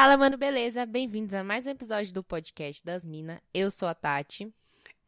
Fala, 0.00 0.16
mano, 0.16 0.38
beleza? 0.38 0.86
Bem-vindos 0.86 1.34
a 1.34 1.42
mais 1.42 1.66
um 1.66 1.70
episódio 1.70 2.14
do 2.14 2.22
podcast 2.22 2.84
das 2.84 3.04
Minas. 3.04 3.40
Eu 3.52 3.68
sou 3.68 3.88
a 3.88 3.94
Tati. 3.94 4.48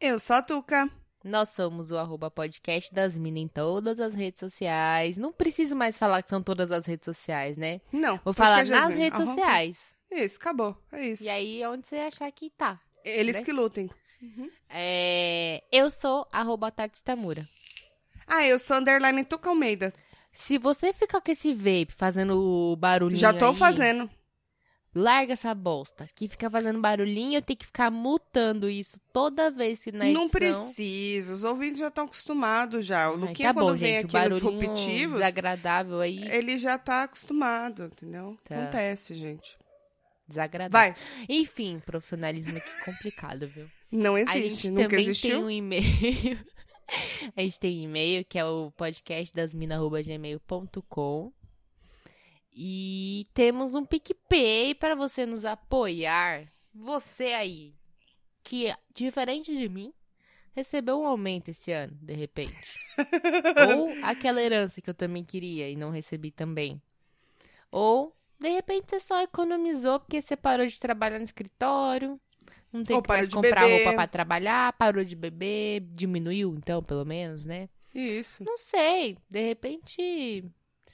Eu 0.01 0.19
sou 0.19 0.35
a 0.35 0.43
Tuca. 0.43 0.91
Nós 1.23 1.51
somos 1.51 1.93
o 1.93 1.97
arroba 1.97 2.29
podcast 2.29 2.93
das 2.93 3.17
Minas 3.17 3.45
em 3.45 3.47
todas 3.47 4.01
as 4.01 4.17
redes 4.17 4.41
sociais. 4.41 5.17
Não 5.17 5.33
preciso 5.33 5.77
mais 5.77 5.97
falar 5.97 6.25
que 6.25 6.29
são 6.29 6.43
todas 6.43 6.73
as 6.73 6.87
redes 6.87 7.05
sociais, 7.05 7.57
né? 7.57 7.81
Não. 7.93 8.19
Vou 8.25 8.35
falar 8.35 8.67
nas 8.67 8.93
redes 8.93 9.17
sociais. 9.17 9.95
Isso, 10.11 10.39
acabou. 10.41 10.77
É 10.91 11.07
isso. 11.07 11.23
E 11.23 11.29
aí, 11.29 11.65
onde 11.67 11.87
você 11.87 11.95
achar 11.95 12.33
que 12.33 12.51
tá. 12.51 12.81
Eles 13.05 13.37
né? 13.37 13.45
que 13.45 13.53
lutem. 13.53 13.89
É... 14.69 15.63
Eu 15.71 15.89
sou 15.89 16.27
arroba 16.33 16.69
Tati 16.73 16.97
Stamura. 16.97 17.49
Ah, 18.27 18.45
eu 18.45 18.59
sou 18.59 18.79
underline 18.79 19.25
Tuca 19.25 19.51
Almeida. 19.51 19.95
Se 20.33 20.59
você 20.59 20.93
ficar 20.93 21.21
com 21.21 21.31
esse 21.31 21.55
vape 21.55 21.95
fazendo 21.97 22.75
barulhinho 22.77 23.21
Já 23.21 23.33
tô 23.33 23.51
aí, 23.51 23.55
fazendo. 23.55 24.11
Larga 24.95 25.33
essa 25.35 25.55
bosta. 25.55 26.09
Que 26.15 26.29
fica 26.29 26.51
fazendo 26.51 26.81
barulhinho, 26.81 27.39
eu 27.39 27.43
tenho 27.43 27.59
que 27.59 27.67
ficar 27.67 27.91
mutando 27.91 28.69
isso 28.69 29.01
toda 29.13 29.51
vez 29.51 29.83
que 29.83 29.93
na 29.93 30.07
edição... 30.07 30.25
Não 30.25 30.31
precisa. 30.31 31.33
Os 31.33 31.45
ouvintes 31.45 31.79
já 31.79 31.87
estão 31.89 32.05
acostumados 32.07 32.85
já. 32.85 33.09
O 33.11 33.17
Luquinha, 33.17 33.49
tá 33.49 33.55
quando 33.55 33.73
bom, 33.73 33.77
vem 33.77 34.01
gente. 34.01 34.17
aqui 34.17 34.29
nos 34.29 34.41
disruptivos, 34.41 35.19
desagradável 35.19 36.01
aí. 36.01 36.29
ele 36.33 36.59
já 36.59 36.77
tá 36.77 37.05
acostumado, 37.05 37.85
entendeu? 37.85 38.37
Tá. 38.45 38.63
Acontece, 38.63 39.15
gente. 39.15 39.57
Desagradável. 40.27 40.93
Vai. 40.93 40.97
Enfim, 41.29 41.81
profissionalismo 41.85 42.57
aqui 42.57 42.85
complicado, 42.85 43.47
viu? 43.49 43.69
Não 43.91 44.15
a 44.17 44.21
existe. 44.21 44.49
gente 44.49 44.71
Nunca 44.71 44.83
também 44.89 45.05
existiu. 45.05 45.31
tem 45.31 45.45
um 45.45 45.51
e-mail. 45.51 45.83
a 47.37 47.43
gente 47.43 47.61
tem 47.61 47.81
um 47.81 47.85
e-mail 47.85 48.25
que 48.25 48.39
é 48.39 48.45
o 48.45 48.73
podcastdasmina.gmail.com 48.77 51.33
e 52.63 53.27
temos 53.33 53.75
um 53.75 53.87
PicPay 53.87 54.75
para 54.75 54.95
você 54.95 55.25
nos 55.25 55.47
apoiar. 55.47 56.47
Você 56.75 57.29
aí, 57.29 57.73
que 58.45 58.71
diferente 58.93 59.57
de 59.57 59.67
mim, 59.67 59.95
recebeu 60.55 61.01
um 61.01 61.07
aumento 61.07 61.49
esse 61.49 61.73
ano, 61.73 61.97
de 62.03 62.13
repente. 62.13 62.79
Ou 63.75 63.89
aquela 64.03 64.43
herança 64.43 64.83
que 64.83 64.91
eu 64.91 64.95
também 64.95 65.25
queria 65.25 65.71
e 65.71 65.75
não 65.75 65.91
recebi 65.91 66.31
também. 66.31 66.83
Ou, 67.73 68.15
de 68.39 68.51
repente, 68.51 68.91
você 68.91 69.01
só 69.01 69.23
economizou 69.23 69.99
porque 69.99 70.21
você 70.21 70.37
parou 70.37 70.67
de 70.67 70.79
trabalhar 70.79 71.19
no 71.19 71.25
escritório. 71.25 72.21
Não 72.71 72.83
tem 72.85 72.95
Ou 72.95 73.01
que 73.03 73.09
mais 73.09 73.31
comprar 73.31 73.63
beber. 73.63 73.85
roupa 73.85 73.95
pra 73.95 74.07
trabalhar, 74.07 74.75
parou 74.75 75.03
de 75.03 75.17
beber, 75.17 75.81
diminuiu, 75.95 76.55
então, 76.59 76.83
pelo 76.83 77.07
menos, 77.07 77.43
né? 77.43 77.71
Isso. 77.95 78.45
Não 78.45 78.59
sei, 78.59 79.17
de 79.31 79.41
repente, 79.41 80.45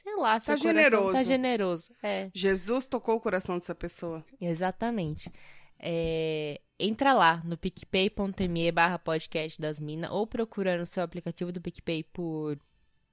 sei 0.07 0.17
lá, 0.17 0.41
seu 0.41 0.55
Tá 0.55 0.63
generoso. 0.63 1.13
tá 1.15 1.23
generoso. 1.25 1.93
É, 2.01 2.31
Jesus 2.33 2.87
tocou 2.87 3.17
o 3.17 3.21
coração 3.21 3.59
dessa 3.59 3.75
pessoa. 3.75 4.25
exatamente. 4.41 5.33
É, 5.81 6.61
entra 6.79 7.13
lá 7.13 7.43
no 7.45 7.59
picpay.me 7.59 8.71
barra 8.73 8.99
podcast 9.01 9.61
das 9.61 9.81
minas 9.81 10.11
ou 10.13 10.25
procurando 10.27 10.83
o 10.83 10.87
seu 10.87 11.03
aplicativo 11.03 11.51
do 11.51 11.61
PicPay 11.61 12.05
por 12.05 12.57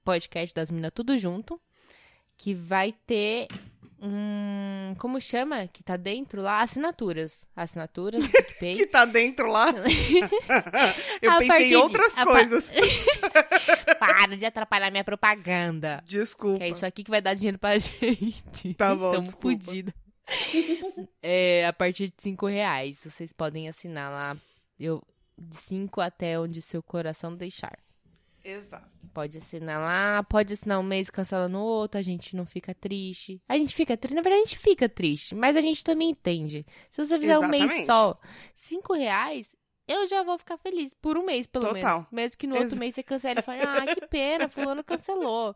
podcast 0.04 0.54
das 0.54 0.70
minas 0.70 0.92
tudo 0.94 1.18
junto, 1.18 1.60
que 2.36 2.54
vai 2.54 2.92
ter 3.06 3.48
um, 4.06 4.94
como 4.98 5.18
chama? 5.20 5.66
Que 5.66 5.82
tá 5.82 5.96
dentro 5.96 6.42
lá? 6.42 6.60
Assinaturas. 6.60 7.48
Assinaturas 7.56 8.22
do 8.22 8.30
PicPay. 8.32 8.74
Que 8.76 8.86
tá 8.86 9.04
dentro 9.04 9.46
lá. 9.48 9.72
eu 11.22 11.30
A 11.30 11.38
pensei 11.38 11.64
em 11.66 11.68
de- 11.68 11.76
outras 11.76 12.14
pa- 12.14 12.24
coisas. 12.24 12.70
Para 13.98 14.36
de 14.36 14.44
atrapalhar 14.44 14.90
minha 14.90 15.04
propaganda. 15.04 16.02
Desculpa. 16.06 16.58
Que 16.58 16.64
é 16.64 16.68
isso 16.68 16.84
aqui 16.84 17.02
que 17.02 17.10
vai 17.10 17.22
dar 17.22 17.34
dinheiro 17.34 17.58
pra 17.58 17.78
gente. 17.78 18.74
Tá 18.74 18.94
bom, 18.94 19.12
Tamo 19.12 19.24
desculpa. 19.24 19.94
É, 21.22 21.66
a 21.66 21.72
partir 21.72 22.08
de 22.08 22.14
cinco 22.18 22.46
reais, 22.46 23.00
vocês 23.04 23.32
podem 23.32 23.68
assinar 23.68 24.10
lá. 24.10 24.36
Eu, 24.78 25.02
de 25.38 25.56
cinco 25.56 26.00
até 26.00 26.38
onde 26.38 26.60
seu 26.62 26.82
coração 26.82 27.34
deixar. 27.34 27.78
Exato. 28.44 28.92
Pode 29.12 29.38
assinar 29.38 29.80
lá, 29.80 30.22
pode 30.24 30.52
assinar 30.52 30.78
um 30.80 30.82
mês, 30.82 31.08
cancela 31.08 31.48
no 31.48 31.60
outro, 31.60 31.98
a 31.98 32.02
gente 32.02 32.34
não 32.36 32.44
fica 32.44 32.74
triste. 32.74 33.40
A 33.48 33.56
gente 33.56 33.74
fica 33.74 33.96
triste, 33.96 34.14
na 34.14 34.22
verdade 34.22 34.42
a 34.42 34.46
gente 34.46 34.58
fica 34.58 34.88
triste, 34.88 35.34
mas 35.34 35.56
a 35.56 35.60
gente 35.60 35.82
também 35.84 36.10
entende. 36.10 36.66
Se 36.90 37.04
você 37.06 37.18
fizer 37.18 37.38
um 37.38 37.48
mês 37.48 37.62
Exatamente. 37.62 37.86
só, 37.86 38.18
cinco 38.54 38.92
reais, 38.92 39.48
eu 39.86 40.06
já 40.08 40.22
vou 40.22 40.36
ficar 40.38 40.56
feliz, 40.58 40.92
por 40.94 41.16
um 41.16 41.24
mês 41.24 41.46
pelo 41.46 41.66
Total. 41.66 41.96
menos. 41.98 42.10
Mesmo 42.12 42.38
que 42.38 42.46
no 42.46 42.54
outro 42.54 42.70
Exa- 42.70 42.76
mês 42.80 42.94
você 42.94 43.02
cancele 43.02 43.40
e 43.40 43.42
fale, 43.42 43.62
ah, 43.62 43.86
que 43.94 44.06
pena, 44.06 44.48
fulano 44.48 44.82
cancelou. 44.84 45.54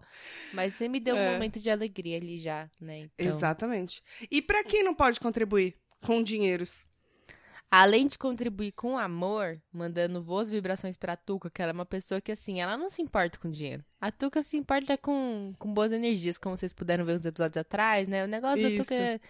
Mas 0.52 0.74
você 0.74 0.88
me 0.88 1.00
deu 1.00 1.16
um 1.16 1.18
É. 1.18 1.32
momento 1.32 1.58
de 1.58 1.68
alegria 1.70 2.16
ali 2.18 2.38
já, 2.38 2.68
né? 2.80 3.00
Então, 3.00 3.26
Exatamente. 3.26 4.02
E 4.30 4.40
pra 4.40 4.62
quem 4.64 4.82
não 4.84 4.94
pode 4.94 5.18
contribuir 5.18 5.74
com 6.04 6.22
dinheiros? 6.22 6.86
Além 7.70 8.06
de 8.06 8.16
contribuir 8.18 8.72
com 8.72 8.96
amor, 8.96 9.60
mandando 9.70 10.22
boas 10.22 10.48
vibrações 10.48 10.96
pra 10.96 11.16
Tuca, 11.16 11.50
que 11.50 11.60
ela 11.60 11.72
é 11.72 11.74
uma 11.74 11.84
pessoa 11.84 12.18
que, 12.20 12.32
assim, 12.32 12.60
ela 12.62 12.78
não 12.78 12.88
se 12.88 13.02
importa 13.02 13.36
com 13.38 13.50
dinheiro. 13.50 13.84
A 14.00 14.10
Tuca 14.10 14.42
se 14.42 14.56
importa 14.56 14.96
com, 14.96 15.52
com 15.58 15.72
boas 15.74 15.92
energias, 15.92 16.38
como 16.38 16.56
vocês 16.56 16.72
puderam 16.72 17.04
ver 17.04 17.16
nos 17.16 17.26
episódios 17.26 17.58
atrás, 17.58 18.08
né? 18.08 18.24
O 18.24 18.28
negócio 18.28 18.62
da 18.62 18.70
Tuca 18.70 18.94
Isso. 18.94 19.02
é, 19.02 19.20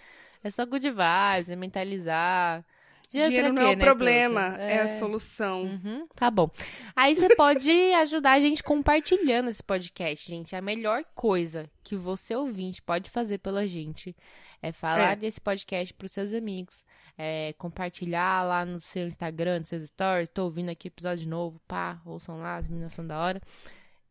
é 0.45 0.51
só 0.53 0.65
good 0.65 0.89
vibes, 0.89 1.49
é 1.51 1.57
mentalizar. 1.57 2.65
Dinheiro 3.11 3.33
pra 3.33 3.53
não 3.53 3.63
quê, 3.63 3.69
é 3.69 3.73
o 3.75 3.79
né, 3.79 3.85
problema, 3.85 4.51
Tuca? 4.51 4.63
é... 4.63 4.81
a 4.83 4.89
solução. 4.89 5.63
Uhum, 5.63 6.07
tá 6.15 6.31
bom. 6.31 6.51
Aí 6.95 7.17
você 7.17 7.35
pode 7.35 7.71
ajudar 7.97 8.33
a 8.33 8.41
gente 8.41 8.63
compartilhando 8.63 9.49
esse 9.49 9.63
podcast, 9.63 10.29
gente. 10.29 10.55
A 10.55 10.61
melhor 10.61 11.03
coisa 11.15 11.69
que 11.83 11.97
você 11.97 12.37
ouvinte 12.37 12.83
pode 12.83 13.09
fazer 13.11 13.39
pela 13.39 13.67
gente 13.67 14.15
é 14.63 14.73
falar 14.73 15.13
É. 15.13 15.17
desse 15.17 15.41
podcast 15.41 15.95
pros 15.95 16.13
seus 16.13 16.35
amigos. 16.35 16.85
É 17.21 17.53
compartilhar 17.59 18.45
lá 18.47 18.65
no 18.65 18.81
seu 18.81 19.09
Instagram, 19.09 19.59
nos 19.59 19.69
seus 19.69 19.89
stories. 19.89 20.31
Tô 20.31 20.45
ouvindo 20.45 20.71
aqui 20.71 20.87
episódio 20.87 21.29
novo, 21.29 21.61
pá, 21.67 22.01
ouçam 22.05 22.39
lá, 22.39 22.57
as 22.57 22.69
meninas 22.69 22.93
são 22.93 23.05
da 23.05 23.19
hora. 23.19 23.43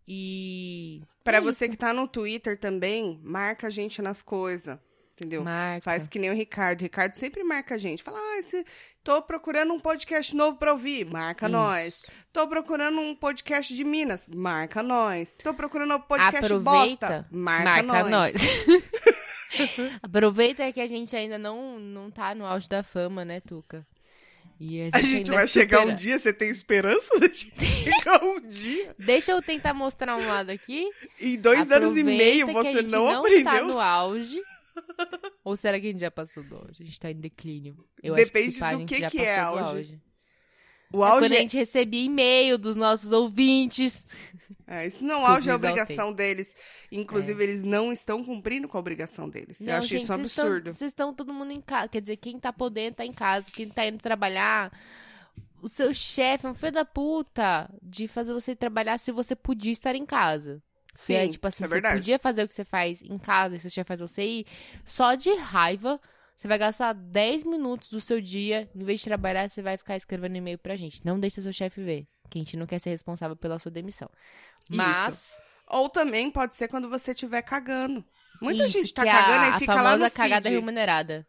E. 0.06 1.02
Pra 1.24 1.38
é 1.38 1.42
você 1.42 1.66
isso. 1.66 1.72
que 1.72 1.78
tá 1.78 1.94
no 1.94 2.08
Twitter 2.08 2.60
também, 2.60 3.20
marca 3.24 3.68
a 3.68 3.70
gente 3.70 4.02
nas 4.02 4.22
coisas, 4.22 4.78
entendeu? 5.18 5.44
Marca. 5.44 5.82
Faz 5.82 6.08
que 6.08 6.20
nem 6.20 6.30
o 6.30 6.34
Ricardo. 6.34 6.82
O 6.82 6.84
Ricardo 6.84 7.14
sempre 7.16 7.44
marca 7.44 7.76
a 7.76 7.78
gente. 7.78 8.04
Fala, 8.04 8.20
ah, 8.20 8.38
esse... 8.38 8.64
tô 9.04 9.22
procurando 9.22 9.74
um 9.74 9.80
podcast 9.80 10.36
novo 10.36 10.58
pra 10.58 10.72
ouvir. 10.72 11.06
Marca 11.06 11.48
Isso. 11.48 11.52
nós. 11.52 12.06
Tô 12.32 12.48
procurando 12.48 13.00
um 13.00 13.16
podcast 13.16 13.76
de 13.76 13.84
Minas. 13.84 14.30
Marca 14.30 14.84
nós. 14.84 15.36
Tô 15.44 15.54
procurando 15.54 15.96
um 15.96 16.00
podcast 16.00 16.46
Aproveita, 16.46 17.08
bosta. 17.08 17.28
Marca, 17.32 17.84
Marca 17.84 18.10
nós. 18.10 18.34
nós. 18.34 18.44
Aproveita 20.04 20.72
que 20.72 20.80
a 20.80 20.88
gente 20.88 21.16
ainda 21.16 21.38
não, 21.38 21.80
não 21.80 22.12
tá 22.12 22.36
no 22.36 22.46
auge 22.46 22.70
da 22.70 22.84
fama, 22.84 23.26
né, 23.26 23.40
Tuca? 23.40 23.86
E 24.60 24.90
A 24.92 25.00
gente 25.00 25.18
ainda 25.18 25.34
vai 25.34 25.48
chegar 25.48 25.86
um 25.86 25.96
dia, 25.96 26.18
você 26.18 26.34
tem 26.34 26.50
esperança 26.50 27.20
de 27.20 27.36
chegar 27.36 28.24
um 28.24 28.40
dia? 28.42 28.96
Deixa 28.98 29.32
eu 29.32 29.42
tentar 29.42 29.74
mostrar 29.74 30.16
um 30.16 30.28
lado 30.28 30.50
aqui. 30.50 30.90
Em 31.20 31.38
dois 31.38 31.72
anos 31.72 31.96
e 31.96 32.02
Aproveita 32.02 32.24
meio 32.24 32.48
você 32.48 32.68
a 32.70 32.72
gente 32.82 32.92
não, 32.92 33.06
não 33.06 33.20
aprendeu? 33.20 33.44
tá 33.44 33.62
no 33.62 33.80
auge. 33.80 34.42
Ou 35.44 35.56
será 35.56 35.80
que 35.80 35.88
a 35.88 35.92
gente 35.92 36.02
já 36.02 36.12
passou 36.12 36.44
do 36.44 36.56
auge? 36.56 36.82
A 36.82 36.86
gente 36.86 37.00
tá 37.00 37.10
em 37.12 37.20
declínio. 37.20 37.78
Eu 38.04 38.16
Depende 38.16 38.60
pá, 38.60 38.70
a 38.70 38.76
do 38.76 38.86
que 38.86 39.10
que 39.10 39.20
é 39.20 39.40
auge. 39.40 39.94
É 39.94 40.96
O 40.96 41.04
auge 41.04 41.28
quando 41.28 41.34
a 41.34 41.40
gente 41.40 41.56
recebia 41.58 42.04
e-mail 42.04 42.58
dos 42.58 42.76
nossos 42.76 43.12
ouvintes. 43.12 44.04
É, 44.70 44.86
isso 44.86 45.02
não 45.02 45.20
Desculpa, 45.20 45.32
auge 45.32 45.50
é 45.50 45.56
obrigação 45.56 46.12
deles. 46.12 46.54
Inclusive, 46.92 47.42
eles 47.42 47.64
não 47.64 47.94
estão 47.94 48.22
cumprindo 48.22 48.68
com 48.68 48.76
a 48.76 48.82
obrigação 48.82 49.30
deles. 49.30 49.62
Eu 49.62 49.68
Não, 49.68 49.76
acho 49.76 49.88
gente, 49.88 50.04
isso 50.04 50.12
um 50.12 50.16
absurdo. 50.16 50.74
Vocês 50.74 50.92
estão 50.92 51.14
todo 51.14 51.34
mundo 51.34 51.52
em 51.54 51.62
casa. 51.62 51.88
Quer 51.88 52.02
dizer, 52.02 52.18
quem 52.18 52.38
tá 52.38 52.52
podendo 52.52 52.96
tá 52.96 53.06
em 53.06 53.14
casa. 53.14 53.50
Quem 53.50 53.70
tá 53.70 53.88
indo 53.88 53.98
trabalhar. 53.98 54.78
O 55.62 55.70
seu 55.70 55.94
chefe 55.94 56.46
é 56.46 56.50
um 56.50 56.54
filho 56.54 56.74
da 56.74 56.84
puta 56.84 57.70
de 57.82 58.10
fazer 58.10 58.34
você 58.34 58.56
trabalhar 58.56 58.98
se 58.98 59.10
você 59.10 59.36
podia 59.38 59.72
estar 59.72 59.96
em 59.96 60.06
casa. 60.06 60.62
Se 60.98 61.14
é 61.14 61.26
Sim, 61.26 61.30
tipo 61.32 61.48
assim, 61.48 61.58
isso 61.58 61.66
é 61.66 61.68
você 61.68 61.74
verdade. 61.76 62.00
podia 62.00 62.18
fazer 62.18 62.44
o 62.44 62.48
que 62.48 62.54
você 62.56 62.66
faz 62.66 63.04
em 63.04 63.20
casa 63.20 63.56
e 63.56 63.60
seu 63.60 63.70
chefe 63.70 63.88
faz 63.88 64.00
você 64.00 64.24
ir, 64.24 64.48
só 64.84 65.14
de 65.14 65.32
raiva, 65.36 66.02
você 66.36 66.48
vai 66.48 66.58
gastar 66.58 66.94
10 66.94 67.44
minutos 67.44 67.90
do 67.90 68.02
seu 68.02 68.20
dia, 68.20 68.68
em 68.76 68.84
vez 68.84 69.00
de 69.00 69.06
trabalhar, 69.06 69.48
você 69.48 69.62
vai 69.62 69.78
ficar 69.78 69.96
escrevendo 69.96 70.36
e-mail 70.38 70.58
pra 70.58 70.76
gente. 70.76 71.06
Não 71.06 71.20
deixa 71.20 71.40
seu 71.40 71.54
chefe 71.54 71.84
ver, 71.84 72.08
que 72.32 72.40
a 72.40 72.42
gente 72.42 72.58
não 72.58 72.66
quer 72.66 72.80
ser 72.80 72.90
responsável 72.90 73.36
pela 73.36 73.60
sua 73.60 73.70
demissão. 73.70 74.10
Mas, 74.72 75.34
Ou 75.68 75.88
também 75.88 76.32
pode 76.32 76.56
ser 76.56 76.68
quando 76.68 76.90
você 76.90 77.12
estiver 77.12 77.44
cagando. 77.44 78.04
Muita 78.42 78.66
isso, 78.66 78.80
gente 78.80 78.92
tá 78.92 79.04
é 79.06 79.12
cagando 79.12 79.46
a, 79.46 79.50
e 79.50 79.60
fica 79.60 79.74
a 79.74 79.82
lá 79.82 79.98
no 79.98 80.10
cagada 80.10 80.50
feed. 80.50 80.56
remunerada. 80.60 81.28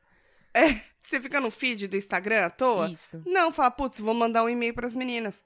Você 1.03 1.21
fica 1.21 1.41
no 1.41 1.51
feed 1.51 1.89
do 1.89 1.97
Instagram 1.97 2.47
à 2.47 2.51
toa? 2.51 2.91
Isso. 2.91 3.23
Não, 3.27 3.53
fala, 3.53 3.71
putz, 3.71 3.99
vou 4.01 4.15
mandar 4.15 4.45
um 4.45 4.49
e-mail 4.49 4.75
pras 4.75 4.95
meninas. 4.95 5.45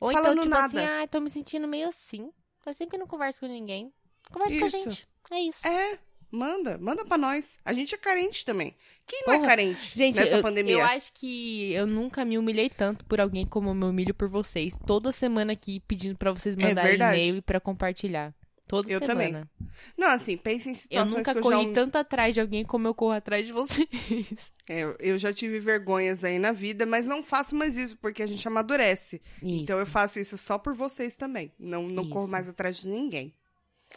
Ou 0.00 0.10
Falando 0.12 0.32
então, 0.32 0.44
tipo 0.44 0.54
nada. 0.54 0.66
assim, 0.66 1.02
ah, 1.02 1.06
tô 1.08 1.20
me 1.20 1.30
sentindo 1.30 1.68
meio 1.68 1.88
assim. 1.88 2.30
Faz 2.64 2.76
tempo 2.78 2.90
que 2.90 2.96
eu 2.96 3.00
não 3.00 3.06
converso 3.06 3.40
com 3.40 3.46
ninguém. 3.46 3.92
Conversa 4.32 4.58
com 4.58 4.64
a 4.64 4.68
Isso. 4.68 4.90
gente. 4.90 5.08
É 5.30 5.40
isso. 5.40 5.66
É, 5.66 5.98
manda, 6.30 6.78
manda 6.78 7.04
pra 7.04 7.18
nós. 7.18 7.58
A 7.64 7.72
gente 7.72 7.94
é 7.94 7.98
carente 7.98 8.44
também. 8.44 8.74
Quem 9.06 9.22
não 9.26 9.34
é 9.34 9.36
Porra, 9.36 9.48
carente 9.50 9.96
Gente, 9.96 10.16
nessa 10.16 10.36
eu, 10.36 10.42
pandemia? 10.42 10.74
eu 10.74 10.84
acho 10.84 11.12
que 11.12 11.72
eu 11.72 11.86
nunca 11.86 12.24
me 12.24 12.38
humilhei 12.38 12.70
tanto 12.70 13.04
por 13.04 13.20
alguém 13.20 13.46
como 13.46 13.70
eu 13.70 13.74
me 13.74 13.84
humilho 13.84 14.14
por 14.14 14.28
vocês. 14.28 14.76
Toda 14.86 15.12
semana 15.12 15.52
aqui 15.52 15.80
pedindo 15.80 16.16
pra 16.16 16.32
vocês 16.32 16.56
É 16.56 16.60
mandarem 16.62 16.90
verdade. 16.92 17.18
e-mail 17.18 17.36
e 17.36 17.42
pra 17.42 17.60
compartilhar. 17.60 18.34
Toda 18.66 18.90
Eu 18.90 18.98
semana. 18.98 19.14
também. 19.14 19.48
Não, 19.96 20.08
assim, 20.08 20.36
pense 20.36 20.68
em 20.68 20.72
Eu 20.72 20.76
situações 20.78 21.16
nunca 21.16 21.32
que 21.32 21.38
eu 21.38 21.42
corri 21.42 21.66
já... 21.66 21.72
tanto 21.74 21.96
atrás 21.96 22.32
de 22.32 22.40
alguém 22.40 22.64
como 22.64 22.88
eu 22.88 22.94
corro 22.94 23.12
atrás 23.12 23.46
de 23.46 23.52
vocês. 23.52 23.88
É, 24.66 24.82
eu 24.98 25.18
já 25.18 25.30
tive 25.30 25.60
vergonhas 25.60 26.24
aí 26.24 26.38
na 26.38 26.50
vida, 26.50 26.86
mas 26.86 27.06
não 27.06 27.22
faço 27.22 27.54
mais 27.54 27.76
isso, 27.76 27.98
porque 27.98 28.22
a 28.22 28.26
gente 28.26 28.48
amadurece. 28.48 29.20
Então 29.42 29.76
eu 29.76 29.82
Isso. 29.82 29.92
faço 29.92 30.18
isso 30.18 30.38
só 30.38 30.56
por 30.56 30.72
vocês 30.74 31.18
também. 31.18 31.52
Não, 31.58 31.82
não 31.86 32.08
corro 32.08 32.24
Isso. 32.24 32.32
mais 32.32 32.48
atrás 32.48 32.78
de 32.78 32.88
ninguém. 32.88 33.30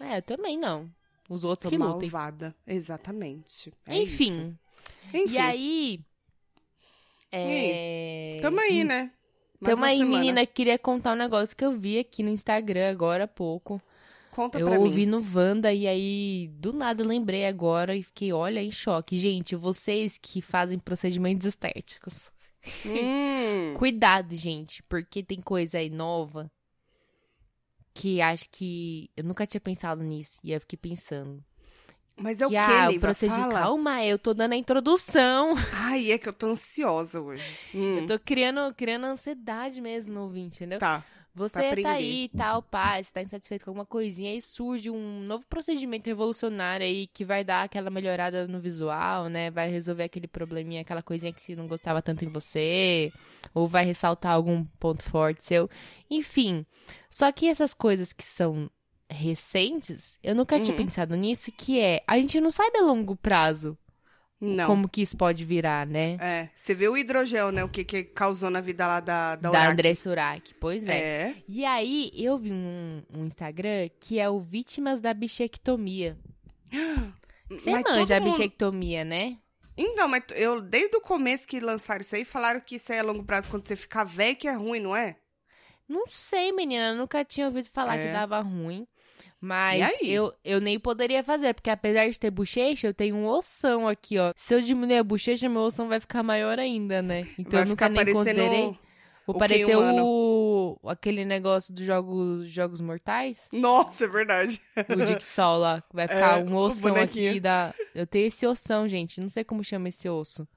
É, 0.01 0.17
eu 0.17 0.21
também 0.21 0.57
não. 0.57 0.89
Os 1.29 1.45
outros 1.45 1.69
que 1.69 1.77
lutem. 1.77 2.09
malvada. 2.09 2.53
Exatamente. 2.67 3.73
É 3.85 3.97
Enfim. 3.97 4.25
isso. 4.25 4.59
Enfim. 5.13 5.33
E 5.33 5.37
aí. 5.37 5.99
É... 7.31 8.39
Tamo 8.41 8.59
aí, 8.59 8.83
né? 8.83 9.11
Mais 9.59 9.75
Tamo 9.75 9.85
aí, 9.85 9.97
semana. 9.99 10.17
menina. 10.19 10.45
Queria 10.45 10.77
contar 10.77 11.13
um 11.13 11.17
negócio 11.17 11.55
que 11.55 11.65
eu 11.65 11.77
vi 11.79 11.97
aqui 11.97 12.21
no 12.23 12.29
Instagram 12.29 12.89
agora 12.89 13.23
há 13.23 13.27
pouco. 13.27 13.81
Conta 14.37 14.59
Eu 14.59 14.71
ouvi 14.81 15.07
mim. 15.07 15.07
no 15.07 15.17
Wanda 15.35 15.73
e 15.73 15.87
aí, 15.87 16.47
do 16.59 16.71
nada, 16.71 17.03
lembrei 17.03 17.47
agora 17.47 17.95
e 17.95 18.03
fiquei, 18.03 18.31
olha, 18.31 18.61
em 18.61 18.71
choque. 18.71 19.17
Gente, 19.17 19.55
vocês 19.55 20.19
que 20.21 20.43
fazem 20.43 20.77
procedimentos 20.77 21.47
estéticos. 21.47 22.29
Hum, 22.85 23.73
Cuidado, 23.73 24.35
gente, 24.35 24.83
porque 24.83 25.23
tem 25.23 25.41
coisa 25.41 25.79
aí 25.79 25.89
nova 25.89 26.51
que 27.95 28.21
acho 28.21 28.47
que. 28.51 29.09
Eu 29.17 29.23
nunca 29.23 29.47
tinha 29.47 29.59
pensado 29.59 30.03
nisso 30.03 30.39
e 30.43 30.51
eu 30.51 30.59
fiquei 30.59 30.77
pensando. 30.77 31.43
mas 32.15 32.39
é 32.39 32.45
o 32.45 32.49
que, 32.49 32.55
ah, 32.55 32.83
o 32.85 32.87
Neiva? 32.89 32.99
procedi... 33.07 33.33
Fala. 33.33 33.53
Calma, 33.53 34.05
eu 34.05 34.19
tô 34.19 34.35
dando 34.35 34.53
a 34.53 34.55
introdução. 34.57 35.55
Ai, 35.73 36.11
é 36.11 36.17
que 36.19 36.29
eu 36.29 36.33
tô 36.33 36.47
ansiosa 36.47 37.19
hoje. 37.19 37.43
Hum, 37.73 37.99
Eu 37.99 38.05
tô 38.05 38.19
criando, 38.19 38.71
criando 38.75 39.05
ansiedade 39.05 39.81
mesmo 39.81 40.13
no 40.13 40.21
ouvinte, 40.23 40.57
entendeu? 40.57 40.77
Tá. 40.77 41.03
Você 41.37 41.59
aprender. 41.59 41.83
tá 41.83 41.91
aí 41.91 42.23
e 42.23 42.29
tal, 42.29 42.63
pá, 42.63 43.01
você 43.01 43.11
tá 43.13 43.21
insatisfeito 43.21 43.63
com 43.63 43.69
alguma 43.69 43.85
coisinha, 43.85 44.31
aí 44.31 44.41
surge 44.41 44.89
um 44.89 45.21
novo 45.21 45.45
procedimento 45.47 46.07
revolucionário 46.07 46.83
aí 46.85 47.05
que 47.07 47.23
vai 47.23 47.43
dar 47.43 47.63
aquela 47.63 47.89
melhorada 47.91 48.47
no 48.47 48.59
visual, 48.59 49.29
né? 49.29 49.51
Vai 49.51 49.69
resolver 49.69 50.03
aquele 50.03 50.27
probleminha, 50.27 50.81
aquela 50.81 51.03
coisinha 51.03 51.31
que 51.31 51.39
você 51.41 51.55
não 51.55 51.67
gostava 51.67 52.01
tanto 52.01 52.25
em 52.25 52.29
você, 52.29 53.13
ou 53.53 53.67
vai 53.67 53.85
ressaltar 53.85 54.31
algum 54.33 54.65
ponto 54.79 55.03
forte 55.03 55.43
seu. 55.43 55.69
Enfim, 56.09 56.65
só 57.09 57.31
que 57.31 57.47
essas 57.47 57.73
coisas 57.73 58.11
que 58.13 58.23
são 58.23 58.69
recentes, 59.09 60.17
eu 60.23 60.35
nunca 60.35 60.59
tinha 60.59 60.75
Uhum. 60.75 60.85
pensado 60.85 61.15
nisso, 61.15 61.51
que 61.51 61.79
é, 61.79 62.03
a 62.07 62.17
gente 62.17 62.41
não 62.41 62.51
sabe 62.51 62.77
a 62.77 62.81
longo 62.81 63.15
prazo 63.15 63.77
Não. 64.39 64.67
como 64.67 64.87
que 64.87 65.01
isso 65.01 65.17
pode 65.17 65.43
virar, 65.43 65.85
né? 65.87 66.17
É, 66.21 66.49
você 66.53 66.75
vê 66.75 66.87
o 66.87 66.95
hidrogel, 66.95 67.51
né? 67.51 67.63
O 67.63 67.69
que, 67.69 67.83
que 67.83 68.03
causou 68.03 68.49
na 68.51 68.61
vida 68.61 68.85
lá 68.85 68.99
da, 68.99 69.35
da, 69.35 69.49
Da 69.49 69.59
Urac. 69.61 69.71
André 69.73 69.95
Surak, 69.95 70.53
pois 70.59 70.87
é. 70.87 70.97
É. 70.99 71.35
E 71.47 71.65
aí, 71.65 72.11
eu 72.13 72.37
vi 72.37 72.51
um, 72.51 73.01
um 73.13 73.25
Instagram 73.25 73.89
que 73.99 74.19
é 74.19 74.29
o 74.29 74.39
Vítimas 74.39 75.01
da 75.01 75.13
Bichectomia. 75.13 76.17
Você 77.49 77.71
Mas 77.71 77.83
manja 77.83 78.17
a 78.17 78.19
mundo- 78.19 78.31
bichectomia, 78.37 79.05
né? 79.05 79.37
Então, 79.77 80.07
mas 80.09 80.23
eu, 80.35 80.59
desde 80.59 80.97
o 80.97 81.01
começo 81.01 81.47
que 81.47 81.59
lançaram 81.59 82.01
isso 82.01 82.15
aí, 82.15 82.25
falaram 82.25 82.59
que 82.59 82.75
isso 82.77 82.91
aí 82.91 82.97
é 82.97 83.03
longo 83.03 83.23
prazo 83.23 83.47
quando 83.47 83.65
você 83.67 83.75
ficar 83.75 84.03
velho 84.03 84.35
que 84.35 84.47
é 84.47 84.53
ruim, 84.53 84.79
não 84.79 84.95
é? 84.95 85.15
Não 85.87 86.05
sei, 86.07 86.51
menina. 86.51 86.89
eu 86.89 86.95
Nunca 86.95 87.23
tinha 87.23 87.45
ouvido 87.47 87.69
falar 87.69 87.95
É. 87.95 88.07
que 88.07 88.11
dava 88.13 88.39
ruim. 88.41 88.85
Mas 89.39 89.95
eu, 90.01 90.33
eu 90.43 90.59
nem 90.59 90.79
poderia 90.79 91.23
fazer, 91.23 91.53
porque 91.53 91.69
apesar 91.69 92.09
de 92.09 92.19
ter 92.19 92.31
bochecha, 92.31 92.87
eu 92.87 92.93
tenho 92.93 93.15
um 93.15 93.27
ossão 93.27 93.87
aqui, 93.87 94.17
ó. 94.17 94.33
Se 94.35 94.53
eu 94.55 94.61
diminuir 94.61 94.97
a 94.97 95.03
bochecha, 95.03 95.47
meu 95.47 95.61
ossão 95.61 95.87
vai 95.87 95.99
ficar 95.99 96.23
maior 96.23 96.57
ainda, 96.57 97.01
né? 97.01 97.27
Então 97.37 97.51
Vai 97.51 97.61
eu 97.61 97.67
nunca 97.67 97.87
nem 97.87 98.13
considerei. 98.13 98.77
Vou 99.27 99.35
o 99.35 99.39
parecer 99.39 99.75
o... 99.75 100.79
aquele 100.87 101.25
negócio 101.25 101.73
dos 101.73 101.83
jogos, 101.83 102.47
jogos 102.47 102.79
mortais. 102.79 103.47
Nossa, 103.51 104.05
é 104.05 104.07
verdade. 104.07 104.61
O 104.89 105.05
Dixol 105.05 105.57
lá. 105.57 105.83
Vai 105.93 106.07
ficar 106.07 106.39
É, 106.39 106.43
um 106.43 106.55
ossão 106.55 106.95
aqui 106.95 107.39
da. 107.39 107.75
Eu 107.93 108.07
tenho 108.07 108.27
esse 108.27 108.47
ossão, 108.47 108.87
gente. 108.87 109.19
Não 109.19 109.27
sei 109.27 109.43
como 109.43 109.63
chama 109.65 109.89
esse 109.89 110.07
osso. 110.09 110.47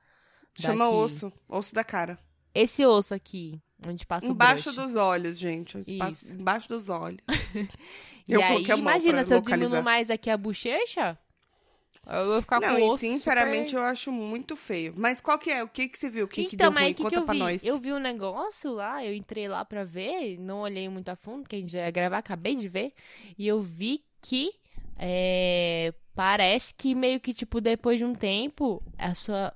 Chama 0.55 0.85
Daqui. 0.85 0.97
osso. 0.97 1.33
Osso 1.49 1.75
da 1.75 1.83
cara. 1.83 2.17
Esse 2.55 2.87
osso 2.87 3.12
aqui, 3.12 3.61
onde 3.87 4.06
passa 4.06 4.27
Embaixo 4.27 4.71
o 4.71 4.73
brush. 4.73 4.87
dos 4.87 4.97
olhos, 4.97 5.38
gente. 5.38 5.79
Espaço-. 5.79 6.32
Embaixo 6.35 6.69
dos 6.69 6.88
olhos. 6.88 7.21
E 8.29 8.32
Eu 8.32 8.43
aí, 8.44 8.62
imagina, 8.62 9.25
se 9.25 9.35
eu 9.35 9.41
diminuo 9.41 9.82
mais 9.82 10.09
aqui 10.09 10.31
a 10.31 10.37
bochecha, 10.37 11.19
eu 12.06 12.27
vou 12.27 12.41
ficar 12.43 12.61
Não, 12.61 12.77
com 12.77 12.88
o 12.91 12.94
e 12.94 12.99
sinceramente 12.99 13.71
super... 13.71 13.82
eu 13.82 13.87
acho 13.88 14.12
muito 14.12 14.56
feio. 14.56 14.94
Mas 14.97 15.21
qual 15.21 15.37
que 15.37 15.50
é? 15.50 15.65
O 15.65 15.69
que 15.69 15.88
que 15.88 15.99
você 15.99 16.09
viu? 16.09 16.27
O 16.27 16.29
que 16.29 16.44
que 16.44 16.55
então, 16.55 16.67
deu 16.67 16.73
mas 16.73 16.85
ruim? 16.85 16.94
que, 16.94 17.03
Conta 17.03 17.15
que 17.17 17.19
eu 17.19 17.25
pra 17.25 17.32
vi? 17.35 17.41
nós. 17.41 17.65
Eu 17.65 17.79
vi 17.79 17.93
um 17.93 17.99
negócio 17.99 18.71
lá, 18.73 19.05
eu 19.05 19.12
entrei 19.15 19.49
lá 19.49 19.65
pra 19.65 19.83
ver, 19.85 20.38
não 20.38 20.61
olhei 20.61 20.88
muito 20.88 21.09
a 21.09 21.17
fundo, 21.17 21.49
que 21.49 21.56
a 21.56 21.59
gente 21.59 21.73
já 21.73 21.81
ia 21.81 21.91
gravar, 21.91 22.19
acabei 22.19 22.55
de 22.55 22.69
ver, 22.69 22.93
e 23.37 23.49
eu 23.49 23.61
vi 23.62 24.05
que 24.21 24.53
é, 24.97 25.93
parece 26.15 26.73
que 26.75 26.94
meio 26.94 27.19
que, 27.19 27.35
tipo, 27.35 27.61
depois 27.61 27.99
de 27.99 28.05
um 28.05 28.15
tempo, 28.15 28.81
a 28.97 29.12
sua 29.15 29.53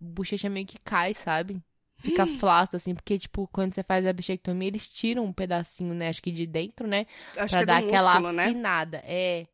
bochecha 0.00 0.48
meio 0.48 0.66
que 0.66 0.78
cai, 0.78 1.12
sabe? 1.12 1.60
Fica 2.04 2.26
flácida, 2.26 2.76
assim, 2.76 2.94
porque, 2.94 3.18
tipo, 3.18 3.48
quando 3.52 3.74
você 3.74 3.82
faz 3.82 4.06
a 4.06 4.12
bichectomia, 4.12 4.68
eles 4.68 4.86
tiram 4.88 5.24
um 5.24 5.32
pedacinho, 5.32 5.94
né? 5.94 6.08
Acho 6.08 6.22
que 6.22 6.30
de 6.30 6.46
dentro, 6.46 6.86
né? 6.86 7.06
Acho 7.36 7.54
pra 7.54 7.58
que 7.58 7.62
é 7.62 7.66
dar 7.66 7.78
aquela 7.78 8.32
né? 8.32 8.44
afinada. 8.44 9.02
É. 9.04 9.46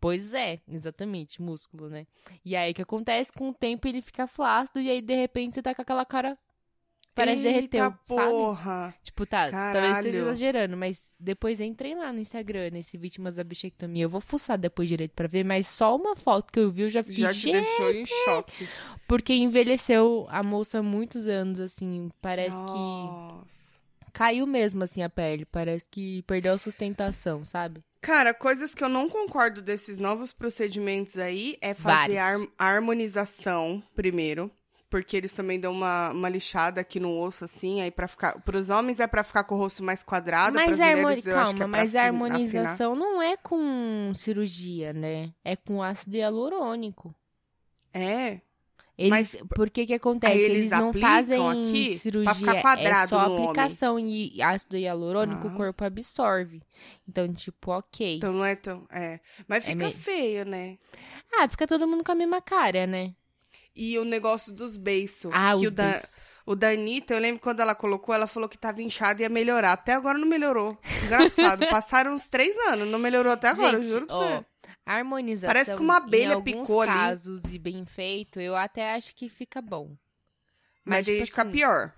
Pois 0.00 0.32
é, 0.32 0.60
exatamente, 0.68 1.42
músculo, 1.42 1.88
né? 1.88 2.06
E 2.44 2.54
aí 2.54 2.70
o 2.70 2.74
que 2.74 2.82
acontece 2.82 3.32
com 3.32 3.48
o 3.48 3.54
tempo 3.54 3.88
ele 3.88 4.00
fica 4.00 4.28
flácido 4.28 4.80
e 4.80 4.88
aí 4.88 5.02
de 5.02 5.14
repente 5.14 5.54
você 5.54 5.62
tá 5.62 5.74
com 5.74 5.82
aquela 5.82 6.04
cara 6.04 6.38
parece 7.18 7.38
Eita 7.40 7.48
derreteu, 7.52 7.84
sabe? 7.84 7.98
porra. 8.06 8.94
Tipo, 9.02 9.26
tá, 9.26 9.50
talvez 9.50 9.52
Caralho. 9.52 10.06
esteja 10.06 10.18
exagerando, 10.24 10.76
mas 10.76 11.00
depois 11.18 11.60
entrem 11.60 11.94
lá 11.96 12.12
no 12.12 12.20
Instagram, 12.20 12.70
nesse 12.70 12.96
Vítimas 12.96 13.36
da 13.36 13.44
Bichectomia. 13.44 14.04
Eu 14.04 14.08
vou 14.10 14.20
fuçar 14.20 14.56
depois 14.56 14.88
direito 14.88 15.12
pra 15.14 15.26
ver, 15.28 15.44
mas 15.44 15.66
só 15.66 15.96
uma 15.96 16.14
foto 16.16 16.52
que 16.52 16.58
eu 16.58 16.70
vi 16.70 16.82
eu 16.82 16.90
já 16.90 17.02
fiquei 17.02 17.20
Já 17.24 17.32
te 17.34 17.50
deixou 17.52 17.90
em 17.92 18.06
choque. 18.06 18.68
porque 19.06 19.32
envelheceu 19.34 20.26
a 20.30 20.42
moça 20.42 20.78
há 20.78 20.82
muitos 20.82 21.26
anos, 21.26 21.60
assim, 21.60 22.08
parece 22.22 22.56
que 22.56 22.62
Nossa. 22.62 23.80
caiu 24.12 24.46
mesmo, 24.46 24.84
assim, 24.84 25.02
a 25.02 25.08
pele, 25.10 25.44
parece 25.44 25.86
que 25.90 26.22
perdeu 26.22 26.52
a 26.54 26.58
sustentação, 26.58 27.44
sabe? 27.44 27.82
Cara, 28.00 28.32
coisas 28.32 28.74
que 28.74 28.84
eu 28.84 28.88
não 28.88 29.08
concordo 29.08 29.60
desses 29.60 29.98
novos 29.98 30.32
procedimentos 30.32 31.18
aí 31.18 31.58
é 31.60 31.74
fazer 31.74 32.18
a 32.18 32.36
harmonização 32.56 33.82
primeiro. 33.94 34.50
Porque 34.90 35.16
eles 35.18 35.34
também 35.34 35.60
dão 35.60 35.72
uma, 35.72 36.10
uma 36.12 36.28
lixada 36.30 36.80
aqui 36.80 36.98
no 36.98 37.14
osso, 37.20 37.44
assim, 37.44 37.82
aí 37.82 37.90
pra 37.90 38.08
ficar. 38.08 38.40
Pros 38.40 38.70
homens 38.70 39.00
é 39.00 39.06
pra 39.06 39.22
ficar 39.22 39.44
com 39.44 39.54
o 39.54 39.58
rosto 39.58 39.82
mais 39.82 40.02
quadrado, 40.02 40.54
Mas 40.56 40.70
mulheres 40.70 40.96
harmoni... 40.96 41.14
acho 41.14 41.22
que 41.52 41.58
Calma, 41.60 41.76
é 41.76 41.80
mas 41.80 41.94
a 41.94 42.02
harmonização 42.04 42.96
não 42.96 43.20
é 43.20 43.36
com 43.36 44.12
cirurgia, 44.14 44.94
né? 44.94 45.30
É 45.44 45.56
com 45.56 45.82
ácido 45.82 46.16
hialurônico. 46.16 47.14
afinar. 47.92 48.10
É. 48.10 48.40
Eles, 48.96 49.10
Mas- 49.10 49.36
por 49.54 49.70
que 49.70 49.86
que 49.86 49.94
acontece? 49.94 50.36
Eles, 50.36 50.58
eles 50.58 50.70
não 50.70 50.92
fazem 50.92 51.48
aqui 51.48 51.90
pra 51.90 51.98
cirurgia, 51.98 52.34
ficar 52.34 52.62
quadrado 52.62 53.04
é 53.14 53.18
só 53.18 53.28
no 53.28 53.34
homem. 53.34 53.44
aplicação 53.50 53.98
e 53.98 54.42
ácido 54.42 54.76
hialurônico 54.76 55.46
Ah. 55.46 55.50
o 55.52 55.54
corpo 55.54 55.84
absorve. 55.84 56.60
Então, 57.08 57.32
tipo, 57.32 57.70
ok. 57.70 58.16
Então 58.16 58.32
não 58.32 58.44
é 58.44 58.56
tão. 58.56 58.86
É. 58.90 59.20
Mas 59.46 59.64
É 59.64 59.70
fica 59.70 59.84
meio- 59.84 59.96
feio, 59.96 60.44
né? 60.44 60.78
Ah, 61.32 61.46
fica 61.48 61.64
todo 61.64 61.86
mundo 61.86 62.02
com 62.02 62.10
a 62.10 62.14
mesma 62.16 62.40
cara, 62.40 62.88
né? 62.88 63.14
E 63.80 63.96
o 63.98 64.04
negócio 64.04 64.52
dos 64.52 64.76
beiços. 64.76 65.30
Ah, 65.32 65.52
que 65.52 65.66
os 65.66 65.72
o 65.72 65.74
da, 65.74 65.90
beijos. 65.92 66.16
o 66.44 66.56
da 66.56 66.70
Anitta, 66.70 67.14
eu 67.14 67.20
lembro 67.20 67.40
quando 67.40 67.60
ela 67.60 67.76
colocou, 67.76 68.12
ela 68.12 68.26
falou 68.26 68.48
que 68.48 68.58
tava 68.58 68.82
inchado 68.82 69.20
e 69.20 69.22
ia 69.22 69.28
melhorar. 69.28 69.72
Até 69.72 69.92
agora 69.92 70.18
não 70.18 70.26
melhorou. 70.26 70.76
Engraçado. 71.04 71.64
Passaram 71.70 72.12
uns 72.12 72.26
três 72.28 72.56
anos, 72.66 72.88
não 72.88 72.98
melhorou 72.98 73.32
até 73.32 73.46
agora, 73.48 73.76
eu 73.76 73.82
Gente, 73.82 73.92
juro 73.92 74.06
pra 74.08 74.16
ó, 74.16 74.26
você. 74.38 74.44
harmonização, 74.84 75.48
Parece 75.48 75.74
que 75.76 75.80
uma 75.80 75.98
abelha 75.98 76.32
em 76.32 76.34
alguns 76.34 76.52
picou 76.62 76.80
ali. 76.82 76.90
casos 76.90 77.44
e 77.52 77.58
bem 77.58 77.84
feito, 77.86 78.40
eu 78.40 78.56
até 78.56 78.94
acho 78.94 79.14
que 79.14 79.28
fica 79.28 79.62
bom. 79.62 79.96
Mas, 80.84 81.06
tipo 81.06 81.20
aí 81.20 81.26
fica 81.26 81.42
assim, 81.42 81.50
pior. 81.52 81.92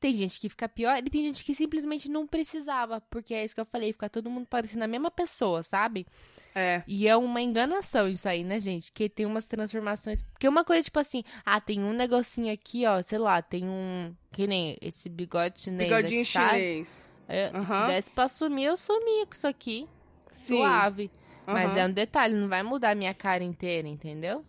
Tem 0.00 0.12
gente 0.12 0.40
que 0.40 0.48
fica 0.48 0.68
pior 0.68 0.98
e 0.98 1.08
tem 1.08 1.22
gente 1.22 1.44
que 1.44 1.54
simplesmente 1.54 2.10
não 2.10 2.26
precisava, 2.26 3.00
porque 3.02 3.32
é 3.32 3.44
isso 3.44 3.54
que 3.54 3.60
eu 3.60 3.64
falei, 3.66 3.92
fica 3.92 4.10
todo 4.10 4.28
mundo 4.28 4.46
parecendo 4.48 4.82
a 4.82 4.88
mesma 4.88 5.10
pessoa, 5.12 5.62
sabe? 5.62 6.06
É. 6.54 6.82
E 6.86 7.08
é 7.08 7.16
uma 7.16 7.40
enganação 7.40 8.06
isso 8.08 8.28
aí, 8.28 8.44
né, 8.44 8.60
gente? 8.60 8.92
Que 8.92 9.08
tem 9.08 9.24
umas 9.24 9.46
transformações. 9.46 10.22
Porque 10.22 10.46
uma 10.46 10.64
coisa, 10.64 10.82
tipo 10.82 10.98
assim, 10.98 11.24
ah, 11.46 11.60
tem 11.60 11.82
um 11.82 11.92
negocinho 11.92 12.52
aqui, 12.52 12.84
ó, 12.86 13.02
sei 13.02 13.18
lá, 13.18 13.40
tem 13.40 13.64
um. 13.68 14.14
Que 14.30 14.46
nem 14.46 14.76
esse 14.80 15.08
bigode 15.08 15.60
chinês. 15.62 15.88
Bigodinho 15.88 16.20
aqui, 16.22 16.30
sabe? 16.30 16.50
chinês. 16.58 17.08
É, 17.28 17.50
Aham. 17.54 17.86
Se 17.86 17.92
desse 17.94 18.10
pra 18.10 18.28
sumir, 18.28 18.64
eu 18.66 18.76
sumia 18.76 19.26
com 19.26 19.32
isso 19.34 19.46
aqui. 19.46 19.88
Sim. 20.30 20.58
Suave. 20.58 21.10
Mas 21.46 21.70
aham. 21.70 21.78
é 21.78 21.86
um 21.86 21.92
detalhe, 21.92 22.34
não 22.34 22.48
vai 22.48 22.62
mudar 22.62 22.90
a 22.90 22.94
minha 22.94 23.14
cara 23.14 23.42
inteira, 23.42 23.88
entendeu? 23.88 24.44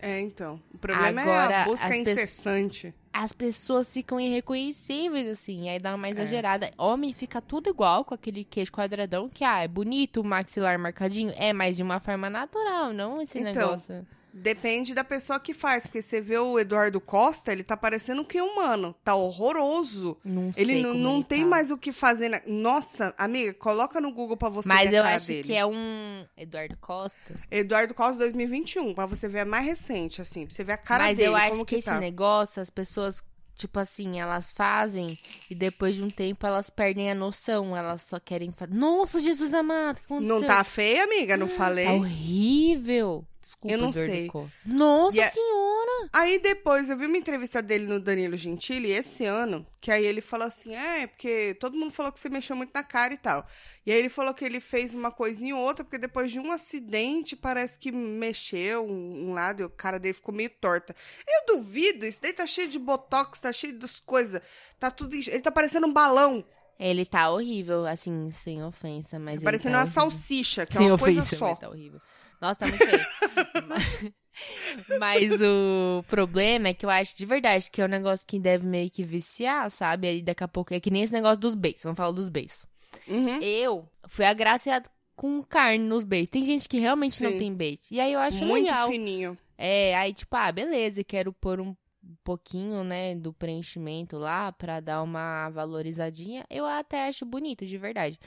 É, 0.00 0.20
então. 0.20 0.60
O 0.72 0.78
problema 0.78 1.20
é 1.20 1.24
Agora, 1.24 1.62
a 1.62 1.64
busca 1.64 1.86
pessoas- 1.88 2.08
incessante. 2.08 2.94
As 3.16 3.32
pessoas 3.32 3.92
ficam 3.94 4.18
irreconhecíveis, 4.18 5.28
assim, 5.28 5.68
aí 5.70 5.78
dá 5.78 5.94
uma 5.94 6.08
É. 6.08 6.10
exagerada. 6.10 6.72
Homem 6.76 7.12
fica 7.12 7.40
tudo 7.40 7.70
igual, 7.70 8.04
com 8.04 8.12
aquele 8.12 8.42
queijo 8.42 8.72
quadradão, 8.72 9.28
que, 9.28 9.44
ah, 9.44 9.60
é 9.62 9.68
bonito, 9.68 10.20
o 10.20 10.24
maxilar 10.24 10.76
marcadinho. 10.80 11.32
É, 11.36 11.52
mas 11.52 11.76
de 11.76 11.82
uma 11.84 12.00
forma 12.00 12.28
natural, 12.28 12.92
não 12.92 13.22
esse 13.22 13.38
Então, 13.38 13.52
negócio. 13.52 14.04
Depende 14.36 14.94
da 14.94 15.04
pessoa 15.04 15.38
que 15.38 15.54
faz, 15.54 15.86
porque 15.86 16.02
você 16.02 16.20
vê 16.20 16.36
o 16.36 16.58
Eduardo 16.58 17.00
Costa, 17.00 17.52
ele 17.52 17.62
tá 17.62 17.76
parecendo 17.76 18.24
que 18.24 18.40
humano. 18.40 18.92
Tá 19.04 19.14
horroroso. 19.14 20.18
Não 20.24 20.52
sei 20.52 20.64
Ele 20.64 20.82
não, 20.82 20.90
como 20.90 21.04
não 21.04 21.14
ele 21.16 21.24
tem 21.24 21.42
tá. 21.42 21.46
mais 21.46 21.70
o 21.70 21.78
que 21.78 21.92
fazer. 21.92 22.28
Na... 22.28 22.40
Nossa, 22.44 23.14
amiga, 23.16 23.54
coloca 23.54 24.00
no 24.00 24.12
Google 24.12 24.36
pra 24.36 24.48
você 24.48 24.68
Mas 24.68 24.90
ver 24.90 24.96
a 24.96 24.98
eu 24.98 25.02
cara 25.04 25.16
acho 25.16 25.26
dele. 25.28 25.42
que 25.44 25.54
é 25.54 25.64
um 25.64 26.26
Eduardo 26.36 26.76
Costa. 26.78 27.40
Eduardo 27.48 27.94
Costa 27.94 28.24
2021, 28.24 28.92
pra 28.92 29.06
você 29.06 29.28
ver 29.28 29.40
a 29.40 29.44
mais 29.44 29.64
recente, 29.64 30.20
assim. 30.20 30.44
Pra 30.46 30.54
você 30.56 30.64
ver 30.64 30.72
a 30.72 30.78
cara 30.78 31.04
Mas 31.04 31.16
dele, 31.16 31.28
eu 31.28 31.36
acho 31.36 31.58
que, 31.60 31.64
que, 31.66 31.74
esse 31.76 31.84
tá. 31.84 32.00
negócio, 32.00 32.60
as 32.60 32.70
pessoas, 32.70 33.22
tipo 33.54 33.78
assim, 33.78 34.18
elas 34.18 34.50
fazem 34.50 35.16
e 35.48 35.54
depois 35.54 35.94
de 35.94 36.02
um 36.02 36.10
tempo 36.10 36.44
elas 36.44 36.68
perdem 36.68 37.08
a 37.08 37.14
noção. 37.14 37.76
Elas 37.76 38.02
só 38.02 38.18
querem 38.18 38.50
fazer. 38.50 38.74
Nossa, 38.74 39.20
Jesus 39.20 39.54
amado, 39.54 39.98
o 39.98 40.00
que 40.00 40.06
aconteceu? 40.06 40.40
Não 40.40 40.44
tá 40.44 40.64
feia, 40.64 41.04
amiga? 41.04 41.36
Não 41.36 41.46
falei? 41.46 41.84
Tá 41.86 41.92
horrível. 41.92 43.24
Desculpa, 43.44 43.74
Eu 43.74 43.78
não 43.78 43.92
sei. 43.92 44.30
Nossa 44.64 45.16
E 45.18 45.20
é- 45.20 45.28
senhora! 45.30 46.08
Aí 46.14 46.38
depois 46.38 46.88
eu 46.88 46.96
vi 46.96 47.04
uma 47.04 47.16
entrevista 47.18 47.60
dele 47.60 47.84
no 47.86 48.00
Danilo 48.00 48.36
Gentili 48.38 48.90
esse 48.90 49.24
ano, 49.26 49.66
que 49.82 49.90
aí 49.90 50.04
ele 50.04 50.22
falou 50.22 50.46
assim: 50.46 50.74
é, 50.74 51.06
porque 51.06 51.54
todo 51.60 51.76
mundo 51.76 51.92
falou 51.92 52.10
que 52.10 52.18
você 52.18 52.30
mexeu 52.30 52.56
muito 52.56 52.70
na 52.74 52.82
cara 52.82 53.12
e 53.12 53.18
tal. 53.18 53.46
E 53.84 53.92
aí 53.92 53.98
ele 53.98 54.08
falou 54.08 54.32
que 54.32 54.44
ele 54.44 54.60
fez 54.60 54.94
uma 54.94 55.10
coisinha 55.10 55.54
ou 55.54 55.62
outra, 55.62 55.84
porque 55.84 55.98
depois 55.98 56.30
de 56.30 56.40
um 56.40 56.50
acidente 56.50 57.36
parece 57.36 57.78
que 57.78 57.92
mexeu 57.92 58.86
um, 58.86 59.28
um 59.30 59.34
lado 59.34 59.60
e 59.62 59.64
o 59.66 59.70
cara 59.70 59.98
dele 59.98 60.14
ficou 60.14 60.34
meio 60.34 60.48
torta. 60.48 60.94
Eu 61.28 61.56
duvido, 61.56 62.06
isso 62.06 62.22
daí 62.22 62.32
tá 62.32 62.46
cheio 62.46 62.68
de 62.68 62.78
botox, 62.78 63.40
tá 63.40 63.52
cheio 63.52 63.78
das 63.78 64.00
coisas. 64.00 64.40
Tá 64.78 64.90
tudo. 64.90 65.14
Ele 65.14 65.40
tá 65.40 65.52
parecendo 65.52 65.86
um 65.86 65.92
balão, 65.92 66.42
Ele 66.78 67.04
tá 67.06 67.30
horrível, 67.30 67.86
assim, 67.86 68.30
sem 68.30 68.64
ofensa, 68.64 69.18
mas. 69.18 69.34
ele 69.36 69.44
parecendo 69.44 69.74
tá 69.74 69.78
uma 69.80 69.84
horrível. 69.84 70.02
salsicha, 70.10 70.64
que 70.66 70.76
Sem 70.76 70.88
é 70.88 70.90
uma 70.92 70.98
coisa 70.98 71.20
ofensa, 71.20 71.36
só. 71.36 71.48
mas 71.50 71.58
tá 71.58 71.68
horrível. 71.68 72.00
Nossa, 72.40 72.60
tá 72.60 72.66
muito 72.66 72.86
feio. 72.86 74.14
mas, 74.98 75.40
o 75.40 76.02
problema 76.08 76.68
é 76.68 76.74
que 76.74 76.84
eu 76.84 76.90
acho 76.90 77.16
de 77.16 77.24
verdade 77.24 77.70
que 77.70 77.80
é 77.80 77.84
um 77.84 77.88
negócio 77.88 78.26
que 78.26 78.38
deve 78.38 78.66
meio 78.66 78.90
que 78.90 79.02
viciar, 79.02 79.70
sabe? 79.70 80.08
Aí 80.08 80.22
daqui 80.22 80.44
a 80.44 80.48
pouco 80.48 80.74
é 80.74 80.80
que 80.80 80.90
nem 80.90 81.02
esse 81.02 81.12
negócio 81.12 81.38
dos 81.38 81.54
beijos. 81.54 81.82
Vamos 81.82 81.96
falar 81.96 82.12
dos 82.12 82.28
beijos. 82.28 82.66
Uhum. 83.06 83.40
Eu 83.40 83.88
fui 84.08 84.24
agraciada 84.24 84.88
com 85.16 85.42
carne 85.42 85.84
nos 85.84 86.04
beijos. 86.04 86.28
Tem 86.28 86.44
gente 86.44 86.68
que 86.68 86.78
realmente 86.78 87.22
não 87.22 87.32
Sim. 87.32 87.38
tem 87.38 87.54
beijo. 87.54 87.82
E 87.90 88.00
aí 88.00 88.12
eu 88.12 88.20
acho 88.20 88.44
Muito 88.44 88.64
legal. 88.64 88.88
fininho. 88.88 89.38
É, 89.56 89.96
aí 89.96 90.12
tipo, 90.12 90.34
ah, 90.34 90.50
beleza, 90.50 91.04
quero 91.04 91.32
pôr 91.32 91.60
um 91.60 91.74
pouquinho, 92.22 92.84
né, 92.84 93.14
do 93.14 93.32
preenchimento 93.32 94.16
lá 94.16 94.52
pra 94.52 94.80
dar 94.80 95.02
uma 95.02 95.50
valorizadinha. 95.50 96.44
Eu 96.50 96.66
até 96.66 97.08
acho 97.08 97.24
bonito, 97.24 97.66
de 97.66 97.78
verdade. 97.78 98.18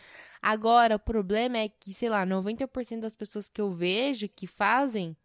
Agora, 0.42 0.96
o 0.96 1.00
problema 1.00 1.58
é 1.58 1.70
que, 1.70 1.94
sei 1.94 2.10
lá, 2.10 2.26
90% 2.26 3.02
das 3.02 3.16
pessoas 3.16 3.50
que 3.50 3.60
eu 3.60 3.72
vejo 3.72 4.30
que 4.30 4.48
fazem, 4.48 5.16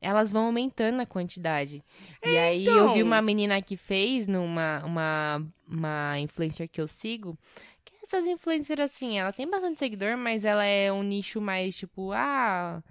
elas 0.00 0.30
vão 0.30 0.46
aumentando 0.46 1.00
a 1.00 1.06
quantidade. 1.06 1.84
E 2.24 2.38
aí 2.38 2.64
eu 2.64 2.88
vi 2.92 3.00
então. 3.00 3.06
uma 3.06 3.20
menina 3.20 3.60
que 3.60 3.76
fez 3.76 4.26
numa 4.26 4.82
uma, 4.84 5.46
uma 5.68 6.18
influencer 6.20 6.68
que 6.68 6.80
eu 6.80 6.88
sigo, 6.88 7.38
que 7.84 7.92
essas 8.02 8.26
influencers 8.26 8.80
assim, 8.80 9.18
ela 9.18 9.32
tem 9.32 9.48
bastante 9.48 9.78
seguidor, 9.78 10.16
mas 10.16 10.44
ela 10.44 10.64
é 10.64 10.90
um 10.90 11.02
nicho 11.02 11.40
mais 11.40 11.76
tipo, 11.76 12.12
ah, 12.12 12.82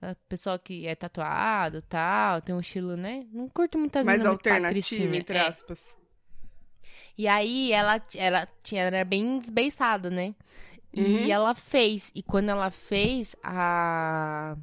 a 0.00 0.14
pessoa 0.28 0.58
que 0.58 0.86
é 0.86 0.94
tatuado, 0.94 1.82
tal, 1.82 2.40
tem 2.42 2.54
um 2.54 2.60
estilo, 2.60 2.96
né? 2.96 3.26
Não 3.32 3.48
curto 3.48 3.78
muitas 3.78 4.04
Mais 4.04 4.18
meninas 4.18 4.34
muito 4.34 4.46
alternativo, 4.46 4.86
patricinha. 4.90 5.18
entre 5.18 5.38
É. 5.38 5.40
aspas. 5.40 5.96
E 7.18 7.26
aí 7.26 7.72
ela, 7.72 8.00
ela 8.14 8.46
tinha 8.62 8.82
era 8.82 9.04
bem 9.04 9.38
desbeiçada, 9.38 10.10
né? 10.10 10.34
Uhum. 10.96 11.04
E 11.04 11.30
ela 11.30 11.54
fez. 11.54 12.10
E 12.14 12.22
quando 12.22 12.50
ela 12.50 12.70
fez, 12.70 13.34
a. 13.42 14.56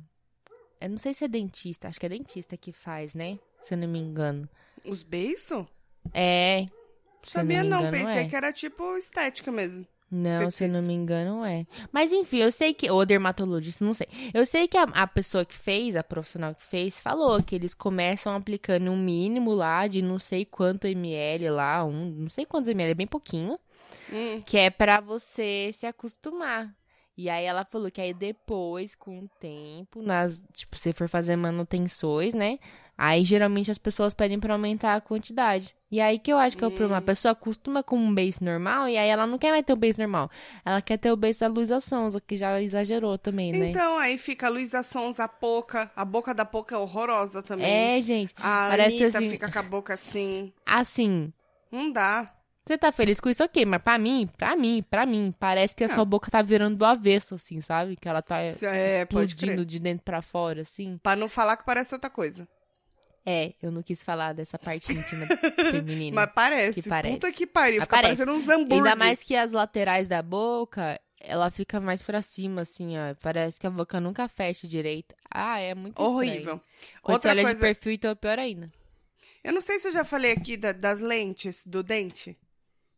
Eu 0.79 0.89
não 0.89 0.97
sei 0.97 1.13
se 1.13 1.23
é 1.23 1.27
dentista, 1.27 1.87
acho 1.87 1.99
que 1.99 2.05
é 2.05 2.09
dentista 2.09 2.57
que 2.57 2.71
faz, 2.71 3.13
né? 3.13 3.39
Se 3.61 3.73
eu 3.73 3.77
não 3.77 3.87
me 3.87 3.99
engano. 3.99 4.47
Os 4.85 5.01
beiços? 5.01 5.65
É. 6.13 6.65
Sabia 7.23 7.63
não, 7.63 7.79
engano, 7.79 7.97
pensei 7.97 8.23
é. 8.23 8.27
que 8.27 8.35
era 8.35 8.51
tipo 8.51 8.97
estética 8.97 9.51
mesmo. 9.51 9.87
Não, 10.11 10.51
se 10.51 10.65
eu 10.65 10.69
não 10.69 10.81
me 10.81 10.93
engano, 10.93 11.43
é. 11.43 11.65
Mas 11.91 12.11
enfim, 12.11 12.37
eu 12.37 12.51
sei 12.51 12.73
que. 12.73 12.89
Ou 12.89 13.05
dermatologista, 13.05 13.83
não 13.83 13.93
sei. 13.93 14.07
Eu 14.33 14.45
sei 14.45 14.67
que 14.67 14.77
a, 14.77 14.83
a 14.83 15.07
pessoa 15.07 15.43
que 15.43 15.55
fez, 15.55 15.95
a 15.95 16.03
profissional 16.03 16.53
que 16.53 16.63
fez, 16.63 16.99
falou 16.99 17.41
que 17.41 17.55
eles 17.55 17.73
começam 17.73 18.35
aplicando 18.35 18.91
um 18.91 18.97
mínimo 18.97 19.53
lá 19.53 19.87
de 19.87 20.01
não 20.01 20.19
sei 20.19 20.45
quanto 20.45 20.87
ml 20.87 21.49
lá, 21.49 21.83
um, 21.83 22.09
não 22.11 22.29
sei 22.29 22.45
quantos 22.45 22.69
ml, 22.69 22.91
é 22.91 22.95
bem 22.95 23.07
pouquinho. 23.07 23.57
Hum. 24.11 24.41
Que 24.45 24.57
é 24.57 24.69
pra 24.69 24.99
você 24.99 25.71
se 25.73 25.85
acostumar. 25.85 26.73
E 27.15 27.29
aí 27.29 27.45
ela 27.45 27.63
falou 27.63 27.91
que 27.91 28.01
aí 28.01 28.13
depois, 28.13 28.95
com 28.95 29.19
o 29.19 29.29
tempo, 29.39 30.01
nas, 30.01 30.43
tipo, 30.51 30.75
se 30.75 30.91
for 30.93 31.07
fazer 31.07 31.35
manutenções, 31.35 32.33
né? 32.33 32.57
Aí 32.97 33.23
geralmente 33.25 33.71
as 33.71 33.77
pessoas 33.77 34.13
pedem 34.13 34.39
pra 34.39 34.53
aumentar 34.53 34.95
a 34.95 35.01
quantidade. 35.01 35.75
E 35.91 35.99
aí 35.99 36.17
que 36.19 36.31
eu 36.31 36.37
acho 36.37 36.55
que 36.57 36.63
é 36.63 36.67
o 36.67 36.71
problema. 36.71 36.97
A 36.97 37.01
Hum. 37.01 37.05
pessoa 37.05 37.31
acostuma 37.31 37.83
com 37.83 37.97
um 37.97 38.13
base 38.13 38.43
normal 38.43 38.87
e 38.87 38.97
aí 38.97 39.09
ela 39.09 39.25
não 39.27 39.37
quer 39.39 39.51
mais 39.51 39.65
ter 39.65 39.73
o 39.73 39.75
base 39.75 39.97
normal. 39.99 40.29
Ela 40.63 40.81
quer 40.81 40.97
ter 40.97 41.11
o 41.11 41.17
base 41.17 41.39
da 41.39 41.47
Luísa 41.47 41.79
Sonza, 41.81 42.21
que 42.21 42.37
já 42.37 42.59
exagerou 42.61 43.17
também, 43.17 43.51
né? 43.51 43.69
Então, 43.69 43.97
aí 43.97 44.17
fica 44.17 44.45
a 44.47 44.49
Luísa 44.49 44.81
Sons, 44.83 45.19
a 45.19 45.27
Poca. 45.27 45.91
A 45.95 46.05
boca 46.05 46.33
da 46.33 46.45
Poca 46.45 46.75
é 46.75 46.77
horrorosa 46.77 47.41
também. 47.43 47.65
é, 47.97 48.01
gente. 48.01 48.33
A 48.37 48.73
Anitta 48.73 49.17
assim- 49.17 49.29
fica 49.29 49.51
com 49.51 49.59
a 49.59 49.63
boca 49.63 49.93
assim. 49.93 50.51
Assim, 50.65 51.31
Não 51.71 51.91
dá. 51.91 52.31
Você 52.65 52.77
tá 52.77 52.91
feliz 52.91 53.19
com 53.19 53.29
isso, 53.29 53.43
ok. 53.43 53.65
Mas 53.65 53.81
pra 53.81 53.97
mim, 53.97 54.29
pra 54.37 54.55
mim, 54.55 54.83
pra 54.89 55.05
mim, 55.05 55.33
parece 55.37 55.75
que 55.75 55.83
a 55.83 55.87
Não. 55.87 55.95
sua 55.95 56.05
boca 56.05 56.31
tá 56.31 56.41
virando 56.41 56.77
do 56.77 56.85
avesso, 56.85 57.35
assim, 57.35 57.59
sabe? 57.61 57.95
Que 57.95 58.07
ela 58.07 58.21
tá 58.21 58.39
É, 58.41 59.01
explodindo 59.01 59.65
de 59.65 59.79
dentro 59.79 60.03
pra 60.03 60.21
fora, 60.21 60.61
assim. 60.61 60.97
Pra 61.03 61.15
não 61.15 61.27
falar 61.27 61.57
que 61.57 61.65
parece 61.65 61.93
outra 61.93 62.09
coisa. 62.09 62.47
É, 63.25 63.53
eu 63.61 63.71
não 63.71 63.81
quis 63.81 64.03
falar 64.03 64.33
dessa 64.33 64.59
parte 64.59 64.91
íntima 64.91 65.25
feminina. 65.71 66.13
Mas 66.15 66.31
parece. 66.33 66.81
Que 66.81 66.89
parece. 66.89 67.13
Puta 67.15 67.31
que 67.31 67.47
pariu. 67.47 67.77
Mas 67.79 67.85
Fica 67.85 67.95
parece. 67.95 68.17
parecendo 68.25 68.33
uns 68.37 68.49
hambúrguer. 68.49 68.77
Ainda 68.79 68.95
mais 68.97 69.23
que 69.23 69.33
as 69.35 69.51
laterais 69.53 70.09
da 70.09 70.21
boca, 70.21 70.99
ela 71.21 71.49
fica 71.49 71.79
mais 71.79 72.01
pra 72.01 72.21
cima, 72.21 72.61
assim, 72.63 72.97
ó. 72.97 73.15
Parece 73.21 73.59
que 73.59 73.65
a 73.65 73.69
boca 73.69 73.99
nunca 74.01 74.27
fecha 74.27 74.67
direito. 74.67 75.15
Ah, 75.33 75.57
é 75.57 75.73
muito 75.73 75.93
estranho. 76.01 76.11
Horrível. 76.17 76.61
Quando 77.01 77.15
Outra 77.15 77.29
você 77.31 77.33
olha 77.37 77.43
coisa. 77.43 77.55
de 77.55 77.61
perfil, 77.61 77.91
então 77.93 78.11
é 78.11 78.15
pior 78.15 78.37
ainda. 78.39 78.69
Eu 79.41 79.53
não 79.53 79.61
sei 79.61 79.79
se 79.79 79.87
eu 79.87 79.93
já 79.93 80.03
falei 80.03 80.31
aqui 80.33 80.57
da- 80.57 80.71
das 80.73 80.99
lentes 80.99 81.63
do 81.65 81.81
dente. 81.81 82.37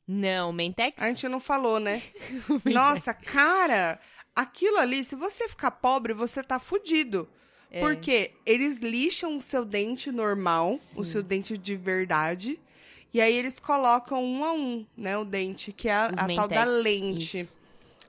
Não, 0.07 0.53
Mentex? 0.53 1.01
A 1.01 1.07
gente 1.07 1.27
não 1.27 1.39
falou, 1.39 1.79
né? 1.79 2.01
Nossa, 2.65 3.13
cara, 3.13 3.99
aquilo 4.35 4.77
ali, 4.77 5.03
se 5.03 5.15
você 5.15 5.47
ficar 5.47 5.71
pobre, 5.71 6.13
você 6.13 6.43
tá 6.43 6.59
fudido. 6.59 7.27
É. 7.71 7.79
Porque 7.79 8.31
eles 8.45 8.79
lixam 8.79 9.37
o 9.37 9.41
seu 9.41 9.65
dente 9.65 10.11
normal, 10.11 10.79
o 10.95 11.03
Sim. 11.03 11.11
seu 11.11 11.23
dente 11.23 11.57
de 11.57 11.75
verdade, 11.75 12.59
e 13.13 13.19
aí 13.19 13.33
eles 13.33 13.59
colocam 13.59 14.23
um 14.23 14.45
a 14.45 14.53
um, 14.53 14.85
né, 14.95 15.17
o 15.17 15.25
dente, 15.25 15.71
que 15.71 15.89
é 15.89 15.93
a, 15.93 16.05
a 16.05 16.35
tal 16.35 16.47
da 16.47 16.63
lente. 16.63 17.39
isso. 17.39 17.55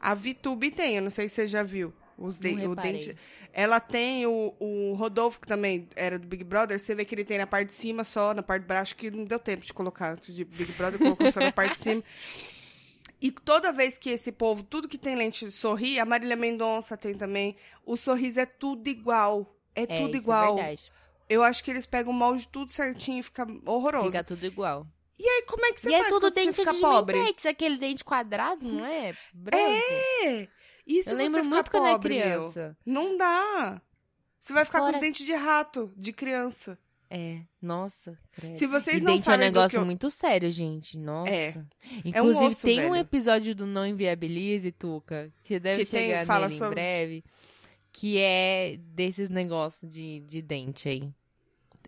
A 0.00 0.14
Vitube 0.14 0.70
tem, 0.70 0.96
eu 0.96 1.02
não 1.02 1.10
sei 1.10 1.28
se 1.28 1.36
você 1.36 1.46
já 1.46 1.62
viu. 1.62 1.92
Os 2.18 2.38
de- 2.38 2.48
o 2.66 2.74
dente. 2.74 3.16
Ela 3.52 3.78
tem 3.80 4.26
o, 4.26 4.54
o 4.58 4.94
Rodolfo, 4.94 5.40
que 5.40 5.46
também 5.46 5.88
era 5.94 6.18
do 6.18 6.26
Big 6.26 6.42
Brother. 6.44 6.78
Você 6.80 6.94
vê 6.94 7.04
que 7.04 7.14
ele 7.14 7.24
tem 7.24 7.38
na 7.38 7.46
parte 7.46 7.66
de 7.68 7.72
cima 7.74 8.04
só, 8.04 8.32
na 8.34 8.42
parte 8.42 8.62
de 8.62 8.68
baixo, 8.68 8.96
que 8.96 9.10
não 9.10 9.24
deu 9.24 9.38
tempo 9.38 9.64
de 9.64 9.72
colocar 9.72 10.12
antes 10.12 10.34
de 10.34 10.44
Big 10.44 10.72
Brother, 10.72 10.98
colocou 10.98 11.30
só 11.30 11.40
na 11.40 11.52
parte 11.52 11.76
de 11.76 11.82
cima. 11.82 12.02
E 13.18 13.30
toda 13.30 13.72
vez 13.72 13.96
que 13.96 14.10
esse 14.10 14.30
povo, 14.30 14.62
tudo 14.62 14.86
que 14.86 14.98
tem 14.98 15.14
lente 15.16 15.50
sorri, 15.50 15.98
a 15.98 16.04
Marília 16.04 16.36
Mendonça 16.36 16.98
tem 16.98 17.14
também, 17.14 17.56
o 17.84 17.96
sorriso 17.96 18.40
é 18.40 18.44
tudo 18.46 18.88
igual. 18.88 19.56
É, 19.74 19.84
É, 19.84 19.86
tudo 19.86 20.08
isso 20.10 20.16
igual. 20.18 20.52
É 20.58 20.62
verdade. 20.62 20.92
Eu 21.28 21.42
acho 21.42 21.64
que 21.64 21.70
eles 21.70 21.86
pegam 21.86 22.12
o 22.12 22.14
molde 22.14 22.46
tudo 22.46 22.70
certinho 22.70 23.20
e 23.20 23.22
fica 23.22 23.46
horroroso. 23.64 24.06
Fica 24.06 24.22
tudo 24.22 24.44
igual. 24.44 24.86
E 25.18 25.26
aí, 25.26 25.42
como 25.48 25.64
é 25.64 25.72
que 25.72 25.80
você 25.80 25.88
e 25.88 25.92
faz 25.92 26.06
é 26.06 26.10
tudo 26.10 26.20
quando 26.20 26.34
você 26.34 26.44
dente 26.44 26.56
fica 26.56 26.72
de 26.74 26.80
pobre? 26.80 27.18
Mentex, 27.18 27.46
aquele 27.46 27.78
dente 27.78 28.04
quadrado, 28.04 28.70
não 28.70 28.84
é? 28.84 29.14
Branco. 29.32 29.64
É! 29.64 30.48
E 30.86 31.02
se 31.02 31.10
eu 31.10 31.16
você 31.16 31.22
lembro 31.22 31.42
ficar 31.42 31.54
muito 31.54 31.70
quando 31.70 31.82
eu 31.82 31.86
era 31.88 31.94
pobre, 31.98 32.14
meu? 32.14 32.22
criança. 32.52 32.76
Não 32.86 33.16
dá. 33.16 33.82
Você 34.38 34.52
vai 34.52 34.64
ficar 34.64 34.78
com 34.78 34.84
Fora- 34.86 34.96
os 34.96 35.00
dentes 35.00 35.26
de 35.26 35.32
rato, 35.34 35.92
de 35.96 36.12
criança. 36.12 36.78
É, 37.08 37.40
nossa. 37.62 38.18
credo. 38.32 38.56
Se 38.56 38.66
vocês 38.66 39.00
e 39.00 39.04
não 39.04 39.12
dente 39.12 39.20
é 39.20 39.22
um 39.22 39.32
sabem 39.32 39.46
negócio 39.46 39.78
eu... 39.78 39.84
muito 39.84 40.10
sério, 40.10 40.50
gente. 40.50 40.98
Nossa. 40.98 41.30
É. 41.30 41.54
Inclusive, 42.04 42.44
osso, 42.46 42.62
tem 42.66 42.78
um 42.80 42.90
velho. 42.92 42.96
episódio 42.96 43.54
do 43.54 43.64
Não 43.66 43.86
Inviabilize, 43.86 44.72
Tuca, 44.72 45.32
que 45.44 45.54
você 45.54 45.60
deve 45.60 45.84
Que 45.84 45.90
tem- 45.90 46.06
chegar 46.08 46.26
fala 46.26 46.46
nele 46.48 46.58
sobre- 46.58 46.72
em 46.72 46.74
breve, 46.74 47.24
que 47.92 48.18
é 48.18 48.76
desses 48.78 49.28
negócios 49.30 49.88
de, 49.90 50.20
de 50.20 50.42
dente 50.42 50.88
aí. 50.88 51.08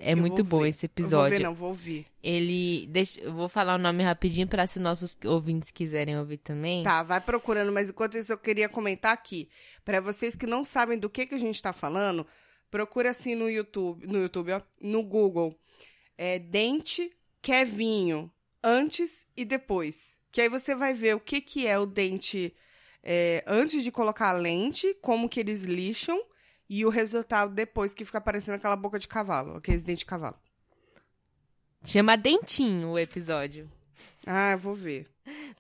É 0.00 0.12
Eu 0.12 0.17
muito 0.17 0.43
bom 0.45 0.61
ver. 0.62 0.69
esse 0.71 0.87
Eu 0.87 0.90
vou 0.97 1.02
episódio. 1.05 1.37
ver, 1.38 1.43
não, 1.43 1.55
vou 1.55 1.69
ouvir. 1.71 2.07
Ele. 2.23 2.87
Deixa, 2.88 3.21
eu 3.21 3.33
vou 3.33 3.49
falar 3.49 3.75
o 3.75 3.78
nome 3.78 4.02
rapidinho 4.02 4.47
pra 4.47 4.67
se 4.67 4.78
nossos 4.78 5.17
ouvintes 5.25 5.71
quiserem 5.71 6.19
ouvir 6.19 6.38
também. 6.38 6.83
Tá, 6.83 7.02
vai 7.02 7.21
procurando, 7.21 7.73
mas 7.73 7.90
enquanto 7.90 8.17
isso 8.17 8.33
eu 8.33 8.38
queria 8.38 8.69
comentar 8.69 9.12
aqui. 9.12 9.49
Pra 9.85 10.00
vocês 10.00 10.37
que 10.37 10.47
não 10.47 10.64
sabem 10.64 10.99
do 10.99 11.09
que, 11.11 11.26
que 11.26 11.35
a 11.35 11.38
gente 11.38 11.61
tá 11.61 11.73
falando, 11.73 12.26
procura 12.71 13.11
assim 13.11 13.35
no 13.35 13.49
YouTube, 13.49 14.07
no 14.07 14.19
YouTube, 14.21 14.52
ó, 14.52 14.61
no 14.81 15.02
Google. 15.02 15.59
É, 16.17 16.38
dente 16.38 17.12
Kevinho, 17.40 18.31
antes 18.62 19.26
e 19.37 19.45
depois. 19.45 20.17
Que 20.31 20.43
aí 20.43 20.49
você 20.49 20.75
vai 20.75 20.93
ver 20.93 21.17
o 21.17 21.21
que, 21.21 21.40
que 21.40 21.67
é 21.67 21.78
o 21.78 21.87
dente 21.87 22.55
é, 23.02 23.43
antes 23.47 23.83
de 23.83 23.90
colocar 23.90 24.28
a 24.28 24.33
lente, 24.33 24.95
como 25.00 25.28
que 25.28 25.40
eles 25.40 25.64
lixam, 25.64 26.21
e 26.69 26.85
o 26.85 26.89
resultado 26.91 27.55
depois 27.55 27.95
que 27.95 28.05
fica 28.05 28.21
parecendo 28.21 28.57
aquela 28.57 28.77
boca 28.77 28.99
de 28.99 29.09
cavalo, 29.09 29.57
aqueles 29.57 29.85
dentes 29.85 30.01
de 30.01 30.07
cavalo. 30.07 30.37
Chama 31.85 32.17
Dentinho 32.17 32.89
o 32.91 32.99
episódio. 32.99 33.71
Ah, 34.27 34.53
eu 34.53 34.59
vou 34.59 34.75
ver. 34.75 35.07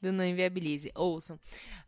do 0.00 0.10
Não 0.12 0.24
Inviabilize. 0.24 0.90
Ouçam. 0.94 1.38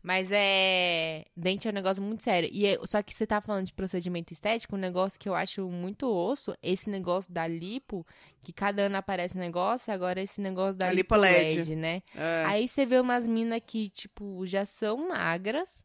Mas 0.03 0.29
é. 0.31 1.25
Dente 1.35 1.67
é 1.67 1.71
um 1.71 1.73
negócio 1.73 2.01
muito 2.01 2.23
sério. 2.23 2.49
E 2.51 2.65
é- 2.65 2.79
Só 2.85 3.01
que 3.01 3.13
você 3.13 3.25
tá 3.25 3.41
falando 3.41 3.65
de 3.67 3.73
procedimento 3.73 4.31
estético, 4.33 4.75
um 4.75 4.79
negócio 4.79 5.19
que 5.19 5.27
eu 5.29 5.33
acho 5.35 5.67
muito 5.69 6.07
osso, 6.07 6.55
esse 6.61 6.89
negócio 6.89 7.31
da 7.33 7.47
lipo, 7.47 8.05
que 8.43 8.53
cada 8.53 8.83
ano 8.83 8.97
aparece 8.97 9.37
negócio, 9.37 9.91
agora 9.93 10.21
esse 10.21 10.39
negócio 10.41 10.75
da 10.75 10.87
A 10.87 10.91
lipo 10.91 11.15
lipo 11.15 11.21
LED, 11.25 11.55
LED. 11.57 11.75
né? 11.75 12.01
É. 12.15 12.45
Aí 12.45 12.67
você 12.67 12.85
vê 12.85 12.99
umas 12.99 13.25
minas 13.27 13.61
que, 13.65 13.89
tipo, 13.89 14.45
já 14.45 14.65
são 14.65 15.09
magras. 15.09 15.83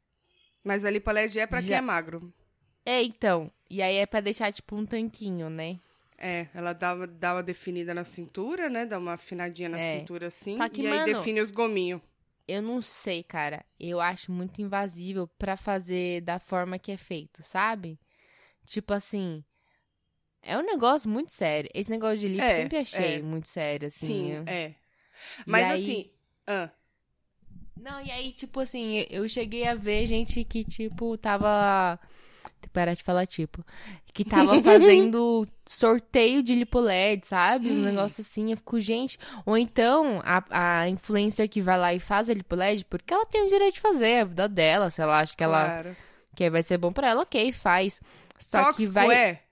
Mas 0.65 0.85
a 0.85 0.91
lipoled 0.91 1.39
é 1.39 1.47
pra 1.47 1.61
quem 1.61 1.71
Já- 1.71 1.77
é 1.77 1.81
magro. 1.81 2.33
É, 2.87 3.03
então. 3.03 3.51
E 3.69 3.83
aí 3.83 3.97
é 3.97 4.07
pra 4.07 4.21
deixar, 4.21 4.53
tipo, 4.53 4.77
um 4.77 4.87
tanquinho, 4.87 5.51
né? 5.51 5.79
É, 6.17 6.47
ela 6.55 6.73
dá, 6.73 6.95
dá 7.05 7.35
uma 7.35 7.43
definida 7.43 7.93
na 7.93 8.05
cintura, 8.05 8.71
né? 8.71 8.87
Dá 8.87 8.97
uma 8.99 9.15
afinadinha 9.15 9.69
na 9.69 9.79
É. 9.79 9.99
cintura 9.99 10.29
assim. 10.29 10.57
Só 10.57 10.69
que, 10.69 10.81
e 10.83 10.87
aí 10.87 11.01
mano, 11.01 11.13
define 11.13 11.41
os 11.41 11.51
gominhos. 11.51 12.01
Eu 12.49 12.63
não 12.63 12.81
sei, 12.81 13.23
cara. 13.25 13.65
Eu 13.79 14.01
acho 14.01 14.31
muito 14.33 14.63
invasível 14.63 15.27
pra 15.37 15.57
fazer 15.57 16.21
da 16.23 16.39
forma 16.39 16.79
que 16.79 16.93
é 16.93 16.97
feito, 16.97 17.43
sabe? 17.43 17.99
Tipo 18.65 18.95
assim. 18.95 19.45
É 20.41 20.57
um 20.57 20.63
negócio 20.63 21.11
muito 21.11 21.33
sério. 21.33 21.69
Esse 21.75 21.91
negócio 21.91 22.19
de 22.19 22.29
lipo 22.29 22.45
É, 22.45 22.57
sempre 22.57 22.79
achei 22.79 23.17
é. 23.19 23.23
muito 23.23 23.49
sério, 23.49 23.89
assim. 23.89 24.07
Sim, 24.07 24.33
Eu- 24.33 24.45
é. 24.47 24.75
Mas 25.45 25.65
aí- 25.65 25.83
assim. 25.83 26.11
ah, 26.47 26.71
Não, 27.77 28.01
e 28.01 28.11
aí, 28.11 28.33
tipo 28.33 28.61
assim, 28.61 29.05
eu 29.11 29.29
cheguei 29.29 29.67
a 29.67 29.75
ver 29.75 30.07
gente 30.07 30.43
que, 30.45 30.65
tipo, 30.65 31.19
tava. 31.19 31.99
Parar 32.73 32.95
de 32.95 33.03
falar, 33.03 33.27
tipo. 33.27 33.65
Que 34.13 34.25
tava 34.25 34.63
fazendo 34.63 35.47
sorteio 35.67 36.43
de 36.43 36.55
lipoled, 36.55 37.27
sabe? 37.27 37.71
Um 37.71 37.75
Hum. 37.75 37.83
negócio 37.85 38.21
assim. 38.23 38.51
Eu 38.51 38.57
fico, 38.57 38.79
gente. 38.81 39.19
Ou 39.45 39.57
então, 39.59 40.21
a, 40.25 40.81
a 40.83 40.89
influencer 40.89 41.49
que 41.49 41.61
vai 41.61 41.79
lá 41.79 41.93
e 41.95 42.01
faz 42.01 42.29
a 42.31 42.35
lipoled, 42.35 42.85
porque 42.87 43.13
ela 43.13 43.27
tem 43.27 43.43
o 43.47 43.49
direito 43.49 43.75
de 43.75 43.81
fazer, 43.81 44.09
é 44.09 44.21
a 44.21 44.25
vida 44.25 44.49
dela. 44.49 44.91
Se 44.91 45.01
ela 45.03 45.19
acha 45.21 45.37
que 45.37 45.45
ela 45.45 45.65
claro. 45.65 45.97
que 46.35 46.49
vai 46.51 46.63
ser 46.63 46.79
bom 46.79 46.93
pra 46.93 47.09
ela, 47.09 47.23
ok, 47.23 47.53
faz. 47.53 48.01
Só 48.39 48.59
Tóxico 48.65 48.77
que 48.79 48.91
vai. 48.91 49.15
é 49.15 49.43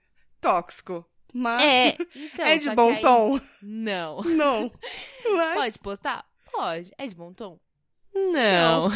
tóxico. 0.40 1.04
Mas 1.32 1.62
É, 1.62 1.96
então. 2.14 2.46
é 2.46 2.58
de 2.58 2.70
bom 2.70 2.90
aí- 2.90 3.00
tom. 3.00 3.40
Não. 3.62 4.20
Não. 4.24 4.70
Mas, 5.36 5.54
Pode 5.54 5.78
postar? 5.80 6.24
Pode. 6.52 6.92
É 6.96 7.06
de 7.06 7.14
bom 7.14 7.32
tom? 7.32 7.58
Não. 8.14 8.88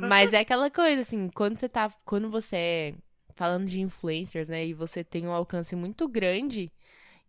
Mas 0.00 0.32
é 0.32 0.38
aquela 0.38 0.70
coisa, 0.70 1.02
assim, 1.02 1.28
quando 1.34 1.58
você 1.58 1.68
tá. 1.68 1.92
Quando 2.04 2.30
você 2.30 2.56
é 2.56 2.94
falando 3.34 3.66
de 3.66 3.80
influencers, 3.80 4.48
né? 4.48 4.66
E 4.66 4.74
você 4.74 5.02
tem 5.04 5.26
um 5.26 5.32
alcance 5.32 5.74
muito 5.76 6.08
grande. 6.08 6.70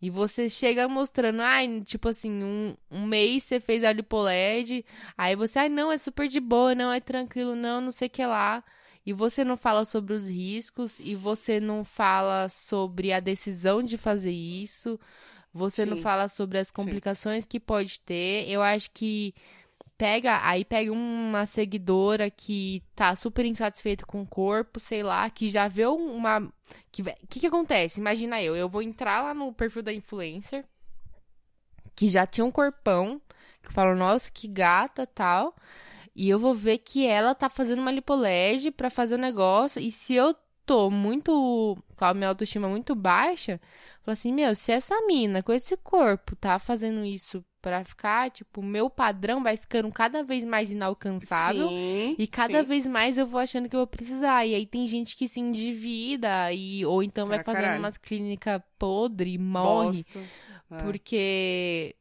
E 0.01 0.09
você 0.09 0.49
chega 0.49 0.87
mostrando, 0.89 1.41
ai, 1.41 1.81
tipo 1.85 2.09
assim, 2.09 2.43
um, 2.43 2.75
um 2.91 3.05
mês 3.05 3.43
você 3.43 3.59
fez 3.59 3.85
a 3.85 3.93
lipoled, 3.93 4.85
aí 5.17 5.33
você, 5.33 5.59
ai, 5.59 5.69
não, 5.69 5.89
é 5.89 5.97
super 5.97 6.27
de 6.27 6.41
boa, 6.41 6.75
não, 6.75 6.91
é 6.91 6.99
tranquilo, 6.99 7.55
não, 7.55 7.79
não 7.79 7.91
sei 7.91 8.07
o 8.09 8.11
que 8.11 8.25
lá. 8.25 8.61
E 9.05 9.13
você 9.13 9.45
não 9.45 9.55
fala 9.55 9.85
sobre 9.85 10.13
os 10.13 10.27
riscos, 10.27 10.99
e 10.99 11.15
você 11.15 11.59
não 11.59 11.85
fala 11.85 12.49
sobre 12.49 13.13
a 13.13 13.21
decisão 13.21 13.81
de 13.81 13.97
fazer 13.97 14.31
isso, 14.31 14.99
você 15.53 15.85
não 15.85 15.95
Sim. 15.95 16.01
fala 16.01 16.27
sobre 16.27 16.57
as 16.57 16.71
complicações 16.71 17.45
que 17.45 17.59
pode 17.59 17.99
ter. 18.01 18.49
Eu 18.49 18.61
acho 18.61 18.91
que 18.91 19.33
pega, 19.97 20.39
aí 20.45 20.65
pega 20.65 20.91
uma 20.91 21.45
seguidora 21.45 22.29
que 22.29 22.83
tá 22.95 23.15
super 23.15 23.45
insatisfeita 23.45 24.05
com 24.05 24.21
o 24.21 24.27
corpo, 24.27 24.79
sei 24.79 25.03
lá, 25.03 25.29
que 25.29 25.47
já 25.49 25.67
vê 25.67 25.85
uma 25.85 26.51
que 26.91 27.03
que 27.29 27.39
que 27.41 27.47
acontece? 27.47 27.99
Imagina 27.99 28.41
eu, 28.41 28.55
eu 28.55 28.67
vou 28.69 28.81
entrar 28.81 29.21
lá 29.21 29.33
no 29.33 29.53
perfil 29.53 29.83
da 29.83 29.93
influencer 29.93 30.65
que 31.95 32.07
já 32.07 32.25
tinha 32.25 32.45
um 32.45 32.51
corpão, 32.51 33.21
que 33.61 33.69
eu 33.69 33.71
falo, 33.71 33.95
nossa, 33.95 34.29
que 34.31 34.47
gata, 34.47 35.05
tal. 35.05 35.55
E 36.15 36.29
eu 36.29 36.39
vou 36.39 36.53
ver 36.53 36.79
que 36.79 37.05
ela 37.07 37.33
tá 37.33 37.49
fazendo 37.49 37.79
uma 37.79 37.91
lipoled 37.91 38.71
pra 38.71 38.89
fazer 38.89 39.15
o 39.15 39.19
negócio, 39.19 39.81
e 39.81 39.89
se 39.91 40.13
eu 40.13 40.35
tô 40.65 40.89
muito 40.89 41.77
com 41.95 42.05
a 42.05 42.13
minha 42.13 42.29
autoestima 42.29 42.67
muito 42.67 42.95
baixa, 42.95 43.53
eu 43.53 43.59
falo 44.05 44.13
assim, 44.13 44.33
meu, 44.33 44.55
se 44.55 44.71
essa 44.71 44.95
mina 45.07 45.41
com 45.43 45.51
esse 45.53 45.75
corpo 45.77 46.35
tá 46.35 46.59
fazendo 46.59 47.03
isso 47.05 47.43
pra 47.61 47.83
ficar, 47.85 48.29
tipo, 48.31 48.59
o 48.61 48.63
meu 48.63 48.89
padrão 48.89 49.41
vai 49.41 49.55
ficando 49.55 49.89
cada 49.91 50.21
vez 50.23 50.43
mais 50.43 50.69
inalcançável. 50.69 51.69
sim, 51.69 52.15
E 52.17 52.27
cada 52.27 52.61
sim. 52.61 52.67
vez 52.67 52.85
mais 52.85 53.17
eu 53.17 53.25
vou 53.25 53.39
achando 53.39 53.69
que 53.69 53.75
eu 53.75 53.79
vou 53.79 53.87
precisar. 53.87 54.45
E 54.45 54.53
aí 54.55 54.65
tem 54.65 54.85
gente 54.87 55.15
que 55.15 55.27
se 55.27 55.39
endivida, 55.39 56.51
e, 56.53 56.85
ou 56.85 57.01
então 57.01 57.27
vai 57.27 57.39
fazendo 57.39 57.53
caralho. 57.61 57.79
umas 57.79 57.97
clínicas 57.97 58.61
podre 58.77 59.37
morre. 59.37 60.05
Bosta. 60.05 60.19
É. 60.69 60.77
Porque, 60.77 61.95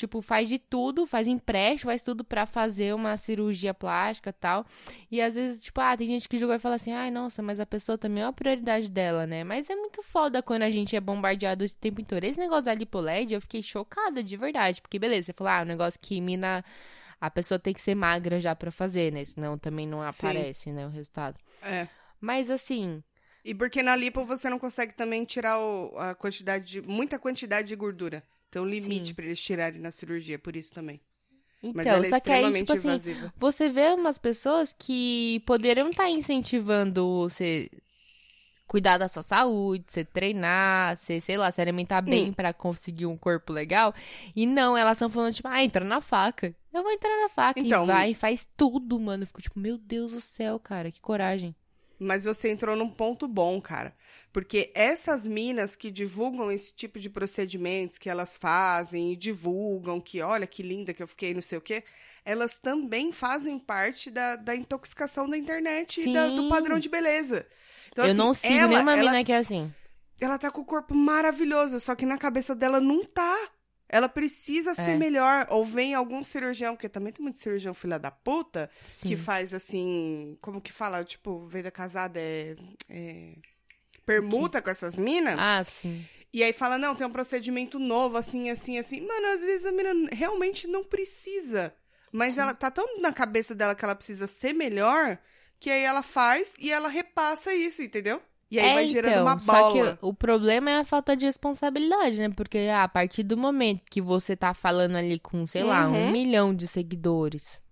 tipo, 0.00 0.20
faz 0.22 0.48
de 0.48 0.58
tudo, 0.58 1.06
faz 1.06 1.26
empréstimo, 1.26 1.90
faz 1.90 2.02
tudo 2.02 2.24
pra 2.24 2.46
fazer 2.46 2.94
uma 2.94 3.16
cirurgia 3.16 3.72
plástica 3.72 4.30
e 4.30 4.32
tal. 4.32 4.66
E 5.10 5.20
às 5.20 5.34
vezes, 5.34 5.62
tipo, 5.62 5.80
ah, 5.80 5.96
tem 5.96 6.06
gente 6.06 6.28
que 6.28 6.36
julga 6.38 6.56
e 6.56 6.58
fala 6.58 6.74
assim, 6.74 6.92
ai, 6.92 7.10
nossa, 7.10 7.42
mas 7.42 7.60
a 7.60 7.66
pessoa 7.66 7.96
também 7.96 8.22
é 8.22 8.26
uma 8.26 8.32
prioridade 8.32 8.90
dela, 8.90 9.26
né? 9.26 9.44
Mas 9.44 9.70
é 9.70 9.76
muito 9.76 10.02
foda 10.02 10.42
quando 10.42 10.62
a 10.62 10.70
gente 10.70 10.96
é 10.96 11.00
bombardeado 11.00 11.64
esse 11.64 11.76
tempo 11.76 12.00
inteiro. 12.00 12.26
Esse 12.26 12.38
negócio 12.38 12.64
da 12.64 12.74
lipoled, 12.74 13.32
eu 13.32 13.40
fiquei 13.40 13.62
chocada 13.62 14.22
de 14.22 14.36
verdade. 14.36 14.80
Porque, 14.82 14.98
beleza, 14.98 15.26
você 15.26 15.32
falou, 15.32 15.52
ah, 15.52 15.60
é 15.60 15.62
um 15.62 15.66
negócio 15.66 16.00
que 16.00 16.20
mina. 16.20 16.64
A 17.20 17.30
pessoa 17.30 17.58
tem 17.58 17.74
que 17.74 17.80
ser 17.82 17.94
magra 17.94 18.40
já 18.40 18.56
pra 18.56 18.70
fazer, 18.72 19.12
né? 19.12 19.24
Senão 19.26 19.58
também 19.58 19.86
não 19.86 20.00
Sim. 20.10 20.26
aparece, 20.26 20.72
né, 20.72 20.86
o 20.86 20.90
resultado. 20.90 21.38
É. 21.62 21.86
Mas 22.18 22.48
assim, 22.50 23.02
E 23.44 23.54
porque 23.54 23.82
na 23.82 23.94
lipo 23.96 24.24
você 24.24 24.48
não 24.50 24.58
consegue 24.58 24.94
também 24.94 25.24
tirar 25.24 25.58
o- 25.58 25.96
a 25.98 26.14
quantidade 26.14 26.64
de. 26.66 26.82
muita 26.82 27.18
quantidade 27.18 27.68
de 27.68 27.76
gordura. 27.76 28.22
Tem 28.50 28.60
um 28.60 28.66
limite 28.66 29.14
pra 29.14 29.24
eles 29.24 29.40
tirarem 29.40 29.80
na 29.80 29.90
cirurgia, 29.90 30.38
por 30.38 30.56
isso 30.56 30.74
também. 30.74 31.00
Mas 31.62 31.86
então, 31.86 31.96
ela 31.96 32.06
é 32.06 32.10
só 32.10 32.20
que 32.20 32.30
aí, 32.30 32.52
tipo 32.54 32.72
assim, 32.72 32.88
invasiva. 32.88 33.34
Você 33.36 33.68
vê 33.68 33.88
umas 33.92 34.18
pessoas 34.18 34.74
que 34.76 35.42
poderiam 35.46 35.90
estar 35.90 36.08
incentivando 36.08 37.28
você 37.28 37.70
cuidar 38.66 38.98
da 38.98 39.08
sua 39.08 39.22
saúde, 39.22 39.84
você 39.88 40.04
treinar, 40.04 40.96
você, 40.96 41.20
sei 41.20 41.36
lá, 41.36 41.50
se 41.50 41.60
alimentar 41.60 42.00
bem 42.00 42.32
pra 42.32 42.52
conseguir 42.54 43.04
um 43.04 43.16
corpo 43.16 43.52
legal. 43.52 43.92
E 44.34 44.46
não, 44.46 44.76
elas 44.76 44.92
estão 44.92 45.10
falando, 45.10 45.34
tipo, 45.34 45.48
ah, 45.48 45.62
entra 45.62 45.84
na 45.84 46.00
faca. 46.00 46.54
Eu 46.72 46.82
vou 46.82 46.92
entrar 46.92 47.20
na 47.20 47.28
faca. 47.28 47.58
Então, 47.58 47.84
e 47.84 47.86
vai, 47.86 48.14
faz 48.14 48.46
tudo, 48.56 48.98
mano. 48.98 49.24
Eu 49.24 49.26
fico 49.26 49.42
tipo, 49.42 49.58
meu 49.58 49.76
Deus 49.76 50.12
do 50.12 50.20
céu, 50.20 50.58
cara, 50.60 50.90
que 50.90 51.00
coragem. 51.00 51.54
Mas 52.00 52.24
você 52.24 52.48
entrou 52.48 52.74
num 52.74 52.88
ponto 52.88 53.28
bom, 53.28 53.60
cara. 53.60 53.94
Porque 54.32 54.72
essas 54.74 55.26
minas 55.26 55.76
que 55.76 55.90
divulgam 55.90 56.50
esse 56.50 56.72
tipo 56.72 56.98
de 56.98 57.10
procedimentos 57.10 57.98
que 57.98 58.08
elas 58.08 58.36
fazem 58.36 59.12
e 59.12 59.16
divulgam 59.16 60.00
que, 60.00 60.22
olha 60.22 60.46
que 60.46 60.62
linda 60.62 60.94
que 60.94 61.02
eu 61.02 61.06
fiquei, 61.08 61.34
não 61.34 61.42
sei 61.42 61.58
o 61.58 61.60
quê, 61.60 61.84
elas 62.24 62.58
também 62.58 63.12
fazem 63.12 63.58
parte 63.58 64.10
da, 64.10 64.36
da 64.36 64.56
intoxicação 64.56 65.28
da 65.28 65.36
internet 65.36 66.00
e 66.00 66.12
da- 66.12 66.28
do 66.30 66.42
Sim. 66.42 66.48
padrão 66.48 66.78
de 66.78 66.88
beleza. 66.88 67.46
Então, 67.90 68.04
eu 68.04 68.10
assim, 68.12 68.18
não 68.18 68.32
sigo 68.34 68.54
ela, 68.54 68.68
nenhuma 68.68 68.96
ela, 68.96 69.10
mina 69.10 69.24
que 69.24 69.32
é 69.32 69.36
assim. 69.36 69.70
ela 70.20 70.38
tá 70.38 70.50
com 70.50 70.60
o 70.60 70.64
corpo 70.64 70.94
maravilhoso, 70.94 71.78
só 71.80 71.94
que 71.94 72.06
na 72.06 72.16
cabeça 72.18 72.54
dela 72.54 72.80
não 72.80 73.04
tá. 73.04 73.36
Ela 73.92 74.08
precisa 74.08 74.74
ser 74.74 74.92
É. 74.92 74.96
melhor. 74.96 75.46
Ou 75.50 75.64
vem 75.66 75.94
algum 75.94 76.22
cirurgião, 76.22 76.74
porque 76.76 76.88
também 76.88 77.12
tem 77.12 77.22
muito 77.22 77.38
cirurgião 77.40 77.74
filha 77.74 77.98
da 77.98 78.10
puta, 78.10 78.70
Sim. 78.86 79.08
que 79.08 79.16
faz 79.16 79.52
assim. 79.52 80.38
Como 80.40 80.60
que 80.60 80.72
fala? 80.72 81.04
Tipo, 81.04 81.46
venda 81.46 81.70
casada 81.70 82.20
é. 82.20 82.54
é 82.88 83.34
permuta 84.06 84.60
com 84.62 84.70
essas 84.70 84.98
minas. 84.98 85.36
Ah, 85.38 85.62
sim. 85.64 86.04
E 86.32 86.42
aí 86.42 86.52
fala, 86.52 86.78
não, 86.78 86.94
tem 86.94 87.06
um 87.06 87.10
procedimento 87.12 87.78
novo, 87.78 88.16
assim, 88.16 88.50
assim, 88.50 88.78
assim. 88.78 89.00
Mano, 89.00 89.26
às 89.28 89.40
vezes 89.40 89.66
a 89.66 89.72
mina 89.72 89.92
realmente 90.12 90.66
não 90.66 90.82
precisa. 90.84 91.74
Mas 92.12 92.38
ela 92.38 92.54
tá 92.54 92.70
tão 92.70 93.00
na 93.00 93.12
cabeça 93.12 93.54
dela 93.54 93.74
que 93.74 93.84
ela 93.84 93.94
precisa 93.94 94.26
ser 94.26 94.52
melhor, 94.52 95.18
que 95.60 95.70
aí 95.70 95.82
ela 95.82 96.02
faz 96.02 96.54
e 96.58 96.72
ela 96.72 96.88
repassa 96.88 97.54
isso, 97.54 97.82
entendeu? 97.82 98.20
E 98.50 98.58
aí 98.58 98.70
É, 98.70 98.74
vai 98.74 98.88
gerando 98.88 99.12
então, 99.12 99.22
uma 99.22 99.38
Só 99.38 99.52
bola. 99.70 99.92
que 99.92 99.98
o 100.04 100.12
problema 100.12 100.70
é 100.70 100.76
a 100.78 100.84
falta 100.84 101.16
de 101.16 101.24
responsabilidade, 101.24 102.18
né? 102.18 102.30
Porque 102.30 102.58
ah, 102.72 102.82
a 102.84 102.88
partir 102.88 103.22
do 103.22 103.36
momento 103.36 103.82
que 103.88 104.00
você 104.00 104.34
tá 104.36 104.52
falando 104.52 104.96
ali 104.96 105.18
com, 105.20 105.46
sei 105.46 105.62
lá, 105.62 105.88
um 105.88 105.92
Uhum. 106.06 106.10
milhão 106.12 106.54
de 106.54 106.66
seguidores. 106.66 107.62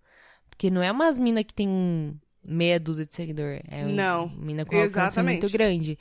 Porque 0.48 0.70
não 0.70 0.82
é 0.82 0.90
umas 0.92 1.18
mina 1.18 1.42
que 1.42 1.52
tem 1.54 2.18
meia 2.44 2.78
dúzia 2.78 3.04
de 3.04 3.14
seguidor. 3.14 3.60
É 3.68 3.84
Não, 3.84 4.28
mina 4.30 4.64
com 4.64 4.76
alcance 4.76 5.20
muito 5.22 5.50
grande. 5.50 5.98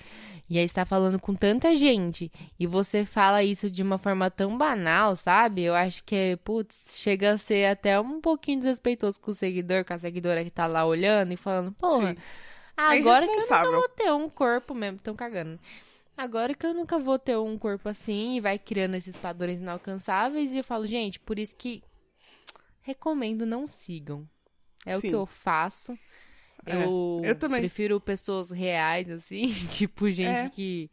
E 0.49 0.57
aí 0.57 0.67
você 0.67 0.75
tá 0.75 0.85
falando 0.85 1.19
com 1.19 1.33
tanta 1.35 1.75
gente. 1.75 2.31
E 2.59 2.65
você 2.67 3.03
fala 3.05 3.43
isso 3.43 3.69
de 3.69 3.81
uma 3.83 3.97
forma 3.97 4.29
tão 4.31 4.57
banal, 4.57 5.15
sabe? 5.15 5.63
Eu 5.63 5.75
acho 5.75 6.03
que, 6.03 6.37
putz, 6.43 6.95
chega 6.97 7.31
a 7.33 7.37
ser 7.37 7.65
até 7.65 7.99
um 7.99 8.21
pouquinho 8.21 8.59
desrespeitoso 8.59 9.19
com 9.19 9.31
o 9.31 9.33
seguidor, 9.33 9.83
com 9.83 9.93
a 9.93 9.99
seguidora 9.99 10.43
que 10.43 10.49
tá 10.51 10.65
lá 10.67 10.85
olhando 10.85 11.33
e 11.33 11.37
falando, 11.37 11.71
porra. 11.73 12.11
Sim. 12.11 12.17
Agora 12.77 13.25
que 13.25 13.31
eu 13.33 13.39
nunca 13.39 13.63
vou 13.71 13.89
ter 13.89 14.11
um 14.13 14.29
corpo 14.29 14.75
mesmo, 14.75 14.99
tão 14.99 15.15
cagando. 15.15 15.59
Agora 16.15 16.53
que 16.53 16.65
eu 16.65 16.73
nunca 16.73 16.97
vou 16.99 17.19
ter 17.19 17.37
um 17.37 17.57
corpo 17.57 17.89
assim 17.89 18.37
e 18.37 18.39
vai 18.41 18.57
criando 18.57 18.95
esses 18.95 19.15
padrões 19.15 19.59
inalcançáveis 19.59 20.51
e 20.51 20.57
eu 20.59 20.63
falo, 20.63 20.87
gente, 20.87 21.19
por 21.19 21.37
isso 21.37 21.55
que 21.55 21.83
recomendo 22.81 23.45
não 23.45 23.67
sigam. 23.67 24.27
É 24.85 24.95
o 24.95 25.01
Sim. 25.01 25.09
que 25.09 25.15
eu 25.15 25.25
faço. 25.25 25.97
É, 26.65 26.83
Eu, 26.83 27.21
eu 27.23 27.35
também. 27.35 27.59
prefiro 27.61 27.99
pessoas 27.99 28.49
reais, 28.51 29.09
assim, 29.09 29.47
tipo, 29.69 30.09
gente 30.09 30.27
É. 30.29 30.49
que. 30.49 30.89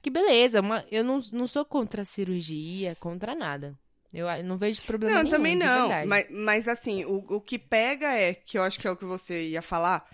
Que 0.00 0.10
beleza, 0.10 0.60
uma, 0.60 0.84
eu 0.92 1.02
não, 1.02 1.18
não 1.32 1.46
sou 1.48 1.64
contra 1.64 2.02
a 2.02 2.04
cirurgia, 2.04 2.96
contra 3.00 3.34
nada. 3.34 3.76
Eu 4.14 4.26
não 4.44 4.56
vejo 4.56 4.80
problema 4.82 5.12
Não, 5.12 5.22
nenhum, 5.24 5.36
também 5.36 5.58
de 5.58 5.64
não. 5.64 5.88
Mas, 6.06 6.26
mas 6.30 6.68
assim, 6.68 7.04
o, 7.04 7.16
o 7.28 7.40
que 7.40 7.58
pega 7.58 8.12
é, 8.14 8.32
que 8.32 8.56
eu 8.56 8.62
acho 8.62 8.78
que 8.78 8.86
é 8.86 8.90
o 8.90 8.96
que 8.96 9.04
você 9.04 9.48
ia 9.48 9.60
falar, 9.60 10.08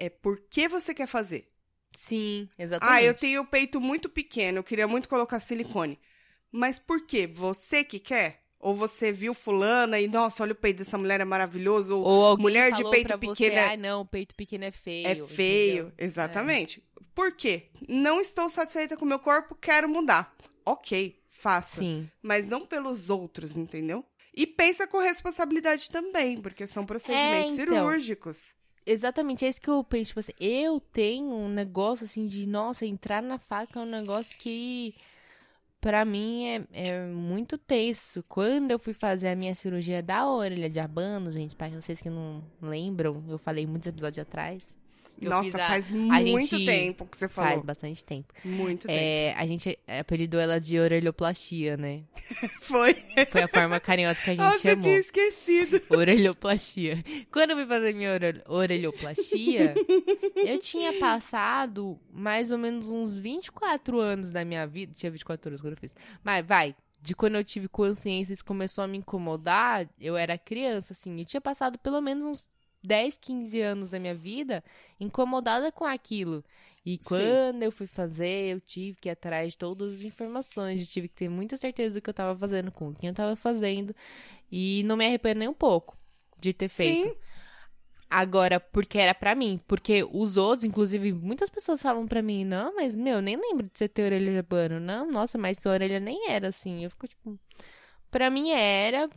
é 0.00 0.08
por 0.08 0.40
que 0.50 0.66
você 0.66 0.94
quer 0.94 1.06
fazer. 1.06 1.48
Sim, 1.96 2.48
exatamente. 2.58 2.96
Ah, 2.96 3.02
eu 3.02 3.12
tenho 3.12 3.42
o 3.42 3.46
peito 3.46 3.80
muito 3.80 4.08
pequeno, 4.08 4.58
eu 4.58 4.64
queria 4.64 4.88
muito 4.88 5.08
colocar 5.08 5.38
silicone. 5.38 5.98
Mas 6.50 6.78
por 6.78 7.06
quê? 7.06 7.26
Você 7.26 7.84
que 7.84 8.00
quer? 8.00 8.42
Ou 8.58 8.74
você 8.74 9.12
viu 9.12 9.34
fulana 9.34 10.00
e, 10.00 10.08
nossa, 10.08 10.42
olha 10.42 10.52
o 10.52 10.56
peito 10.56 10.78
dessa 10.78 10.98
mulher, 10.98 11.20
é 11.20 11.24
maravilhoso. 11.24 11.96
Ou, 11.98 12.04
Ou 12.04 12.38
mulher 12.38 12.72
de 12.72 12.82
peito 12.90 13.18
pequeno 13.18 13.54
Você, 13.54 13.60
é- 13.60 13.72
ah, 13.72 13.76
não, 13.76 14.00
o 14.00 14.06
peito 14.06 14.34
pequeno 14.34 14.64
é 14.64 14.70
feio. 14.70 15.06
é 15.06 15.14
feio. 15.14 15.72
entendeu? 15.86 15.92
Exatamente. 15.98 16.82
Por 17.14 17.32
quê? 17.32 17.68
Não 17.88 18.20
estou 18.20 18.48
satisfeita 18.48 18.96
com 18.96 19.04
o 19.04 19.08
meu 19.08 19.18
corpo, 19.18 19.54
quero 19.54 19.88
mudar. 19.88 20.34
Ok, 20.64 21.22
faça. 21.28 21.80
Sim. 21.80 22.10
Mas 22.22 22.48
não 22.48 22.66
pelos 22.66 23.10
outros, 23.10 23.56
entendeu? 23.56 24.04
E 24.34 24.46
pensa 24.46 24.86
com 24.86 24.98
responsabilidade 24.98 25.90
também, 25.90 26.40
porque 26.40 26.66
são 26.66 26.86
procedimentos 26.86 27.52
então. 27.52 27.74
cirúrgicos. 27.74 28.54
Exatamente, 28.86 29.44
é 29.44 29.48
isso 29.48 29.60
que 29.60 29.70
eu 29.70 29.84
penso. 29.84 30.08
Tipo 30.08 30.20
assim, 30.20 30.32
eu 30.40 30.80
tenho 30.80 31.32
um 31.32 31.48
negócio 31.48 32.04
assim 32.04 32.26
de, 32.26 32.46
nossa, 32.46 32.86
entrar 32.86 33.22
na 33.22 33.38
faca 33.38 33.78
é 33.78 33.82
um 33.82 33.86
negócio 33.86 34.36
que 34.38 34.94
pra 35.80 36.04
mim 36.04 36.46
é, 36.46 36.66
é 36.72 37.06
muito 37.06 37.58
tenso. 37.58 38.22
Quando 38.28 38.70
eu 38.70 38.78
fui 38.78 38.94
fazer 38.94 39.28
a 39.28 39.36
minha 39.36 39.54
cirurgia 39.54 40.02
da 40.02 40.28
orelha 40.28 40.70
de 40.70 40.80
abano, 40.80 41.30
gente, 41.32 41.56
para 41.56 41.68
vocês 41.70 42.00
que 42.00 42.10
não 42.10 42.42
lembram, 42.60 43.24
eu 43.28 43.38
falei 43.38 43.66
muitos 43.66 43.88
episódios 43.88 44.18
atrás. 44.20 44.76
Eu 45.20 45.28
Nossa, 45.30 45.62
a- 45.62 45.66
faz 45.66 45.90
muito 45.90 46.46
gente 46.56 46.64
tempo 46.64 47.04
que 47.06 47.16
você 47.16 47.28
falou. 47.28 47.50
Faz 47.52 47.64
bastante 47.66 48.02
tempo. 48.04 48.32
Muito 48.44 48.86
tempo. 48.86 48.98
É, 48.98 49.34
a 49.36 49.46
gente 49.46 49.78
apelidou 49.86 50.40
ela 50.40 50.58
de 50.58 50.78
orelhoplastia, 50.78 51.76
né? 51.76 52.04
Foi. 52.62 52.94
Foi 53.30 53.42
a 53.42 53.48
forma 53.48 53.78
carinhosa 53.78 54.20
que 54.22 54.30
a 54.30 54.34
gente 54.34 54.52
você 54.58 54.68
chamou. 54.70 54.82
tinha 54.82 54.96
esquecido. 54.98 55.82
Orelhoplastia. 55.94 57.04
Quando 57.30 57.50
eu 57.50 57.56
fui 57.58 57.66
fazer 57.66 57.94
minha 57.94 58.12
ore- 58.14 58.42
orelhoplastia, 58.46 59.74
eu 60.36 60.58
tinha 60.58 60.92
passado 60.98 61.98
mais 62.12 62.50
ou 62.50 62.58
menos 62.58 62.88
uns 62.90 63.18
24 63.18 63.98
anos 64.00 64.32
da 64.32 64.44
minha 64.44 64.66
vida. 64.66 64.92
Tinha 64.94 65.10
24 65.10 65.50
anos 65.50 65.60
quando 65.60 65.72
eu 65.74 65.78
fiz. 65.78 65.94
Mas 66.24 66.46
vai, 66.46 66.74
de 67.02 67.14
quando 67.14 67.34
eu 67.36 67.44
tive 67.44 67.68
consciência, 67.68 68.32
isso 68.32 68.44
começou 68.44 68.84
a 68.84 68.88
me 68.88 68.98
incomodar. 68.98 69.88
Eu 70.00 70.16
era 70.16 70.36
criança, 70.38 70.92
assim. 70.92 71.18
Eu 71.18 71.24
tinha 71.24 71.40
passado 71.40 71.78
pelo 71.78 72.00
menos 72.00 72.24
uns 72.24 72.50
10, 72.82 73.18
15 73.18 73.60
anos 73.60 73.90
da 73.90 73.98
minha 73.98 74.14
vida 74.14 74.64
incomodada 74.98 75.70
com 75.70 75.84
aquilo. 75.84 76.44
E 76.84 76.92
Sim. 76.92 76.98
quando 77.04 77.62
eu 77.62 77.70
fui 77.70 77.86
fazer, 77.86 78.54
eu 78.54 78.60
tive 78.60 78.96
que 78.98 79.08
ir 79.08 79.12
atrás 79.12 79.52
de 79.52 79.58
todas 79.58 79.94
as 79.94 80.02
informações. 80.02 80.80
Eu 80.80 80.86
tive 80.86 81.08
que 81.08 81.14
ter 81.14 81.28
muita 81.28 81.56
certeza 81.56 82.00
do 82.00 82.02
que 82.02 82.08
eu 82.08 82.14
tava 82.14 82.38
fazendo, 82.38 82.72
com 82.72 82.94
quem 82.94 83.08
eu 83.08 83.14
tava 83.14 83.36
fazendo. 83.36 83.94
E 84.50 84.82
não 84.84 84.96
me 84.96 85.06
arrependo 85.06 85.40
nem 85.40 85.48
um 85.48 85.54
pouco 85.54 85.96
de 86.40 86.52
ter 86.52 86.68
feito. 86.68 87.08
Sim. 87.08 87.16
Agora, 88.08 88.58
porque 88.58 88.98
era 88.98 89.14
pra 89.14 89.34
mim. 89.34 89.60
Porque 89.68 90.04
os 90.10 90.36
outros, 90.36 90.64
inclusive, 90.64 91.12
muitas 91.12 91.50
pessoas 91.50 91.80
falam 91.80 92.08
pra 92.08 92.22
mim, 92.22 92.44
não, 92.44 92.74
mas, 92.74 92.96
meu, 92.96 93.20
nem 93.20 93.36
lembro 93.36 93.66
de 93.66 93.78
você 93.78 93.86
ter 93.86 94.02
orelha 94.02 94.32
de 94.32 94.38
abano. 94.38 94.80
Não, 94.80 95.08
nossa, 95.08 95.38
mas 95.38 95.58
sua 95.58 95.72
orelha 95.72 96.00
nem 96.00 96.30
era 96.30 96.48
assim. 96.48 96.82
Eu 96.82 96.90
fico, 96.90 97.06
tipo... 97.06 97.38
Pra 98.10 98.30
mim 98.30 98.50
era... 98.50 99.08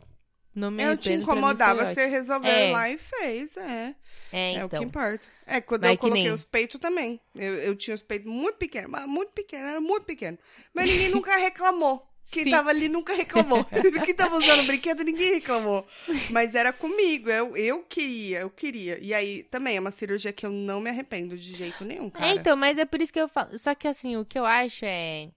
Não 0.54 0.70
me 0.70 0.82
Eu 0.82 0.96
te 0.96 1.12
incomodava, 1.12 1.84
você 1.84 2.06
resolveu 2.06 2.50
É. 2.50 2.70
lá 2.72 2.90
e 2.90 2.98
fez, 2.98 3.56
é. 3.56 3.94
É, 4.32 4.54
É 4.54 4.64
o 4.64 4.68
que 4.68 4.76
então. 4.76 4.82
importa. 4.88 5.26
É, 5.46 5.60
quando 5.60 5.82
Mas 5.82 5.90
eu 5.90 5.96
que 5.96 6.00
coloquei 6.00 6.22
nem- 6.24 6.32
os 6.32 6.44
peitos 6.44 6.80
também. 6.80 7.20
Eu, 7.34 7.54
eu 7.56 7.76
tinha 7.76 7.94
os 7.94 8.02
peitos 8.02 8.30
muito 8.30 8.56
pequenos, 8.56 8.90
mas 8.90 9.06
muito 9.06 9.30
pequenos, 9.32 9.68
era 9.70 9.80
muito 9.80 10.04
pequeno. 10.04 10.38
Mas 10.72 10.88
ninguém 10.88 11.08
nunca 11.10 11.36
reclamou. 11.36 12.08
Quem 12.30 12.44
Sim. 12.44 12.50
tava 12.50 12.70
ali 12.70 12.88
nunca 12.88 13.12
reclamou. 13.14 13.64
Quem 14.04 14.14
tava 14.14 14.36
usando 14.36 14.64
brinquedo, 14.66 15.04
ninguém 15.04 15.34
reclamou. 15.34 15.86
Mas 16.30 16.54
era 16.54 16.72
comigo, 16.72 17.28
eu, 17.30 17.54
eu 17.56 17.82
queria, 17.82 18.40
eu 18.40 18.50
queria. 18.50 18.98
E 19.00 19.12
aí, 19.12 19.42
também, 19.44 19.76
é 19.76 19.80
uma 19.80 19.90
cirurgia 19.90 20.32
que 20.32 20.44
eu 20.46 20.50
não 20.50 20.80
me 20.80 20.88
arrependo 20.88 21.36
de 21.36 21.52
jeito 21.54 21.84
nenhum, 21.84 22.08
cara. 22.10 22.26
É, 22.26 22.34
então, 22.34 22.56
mas 22.56 22.78
é 22.78 22.84
por 22.86 23.00
isso 23.02 23.12
que 23.12 23.20
eu 23.20 23.28
falo. 23.28 23.56
Só 23.58 23.74
que 23.74 23.86
assim, 23.86 24.16
o 24.16 24.24
que 24.24 24.38
eu 24.38 24.46
acho 24.46 24.84
é. 24.86 25.28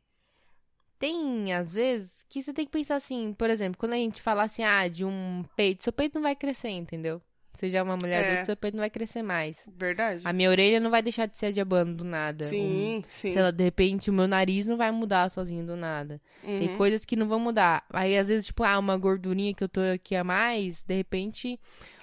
Tem, 1.00 1.54
às 1.54 1.74
vezes, 1.74 2.12
que 2.30 2.42
você 2.42 2.54
tem 2.54 2.66
que 2.66 2.72
pensar 2.72 2.96
assim, 2.96 3.34
por 3.34 3.50
exemplo, 3.50 3.78
quando 3.78 3.94
a 3.94 3.98
gente 3.98 4.22
fala 4.22 4.44
assim, 4.44 4.64
ah, 4.64 4.88
de 4.88 5.06
um 5.06 5.44
peito, 5.56 5.84
seu 5.84 5.94
peito 5.94 6.16
não 6.16 6.24
vai 6.24 6.36
crescer, 6.36 6.70
entendeu? 6.70 7.22
Você 7.54 7.70
já 7.70 7.80
é 7.80 7.84
uma 7.84 7.98
mulher 7.98 8.24
É. 8.24 8.28
adulta, 8.30 8.46
seu 8.46 8.58
peito 8.58 8.76
não 8.76 8.82
vai 8.82 8.90
crescer 8.90 9.24
mais. 9.24 9.58
Verdade? 9.68 10.22
A 10.26 10.32
minha 10.32 10.50
orelha 10.50 10.80
não 10.80 10.92
vai 10.92 11.02
deixar 11.02 11.26
de 11.26 11.38
ser 11.38 11.52
de 11.52 11.60
abano 11.62 11.96
do 11.96 12.04
nada. 12.04 12.46
Sim, 12.46 12.98
Um- 12.98 13.04
sim. 13.10 13.32
Sei 13.32 13.42
lá, 13.42 13.50
de 13.52 13.64
repente 13.64 14.10
o 14.10 14.14
meu 14.14 14.28
nariz 14.28 14.68
não 14.68 14.78
vai 14.78 14.92
mudar 14.92 15.30
sozinho 15.32 15.66
do 15.66 15.76
nada. 15.76 16.22
Tem 16.44 16.68
Uhum. 16.70 16.78
coisas 16.78 17.04
que 17.04 17.16
não 17.16 17.28
vão 17.28 17.40
mudar. 17.40 17.84
Aí, 17.92 18.16
às 18.18 18.28
vezes, 18.28 18.46
tipo, 18.48 18.64
ah, 18.64 18.78
uma 18.78 18.96
gordurinha 18.98 19.54
que 19.56 19.64
eu 19.64 19.70
tô 19.70 19.80
aqui 19.82 20.16
a 20.16 20.24
mais, 20.24 20.84
de 20.84 20.96
repente. 20.96 21.60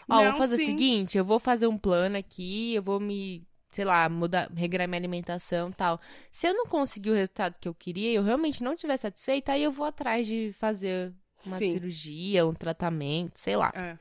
Ó, 0.08 0.16
Não, 0.16 0.24
vou 0.24 0.34
fazer 0.34 0.56
sim. 0.56 0.62
o 0.62 0.66
seguinte, 0.66 1.16
eu 1.18 1.24
vou 1.24 1.38
fazer 1.38 1.66
um 1.68 1.78
plano 1.78 2.16
aqui, 2.16 2.74
eu 2.74 2.82
vou 2.82 2.98
me, 2.98 3.44
sei 3.74 3.84
lá, 3.84 4.08
mudar, 4.08 4.50
regrar 4.54 4.86
minha 4.86 4.98
alimentação 4.98 5.70
e 5.70 5.74
tal. 5.74 6.00
Se 6.30 6.46
eu 6.46 6.54
não 6.54 6.66
conseguir 6.66 7.10
o 7.10 7.14
resultado 7.14 7.56
que 7.60 7.68
eu 7.68 7.74
queria, 7.74 8.12
eu 8.12 8.22
realmente 8.22 8.62
não 8.62 8.74
estiver 8.74 8.96
satisfeita, 8.96 9.52
aí 9.52 9.62
eu 9.62 9.72
vou 9.72 9.86
atrás 9.86 10.26
de 10.26 10.54
fazer 10.58 11.12
uma 11.44 11.58
Sim. 11.58 11.72
cirurgia, 11.72 12.46
um 12.46 12.54
tratamento, 12.54 13.38
sei 13.38 13.56
lá. 13.56 13.72
É. 13.74 13.98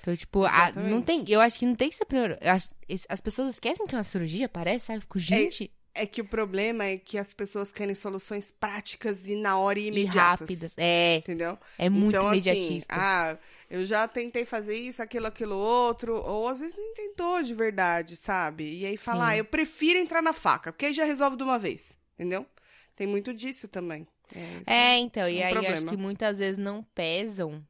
Então, 0.00 0.16
tipo, 0.16 0.44
Exatamente. 0.46 0.90
não 0.90 1.02
tem, 1.02 1.24
eu 1.28 1.40
acho 1.40 1.58
que 1.58 1.66
não 1.66 1.74
tem 1.74 1.90
que 1.90 1.96
ser 1.96 2.04
primeiro. 2.04 2.36
acho- 2.40 2.68
as 3.08 3.20
pessoas 3.20 3.50
esquecem 3.50 3.86
que 3.86 3.94
é 3.94 3.98
uma 3.98 4.04
cirurgia, 4.04 4.48
parece, 4.48 4.86
sabe? 4.86 4.98
Eu 4.98 5.02
Fico, 5.02 5.18
gente, 5.18 5.70
É 5.98 6.06
que 6.06 6.20
o 6.20 6.24
problema 6.24 6.84
é 6.84 6.98
que 6.98 7.16
as 7.18 7.32
pessoas 7.32 7.72
querem 7.72 7.94
soluções 7.94 8.50
práticas 8.50 9.28
e 9.28 9.36
na 9.36 9.58
hora 9.58 9.78
e 9.78 9.84
e 9.84 9.88
imediatas. 9.88 10.40
rápidas. 10.40 10.72
É, 10.76 11.16
Entendeu? 11.18 11.58
é 11.78 11.88
muito 11.88 12.16
então, 12.16 12.28
imediatista. 12.28 12.92
Assim, 12.94 13.02
ah, 13.02 13.38
eu 13.70 13.84
já 13.84 14.06
tentei 14.06 14.44
fazer 14.44 14.76
isso, 14.76 15.02
aquilo, 15.02 15.26
aquilo 15.26 15.56
outro, 15.56 16.14
ou 16.22 16.48
às 16.48 16.60
vezes 16.60 16.76
nem 16.76 16.94
tentou 16.94 17.42
de 17.42 17.54
verdade, 17.54 18.16
sabe? 18.16 18.64
E 18.80 18.86
aí 18.86 18.96
fala, 18.96 19.24
Sim. 19.24 19.30
ah, 19.30 19.36
eu 19.38 19.44
prefiro 19.44 19.98
entrar 19.98 20.22
na 20.22 20.32
faca, 20.32 20.72
porque 20.72 20.86
aí 20.86 20.92
já 20.92 21.04
resolve 21.04 21.36
de 21.36 21.42
uma 21.42 21.58
vez, 21.58 21.98
entendeu? 22.14 22.46
Tem 22.94 23.06
muito 23.06 23.32
disso 23.34 23.68
também. 23.68 24.06
É, 24.34 24.62
É, 24.66 24.98
então, 24.98 25.28
e 25.28 25.40
um 25.40 25.42
aí 25.42 25.66
acho 25.66 25.84
problema. 25.84 25.90
que 25.90 25.96
muitas 25.96 26.38
vezes 26.38 26.58
não 26.58 26.82
pesam 26.94 27.64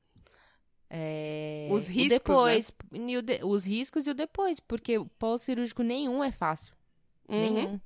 é, 0.89 1.69
Os 1.71 1.89
riscos, 1.89 2.09
depois, 2.09 2.73
e 2.93 3.17
o 3.17 3.23
de- 3.23 3.41
os 3.43 3.65
riscos 3.65 4.07
e 4.07 4.11
o 4.11 4.15
depois, 4.15 4.61
porque 4.61 4.99
o 4.99 5.07
pós-cirúrgico 5.07 5.83
nenhum 5.83 6.23
é 6.23 6.31
fácil. 6.31 6.75
Uhum. 7.29 7.39
Nenhum. 7.41 7.81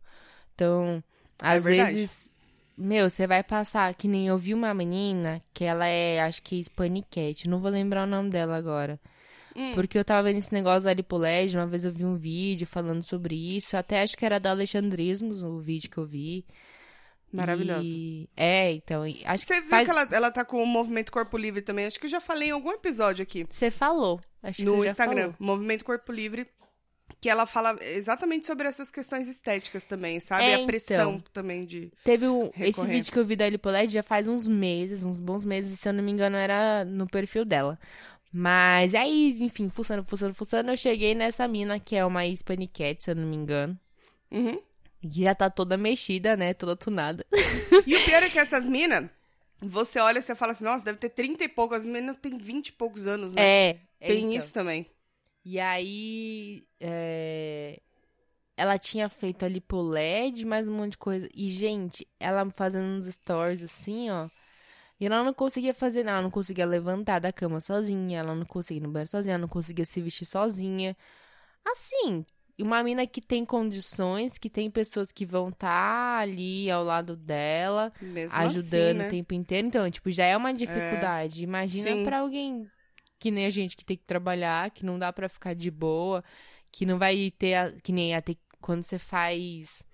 Então, 0.61 1.03
É 1.43 1.57
às 1.57 1.65
verdade. 1.65 1.95
vezes, 1.95 2.31
meu, 2.77 3.09
você 3.09 3.27
vai 3.27 3.43
passar, 3.43 3.95
que 3.95 4.07
nem 4.07 4.27
eu 4.29 4.37
vi 4.37 4.53
uma 4.53 4.75
menina, 4.75 5.43
que 5.55 5.65
ela 5.65 5.87
é, 5.87 6.21
acho 6.21 6.43
que 6.43 6.63
Spanicat, 6.63 7.49
não 7.49 7.59
vou 7.61 7.71
lembrar 7.71 8.05
o 8.05 8.11
nome 8.11 8.29
dela 8.29 8.57
agora. 8.57 9.01
Hum. 9.57 9.75
Porque 9.75 9.97
eu 9.99 10.05
tava 10.05 10.25
vendo 10.29 10.39
esse 10.39 10.53
negócio 10.53 10.83
da 10.85 10.93
lipoled, 10.93 11.57
uma 11.57 11.67
vez 11.67 11.85
eu 11.85 11.93
vi 11.93 12.05
um 12.05 12.15
vídeo 12.17 12.67
falando 12.67 13.03
sobre 13.03 13.35
isso, 13.57 13.75
até 13.77 14.03
acho 14.03 14.17
que 14.17 14.25
era 14.25 14.39
do 14.39 14.49
Alexandrismos, 14.49 15.43
o 15.43 15.59
vídeo 15.61 15.91
que 15.91 15.97
eu 15.99 16.07
vi. 16.07 16.45
Maravilhosa. 17.33 17.83
E- 17.85 18.29
É, 18.37 18.73
então, 18.73 19.03
acho 19.25 19.47
Você 19.47 19.55
que 19.55 19.61
viu 19.63 19.71
faz... 19.71 19.85
que 19.87 19.91
ela, 19.91 20.09
ela 20.13 20.31
tá 20.31 20.45
com 20.45 20.63
o 20.63 20.67
Movimento 20.67 21.11
Corpo 21.13 21.37
Livre 21.39 21.63
também? 21.63 21.87
Acho 21.87 21.99
que 21.99 22.07
eu 22.07 22.11
já 22.11 22.21
falei 22.21 22.49
em 22.49 22.53
algum 22.53 22.71
episódio 22.73 23.23
aqui. 23.23 23.47
Você 23.49 23.71
falou. 23.71 24.21
Acho 24.43 24.59
que 24.59 24.65
no 24.65 24.85
Instagram, 24.85 25.33
falou. 25.33 25.37
Movimento 25.39 25.85
Corpo 25.85 26.11
Livre, 26.13 26.47
que 27.21 27.29
ela 27.29 27.47
fala 27.47 27.77
exatamente 27.81 28.47
sobre 28.47 28.69
essas 28.69 28.91
questões 28.91 29.29
estéticas 29.29 29.87
também, 29.87 30.21
sabe? 30.21 30.45
É, 30.45 30.55
a 30.55 30.67
pressão 30.67 31.15
então. 31.15 31.33
também 31.33 31.65
de. 31.65 31.93
Teve 32.05 32.29
um, 32.29 32.51
esse 32.59 32.85
vídeo 32.85 33.13
que 33.13 33.19
eu 33.19 33.25
vi 33.25 33.37
da 33.37 33.49
Lipoled 33.49 33.93
já 33.93 34.03
faz 34.03 34.29
uns 34.29 34.47
meses, 34.47 35.05
uns 35.05 35.19
bons 35.19 35.45
meses, 35.45 35.79
se 35.79 35.89
eu 35.89 35.93
não 35.93 36.05
me 36.05 36.11
engano 36.11 36.37
era 36.37 36.85
no 36.85 37.07
perfil 37.07 37.45
dela. 37.45 37.79
Mas 38.33 38.95
aí, 38.95 39.37
enfim, 39.41 39.69
fuçando, 39.69 40.05
fuçando, 40.05 40.35
fuçando, 40.35 40.71
eu 40.71 40.77
cheguei 40.77 41.15
nessa 41.15 41.49
mina 41.49 41.81
que 41.81 41.97
é 41.97 42.05
uma 42.05 42.27
Hispanicat, 42.27 43.03
se 43.03 43.11
eu 43.11 43.17
não 43.17 43.27
me 43.27 43.37
engano. 43.37 43.79
Uhum. 44.31 44.61
Que 45.01 45.25
já 45.25 45.35
tá 45.35 45.51
toda 45.51 45.77
mexida, 45.77 46.37
né? 46.37 46.55
Toda 46.55 46.77
tunada. 46.77 47.27
E 47.87 47.97
o 47.97 48.05
pior 48.05 48.23
é 48.23 48.29
que 48.29 48.39
essas 48.39 48.67
minas, 48.67 49.09
você 49.61 49.99
olha 50.01 50.19
e 50.19 50.23
você 50.23 50.35
fala 50.35 50.53
assim, 50.53 50.65
nossa, 50.65 50.85
deve 50.85 50.99
ter 50.99 51.09
30 51.09 51.45
e 51.45 51.49
pouco, 51.49 51.75
as 51.75 51.85
meninas 51.85 52.17
têm 52.21 52.37
20 52.37 52.69
e 52.69 52.73
poucos 52.73 53.07
anos, 53.07 53.35
né? 53.35 53.43
É. 53.43 53.79
Tem 54.01 54.19
então. 54.19 54.33
isso 54.33 54.53
também. 54.53 54.87
E 55.45 55.59
aí, 55.59 56.65
é, 56.79 57.81
ela 58.57 58.79
tinha 58.79 59.09
feito 59.09 59.45
a 59.45 59.49
lipoled, 59.49 60.45
mais 60.45 60.69
um 60.69 60.73
monte 60.73 60.93
de 60.93 60.99
coisa. 60.99 61.29
E, 61.35 61.49
gente, 61.49 62.07
ela 62.19 62.49
fazendo 62.51 62.85
uns 62.85 63.07
stories 63.07 63.63
assim, 63.63 64.11
ó. 64.11 64.29
E 65.01 65.07
ela 65.07 65.25
não 65.25 65.33
conseguia 65.33 65.73
fazer 65.73 66.05
nada, 66.05 66.19
ela 66.19 66.23
não 66.25 66.31
conseguia 66.31 66.67
levantar 66.67 67.21
da 67.21 67.33
cama 67.33 67.59
sozinha, 67.59 68.19
ela 68.21 68.35
não 68.35 68.45
conseguia 68.45 68.83
ir 68.83 68.83
no 68.83 68.91
banheiro 68.91 69.09
sozinha, 69.11 69.33
ela 69.33 69.41
não 69.41 69.49
conseguia 69.49 69.87
se 69.87 69.99
vestir 70.03 70.27
sozinha. 70.27 70.95
Assim, 71.65 72.23
uma 72.61 72.83
mina 72.83 73.07
que 73.07 73.23
tem 73.23 73.45
condições, 73.47 74.37
que 74.37 74.51
tem 74.51 74.71
pessoas 74.71 75.11
que 75.11 75.25
vão 75.25 75.49
estar 75.49 76.19
ali 76.19 76.71
ao 76.71 76.85
lado 76.85 77.17
dela, 77.17 77.91
Mesmo 77.99 78.39
ajudando 78.39 78.91
assim, 78.91 78.99
né? 78.99 79.07
o 79.07 79.11
tempo 79.11 79.33
inteiro. 79.33 79.67
Então, 79.69 79.91
tipo, 79.91 80.11
já 80.11 80.25
é 80.27 80.37
uma 80.37 80.53
dificuldade. 80.53 81.43
Imagina 81.43 81.93
Sim. 81.93 82.05
pra 82.05 82.19
alguém 82.19 82.71
que 83.21 83.31
nem 83.31 83.47
a 83.47 83.51
gente 83.51 83.77
que 83.77 83.85
tem 83.85 83.97
que 83.97 84.05
trabalhar, 84.05 84.71
que 84.71 84.85
não 84.85 84.99
dá 84.99 85.13
pra 85.13 85.29
ficar 85.29 85.55
de 85.55 85.71
boa, 85.71 86.25
que 86.73 86.85
não 86.85 86.99
vai 86.99 87.31
ter, 87.39 87.55
a- 87.55 87.73
que 87.83 87.93
nem 87.93 88.15
a 88.17 88.21
ter, 88.23 88.37
quando 88.61 88.83
você 88.83 88.99
faz 88.99 89.85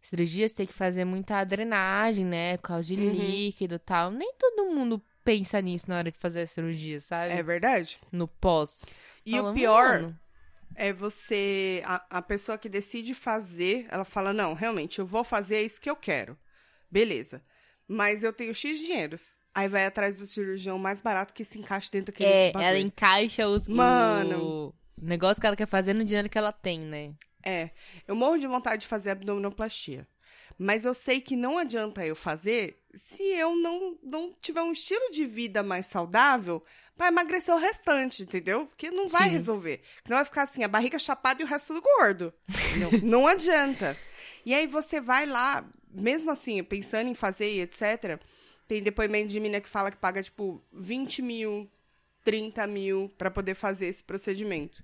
cirurgia, 0.00 0.48
você 0.48 0.54
tem 0.54 0.66
que 0.66 0.72
fazer 0.72 1.04
muita 1.04 1.42
drenagem, 1.44 2.24
né, 2.24 2.56
por 2.58 2.62
causa 2.62 2.84
de 2.84 2.94
Uhum. 2.94 3.10
líquido 3.12 3.74
e 3.74 3.78
tal. 3.80 4.10
Nem 4.10 4.32
todo 4.38 4.70
mundo 4.72 5.02
pensa 5.24 5.60
nisso 5.60 5.86
na 5.88 5.98
hora 5.98 6.10
de 6.12 6.16
fazer 6.18 6.42
a 6.42 6.46
cirurgia, 6.46 7.00
sabe? 7.00 7.34
É 7.34 7.42
verdade? 7.42 7.98
No 8.12 8.28
pós. 8.28 8.84
E 9.24 9.38
o 9.40 9.52
pior 9.52 9.84
"Mano, 10.02 10.20
é 10.76 10.92
você. 10.92 11.82
A, 11.84 12.18
a 12.18 12.22
pessoa 12.22 12.56
que 12.56 12.68
decide 12.68 13.14
fazer, 13.14 13.86
ela 13.90 14.04
fala: 14.04 14.32
não, 14.32 14.54
realmente, 14.54 15.00
eu 15.00 15.06
vou 15.06 15.24
fazer 15.24 15.60
isso 15.62 15.80
que 15.80 15.90
eu 15.90 15.96
quero. 15.96 16.38
Beleza. 16.88 17.42
Mas 17.88 18.22
eu 18.22 18.32
tenho 18.32 18.54
X 18.54 18.78
dinheiros. 18.78 19.34
Aí 19.56 19.68
vai 19.68 19.86
atrás 19.86 20.18
do 20.18 20.26
cirurgião 20.26 20.78
mais 20.78 21.00
barato 21.00 21.32
que 21.32 21.42
se 21.42 21.58
encaixe 21.58 21.90
dentro 21.90 22.12
daquele 22.12 22.28
É, 22.30 22.52
bagulho. 22.52 22.68
ela 22.68 22.78
encaixa 22.78 23.48
os, 23.48 23.66
Mano. 23.66 24.38
o 24.44 24.74
negócio 25.00 25.40
que 25.40 25.46
ela 25.46 25.56
quer 25.56 25.66
fazer 25.66 25.94
no 25.94 26.04
dinheiro 26.04 26.28
que 26.28 26.36
ela 26.36 26.52
tem, 26.52 26.78
né? 26.78 27.14
É, 27.42 27.70
eu 28.06 28.14
morro 28.14 28.36
de 28.36 28.46
vontade 28.46 28.82
de 28.82 28.86
fazer 28.86 29.10
abdominoplastia. 29.12 30.06
Mas 30.58 30.84
eu 30.84 30.92
sei 30.92 31.22
que 31.22 31.34
não 31.36 31.56
adianta 31.56 32.04
eu 32.04 32.14
fazer 32.14 32.82
se 32.94 33.22
eu 33.22 33.56
não, 33.56 33.96
não 34.02 34.34
tiver 34.42 34.60
um 34.60 34.72
estilo 34.72 35.10
de 35.10 35.24
vida 35.24 35.62
mais 35.62 35.86
saudável 35.86 36.62
pra 36.94 37.08
emagrecer 37.08 37.54
o 37.54 37.58
restante, 37.58 38.24
entendeu? 38.24 38.66
Porque 38.66 38.90
não 38.90 39.08
vai 39.08 39.28
Sim. 39.28 39.34
resolver. 39.36 39.80
Senão 40.04 40.18
vai 40.18 40.24
ficar 40.26 40.42
assim, 40.42 40.64
a 40.64 40.68
barriga 40.68 40.98
chapada 40.98 41.40
e 41.40 41.44
o 41.46 41.48
resto 41.48 41.68
tudo 41.74 41.80
gordo. 41.82 42.34
não, 42.78 42.90
não 43.22 43.26
adianta. 43.26 43.96
E 44.44 44.54
aí 44.54 44.66
você 44.66 45.00
vai 45.00 45.24
lá, 45.24 45.64
mesmo 45.90 46.30
assim, 46.30 46.62
pensando 46.62 47.08
em 47.08 47.14
fazer 47.14 47.50
e 47.50 47.60
etc. 47.62 48.20
Tem 48.68 48.82
depoimento 48.82 49.28
de 49.28 49.38
mina 49.40 49.60
que 49.60 49.68
fala 49.68 49.90
que 49.90 49.96
paga, 49.96 50.22
tipo, 50.22 50.62
20 50.72 51.22
mil, 51.22 51.70
30 52.24 52.66
mil 52.66 53.08
pra 53.16 53.30
poder 53.30 53.54
fazer 53.54 53.86
esse 53.86 54.02
procedimento. 54.02 54.82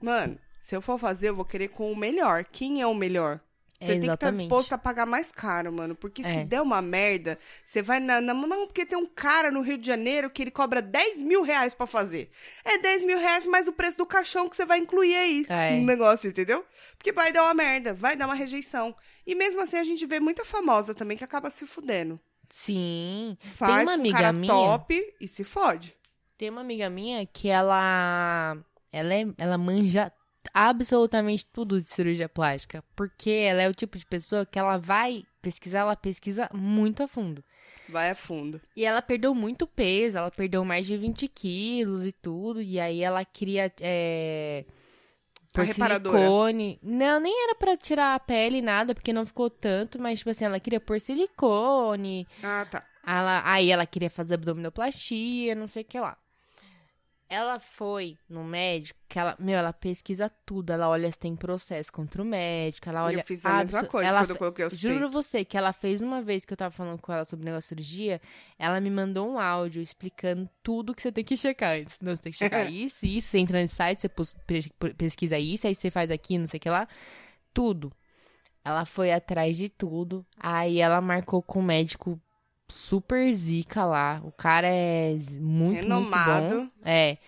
Mano, 0.00 0.38
se 0.60 0.76
eu 0.76 0.80
for 0.82 0.98
fazer, 0.98 1.28
eu 1.30 1.34
vou 1.34 1.44
querer 1.44 1.68
com 1.68 1.90
o 1.90 1.96
melhor. 1.96 2.44
Quem 2.44 2.80
é 2.80 2.86
o 2.86 2.94
melhor? 2.94 3.40
Você 3.78 3.84
É, 3.84 3.86
tem 3.88 4.00
que 4.00 4.04
estar 4.06 4.12
exatamente. 4.28 4.40
disposto 4.40 4.72
a 4.72 4.78
pagar 4.78 5.04
mais 5.04 5.30
caro, 5.30 5.70
mano. 5.70 5.94
Porque 5.94 6.22
se 6.24 6.30
É. 6.30 6.44
der 6.44 6.62
uma 6.62 6.80
merda, 6.80 7.38
você 7.62 7.82
vai 7.82 8.00
na, 8.00 8.22
na. 8.22 8.32
Não, 8.32 8.66
porque 8.66 8.86
tem 8.86 8.96
um 8.96 9.04
cara 9.06 9.50
no 9.50 9.60
Rio 9.60 9.76
de 9.76 9.86
Janeiro 9.86 10.30
que 10.30 10.42
ele 10.42 10.50
cobra 10.50 10.80
10 10.80 11.20
mil 11.22 11.42
reais 11.42 11.74
pra 11.74 11.86
fazer. 11.86 12.30
É 12.64 12.78
10 12.78 13.04
mil 13.04 13.18
reais 13.18 13.46
mais 13.46 13.68
o 13.68 13.72
preço 13.74 13.98
do 13.98 14.06
caixão 14.06 14.48
que 14.48 14.56
você 14.56 14.64
vai 14.64 14.78
incluir 14.78 15.14
aí 15.14 15.46
É. 15.48 15.76
no 15.76 15.84
negócio, 15.84 16.26
entendeu? 16.30 16.64
Porque 16.96 17.12
vai 17.12 17.30
dar 17.32 17.42
uma 17.42 17.52
merda, 17.52 17.92
vai 17.92 18.16
dar 18.16 18.24
uma 18.26 18.34
rejeição. 18.34 18.96
E 19.26 19.34
mesmo 19.34 19.60
assim 19.60 19.76
a 19.76 19.84
gente 19.84 20.06
vê 20.06 20.20
muita 20.20 20.42
famosa 20.42 20.94
também 20.94 21.16
que 21.18 21.24
acaba 21.24 21.50
se 21.50 21.66
fudendo. 21.66 22.18
Sim. 22.48 23.36
Faz 23.40 23.82
uma 23.82 23.92
com 23.94 24.00
amiga 24.00 24.16
cara 24.16 24.32
minha- 24.32 24.52
top 24.52 25.14
e 25.20 25.28
se 25.28 25.44
fode. 25.44 25.94
Tem 26.38 26.50
uma 26.50 26.60
amiga 26.60 26.88
minha 26.90 27.24
que 27.26 27.48
ela. 27.48 28.56
Ela, 28.92 29.14
é, 29.14 29.26
ela 29.38 29.56
manja 29.58 30.12
absolutamente 30.52 31.46
tudo 31.46 31.80
de 31.82 31.90
cirurgia 31.90 32.28
plástica. 32.28 32.82
Porque 32.94 33.30
ela 33.30 33.62
é 33.62 33.68
o 33.68 33.74
tipo 33.74 33.98
de 33.98 34.06
pessoa 34.06 34.44
que 34.46 34.58
ela 34.58 34.76
vai 34.78 35.24
pesquisar, 35.42 35.80
ela 35.80 35.96
pesquisa 35.96 36.48
muito 36.52 37.02
a 37.02 37.08
fundo. 37.08 37.42
Vai 37.88 38.10
a 38.10 38.14
fundo. 38.14 38.60
E 38.76 38.84
ela 38.84 39.00
perdeu 39.00 39.34
muito 39.34 39.66
peso, 39.66 40.18
ela 40.18 40.30
perdeu 40.30 40.64
mais 40.64 40.86
de 40.86 40.96
20 40.96 41.28
quilos 41.28 42.04
e 42.04 42.12
tudo. 42.12 42.60
E 42.60 42.80
aí 42.80 43.00
ela 43.02 43.24
queria. 43.24 43.72
É, 43.80 44.64
A 45.62 45.64
reparadora. 45.64 46.18
silicone. 46.18 46.78
Não, 46.82 47.20
nem 47.20 47.44
era 47.44 47.54
pra 47.54 47.76
tirar 47.76 48.14
a 48.14 48.20
pele, 48.20 48.60
nada, 48.62 48.94
porque 48.94 49.12
não 49.12 49.26
ficou 49.26 49.48
tanto, 49.50 50.00
mas, 50.00 50.18
tipo 50.18 50.30
assim, 50.30 50.44
ela 50.44 50.60
queria 50.60 50.80
pôr 50.80 51.00
silicone. 51.00 52.26
Ah, 52.42 52.66
tá. 52.70 52.84
Ela, 53.06 53.42
aí 53.44 53.70
ela 53.70 53.86
queria 53.86 54.10
fazer 54.10 54.34
abdominoplastia, 54.34 55.54
não 55.54 55.66
sei 55.66 55.82
o 55.82 55.86
que 55.86 55.98
lá. 56.00 56.16
Ela 57.28 57.58
foi 57.58 58.16
no 58.28 58.44
médico, 58.44 59.00
que 59.08 59.18
ela, 59.18 59.34
meu, 59.38 59.56
ela 59.56 59.72
pesquisa 59.72 60.30
tudo. 60.44 60.70
Ela 60.70 60.88
olha 60.88 61.10
se 61.10 61.18
tem 61.18 61.34
processo 61.34 61.92
contra 61.92 62.22
o 62.22 62.24
médico, 62.24 62.88
ela 62.88 63.04
olha. 63.04 63.20
eu 63.20 63.24
fiz 63.24 63.44
a 63.44 63.58
mesma 63.58 63.84
coisa 63.84 64.08
ela 64.08 64.20
quando 64.20 64.30
eu 64.30 64.36
coloquei 64.36 64.64
os 64.64 64.74
Juro 64.74 64.94
pra 64.94 65.08
peitos. 65.08 65.26
você 65.26 65.44
que 65.44 65.56
ela 65.58 65.72
fez 65.72 66.00
uma 66.00 66.22
vez 66.22 66.44
que 66.44 66.52
eu 66.52 66.56
tava 66.56 66.70
falando 66.70 67.00
com 67.00 67.12
ela 67.12 67.24
sobre 67.24 67.42
o 67.42 67.46
negócio 67.46 67.74
de 67.74 67.82
cirurgia, 67.82 68.20
ela 68.56 68.80
me 68.80 68.90
mandou 68.90 69.28
um 69.28 69.40
áudio 69.40 69.82
explicando 69.82 70.48
tudo 70.62 70.94
que 70.94 71.02
você 71.02 71.10
tem 71.10 71.24
que 71.24 71.36
checar 71.36 71.76
antes. 71.76 71.98
Não, 72.00 72.14
você 72.14 72.22
tem 72.22 72.32
que 72.32 72.38
checar 72.38 72.70
isso, 72.70 73.04
isso, 73.04 73.28
você 73.28 73.38
entra 73.38 73.60
no 73.60 73.68
site, 73.68 74.02
você 74.02 74.08
pesquisa 74.96 75.36
isso, 75.36 75.66
aí 75.66 75.74
você 75.74 75.90
faz 75.90 76.10
aqui, 76.12 76.38
não 76.38 76.46
sei 76.46 76.58
o 76.58 76.60
que 76.60 76.70
lá. 76.70 76.86
Tudo. 77.52 77.90
Ela 78.64 78.84
foi 78.84 79.12
atrás 79.12 79.56
de 79.56 79.68
tudo. 79.68 80.24
Aí 80.38 80.78
ela 80.78 81.00
marcou 81.00 81.42
com 81.42 81.60
um 81.60 81.62
médico 81.62 82.20
super 82.68 83.32
zica 83.32 83.84
lá. 83.84 84.20
O 84.24 84.32
cara 84.32 84.68
é 84.68 85.16
muito, 85.40 85.82
Renomado. 85.82 86.54
muito 86.54 86.66
bom. 86.66 86.80
É. 86.84 87.18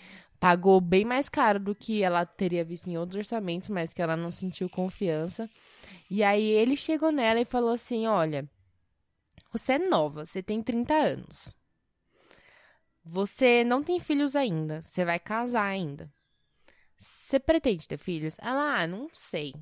Pagou 0.41 0.81
bem 0.81 1.05
mais 1.05 1.29
caro 1.29 1.59
do 1.59 1.75
que 1.75 2.03
ela 2.03 2.25
teria 2.25 2.65
visto 2.65 2.89
em 2.89 2.97
outros 2.97 3.19
orçamentos, 3.19 3.69
mas 3.69 3.93
que 3.93 4.01
ela 4.01 4.17
não 4.17 4.31
sentiu 4.31 4.69
confiança. 4.69 5.51
E 6.09 6.23
aí 6.23 6.45
ele 6.45 6.77
chegou 6.77 7.11
nela 7.11 7.41
e 7.41 7.45
falou 7.45 7.71
assim: 7.71 8.07
Olha, 8.07 8.49
você 9.53 9.73
é 9.73 9.79
nova, 9.79 10.25
você 10.25 10.43
tem 10.43 10.63
30 10.63 10.95
anos. 10.95 11.57
Você 13.05 13.65
não 13.65 13.83
tem 13.83 13.99
filhos 13.99 14.37
ainda, 14.37 14.83
você 14.83 15.05
vai 15.05 15.19
casar 15.19 15.65
ainda. 15.65 16.13
Você 16.99 17.41
pretende 17.41 17.89
ter 17.89 17.97
filhos? 17.97 18.37
Ela, 18.41 18.83
ah, 18.83 18.87
não 18.87 19.09
sei. 19.13 19.55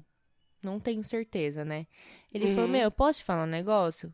Não 0.63 0.81
tenho 0.81 1.05
certeza, 1.05 1.65
né? 1.65 1.87
Ele 2.35 2.49
falou: 2.49 2.65
Uhum. 2.65 2.73
Meu, 2.73 2.91
posso 2.91 3.21
te 3.21 3.25
falar 3.25 3.45
um 3.45 3.47
negócio? 3.47 4.13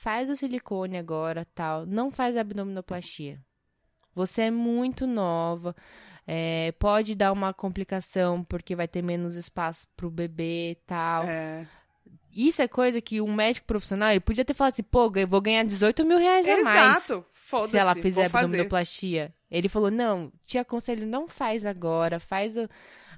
Faz 0.00 0.30
o 0.30 0.36
silicone 0.36 0.96
agora, 0.96 1.44
tal. 1.56 1.84
Não 1.84 2.08
faz 2.08 2.36
abdominoplastia. 2.36 3.40
Você 4.14 4.42
é 4.42 4.50
muito 4.50 5.08
nova. 5.08 5.74
é, 6.24 6.72
pode 6.78 7.16
dar 7.16 7.32
uma 7.32 7.52
complicação 7.52 8.44
porque 8.44 8.76
vai 8.76 8.86
ter 8.86 9.02
menos 9.02 9.34
espaço 9.34 9.88
pro 9.96 10.08
bebê 10.08 10.70
e 10.70 10.74
tal. 10.86 11.24
É. 11.24 11.66
Isso 12.32 12.62
é 12.62 12.68
coisa 12.68 13.00
que 13.00 13.20
um 13.20 13.34
médico 13.34 13.66
profissional 13.66 14.10
ele 14.10 14.20
podia 14.20 14.44
ter 14.44 14.54
falado 14.54 14.74
assim: 14.74 14.84
pô, 14.84 15.10
eu 15.16 15.26
vou 15.26 15.40
ganhar 15.40 15.64
18 15.64 16.04
mil 16.04 16.18
reais 16.18 16.46
a 16.48 16.62
mais 16.62 16.96
Exato. 16.98 17.26
Foda-se. 17.32 17.70
se 17.72 17.78
ela 17.78 17.94
fizer 17.96 18.28
fazer. 18.28 18.44
abdominoplastia. 18.44 19.34
Ele 19.50 19.68
falou: 19.68 19.90
não, 19.90 20.30
te 20.44 20.58
aconselho, 20.58 21.06
não 21.06 21.26
faz 21.26 21.66
agora, 21.66 22.20
faz 22.20 22.56
o, 22.56 22.68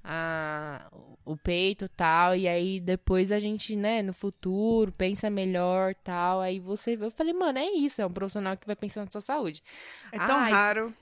a- 0.03 0.91
o 1.25 1.37
peito 1.37 1.85
e 1.85 1.89
tal, 1.89 2.35
e 2.35 2.49
aí 2.49 2.81
depois 2.81 3.31
a 3.31 3.39
gente, 3.39 3.77
né, 3.77 4.03
no 4.03 4.13
futuro, 4.13 4.91
pensa 4.93 5.29
melhor 5.31 5.95
tal. 5.95 6.41
Aí 6.41 6.59
você. 6.59 6.97
Eu 7.01 7.11
falei, 7.11 7.33
mano, 7.33 7.59
é 7.59 7.67
isso, 7.71 8.01
é 8.03 8.07
um 8.07 8.11
profissional 8.13 8.57
que 8.57 8.67
vai 8.67 8.77
pensar 8.77 9.05
na 9.05 9.11
sua 9.11 9.21
saúde. 9.21 9.63
É 10.13 10.19
tão 10.19 10.37
Ai, 10.37 10.53
raro. 10.53 10.95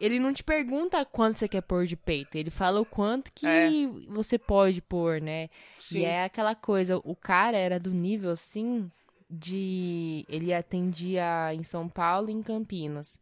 Ele 0.00 0.18
não 0.18 0.32
te 0.32 0.42
pergunta 0.42 1.04
quanto 1.04 1.38
você 1.38 1.48
quer 1.48 1.62
pôr 1.62 1.86
de 1.86 1.96
peito, 1.96 2.36
ele 2.36 2.50
fala 2.50 2.80
o 2.80 2.84
quanto 2.84 3.32
que 3.32 3.46
É. 3.46 3.68
você 4.08 4.36
pode 4.38 4.82
pôr, 4.82 5.20
né? 5.20 5.48
Sim. 5.78 6.00
E 6.00 6.04
é 6.04 6.24
aquela 6.24 6.54
coisa, 6.54 6.98
o 7.04 7.14
cara 7.14 7.56
era 7.56 7.78
do 7.78 7.90
nível 7.92 8.30
assim 8.30 8.90
de. 9.30 10.24
Ele 10.28 10.52
atendia 10.52 11.52
em 11.54 11.62
São 11.62 11.88
Paulo 11.88 12.28
e 12.28 12.32
em 12.32 12.42
Campinas. 12.42 13.20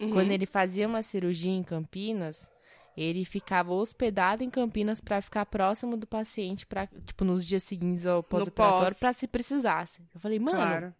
Uhum. 0.00 0.10
Quando 0.12 0.30
ele 0.30 0.46
fazia 0.46 0.86
uma 0.86 1.02
cirurgia 1.02 1.52
em 1.52 1.62
Campinas, 1.62 2.50
ele 2.96 3.24
ficava 3.24 3.72
hospedado 3.72 4.42
em 4.44 4.50
Campinas 4.50 5.00
pra 5.00 5.20
ficar 5.22 5.46
próximo 5.46 5.96
do 5.96 6.06
paciente, 6.06 6.66
pra, 6.66 6.86
tipo, 6.86 7.24
nos 7.24 7.44
dias 7.46 7.62
seguintes 7.62 8.06
ao 8.06 8.22
pós-operatório, 8.22 8.86
pós. 8.88 8.98
pra 8.98 9.12
se 9.12 9.26
precisasse. 9.26 10.00
Eu 10.14 10.20
falei, 10.20 10.38
mano, 10.38 10.58
Claro. 10.58 10.94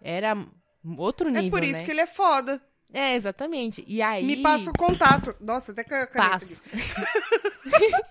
era 0.00 0.46
outro 0.96 1.28
nível, 1.28 1.48
É 1.48 1.50
por 1.50 1.62
isso 1.62 1.80
né? 1.80 1.84
que 1.84 1.90
ele 1.90 2.00
é 2.00 2.06
foda. 2.06 2.60
É, 2.92 3.14
exatamente. 3.14 3.84
E 3.86 4.00
aí... 4.02 4.24
Me 4.24 4.38
passa 4.42 4.70
o 4.70 4.72
contato. 4.72 5.36
Nossa, 5.40 5.70
até 5.72 5.82
a 5.82 5.84
caneta 5.84 6.12
Passo. 6.12 6.60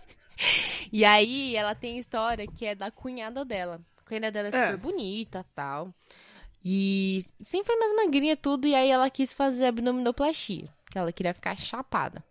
e 0.92 1.04
aí, 1.06 1.56
ela 1.56 1.76
tem 1.76 1.98
história 1.98 2.48
que 2.48 2.66
é 2.66 2.76
da 2.76 2.92
cunhada 2.92 3.44
dela. 3.44 3.82
A 3.98 4.02
cunhada 4.08 4.32
dela 4.32 4.50
é 4.50 4.56
É. 4.56 4.66
super 4.72 4.78
bonita 4.78 5.46
tal. 5.54 5.94
E 6.64 7.24
sempre 7.46 7.68
foi 7.68 7.76
mais 7.78 7.96
magrinha 7.96 8.36
tudo. 8.38 8.68
E 8.68 8.76
aí, 8.76 8.90
ela 8.90 9.10
quis 9.10 9.34
fazer 9.34 9.66
abdominoplastia. 9.66 10.68
Que 10.90 10.98
ela 10.98 11.12
queria 11.12 11.34
ficar 11.34 11.56
chapada. 11.58 12.24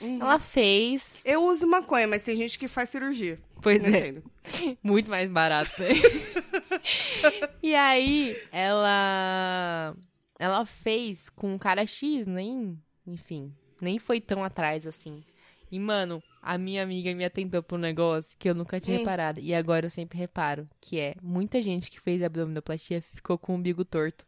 Uhum. 0.00 0.20
Ela 0.20 0.38
fez. 0.38 1.20
Eu 1.24 1.44
uso 1.46 1.66
maconha, 1.66 2.06
mas 2.06 2.24
tem 2.24 2.36
gente 2.36 2.58
que 2.58 2.66
faz 2.68 2.88
cirurgia. 2.88 3.38
Pois 3.62 3.82
é. 3.84 3.88
entendo. 3.88 4.22
Muito 4.82 5.10
mais 5.10 5.30
barato. 5.30 5.70
e 7.62 7.74
aí, 7.74 8.36
ela. 8.50 9.94
Ela 10.38 10.64
fez 10.64 11.28
com 11.28 11.54
um 11.54 11.58
cara 11.58 11.86
X, 11.86 12.26
nem. 12.26 12.78
Enfim, 13.06 13.52
nem 13.80 13.98
foi 13.98 14.20
tão 14.20 14.42
atrás 14.44 14.86
assim. 14.86 15.22
E, 15.70 15.78
mano, 15.78 16.22
a 16.42 16.56
minha 16.58 16.82
amiga 16.82 17.14
me 17.14 17.24
atentou 17.24 17.62
pra 17.62 17.76
um 17.76 17.80
negócio 17.80 18.36
que 18.38 18.48
eu 18.48 18.54
nunca 18.54 18.80
tinha 18.80 18.96
Hum. 18.96 19.00
reparado. 19.00 19.38
E 19.40 19.54
agora 19.54 19.86
eu 19.86 19.90
sempre 19.90 20.18
reparo. 20.18 20.68
Que 20.80 20.98
é, 20.98 21.14
muita 21.22 21.62
gente 21.62 21.90
que 21.90 22.00
fez 22.00 22.22
abdominoplastia 22.22 23.02
ficou 23.14 23.38
com 23.38 23.52
o 23.52 23.56
umbigo 23.56 23.84
torto. 23.84 24.24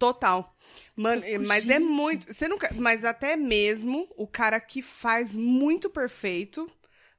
Total. 0.00 0.52
Mano, 0.96 1.22
mas 1.46 1.68
é 1.68 1.74
gente. 1.78 1.84
muito. 1.84 2.32
Você 2.32 2.48
nunca. 2.48 2.70
Mas 2.74 3.04
até 3.04 3.36
mesmo 3.36 4.08
o 4.16 4.26
cara 4.26 4.58
que 4.60 4.82
faz 4.82 5.36
muito 5.36 5.88
perfeito, 5.88 6.68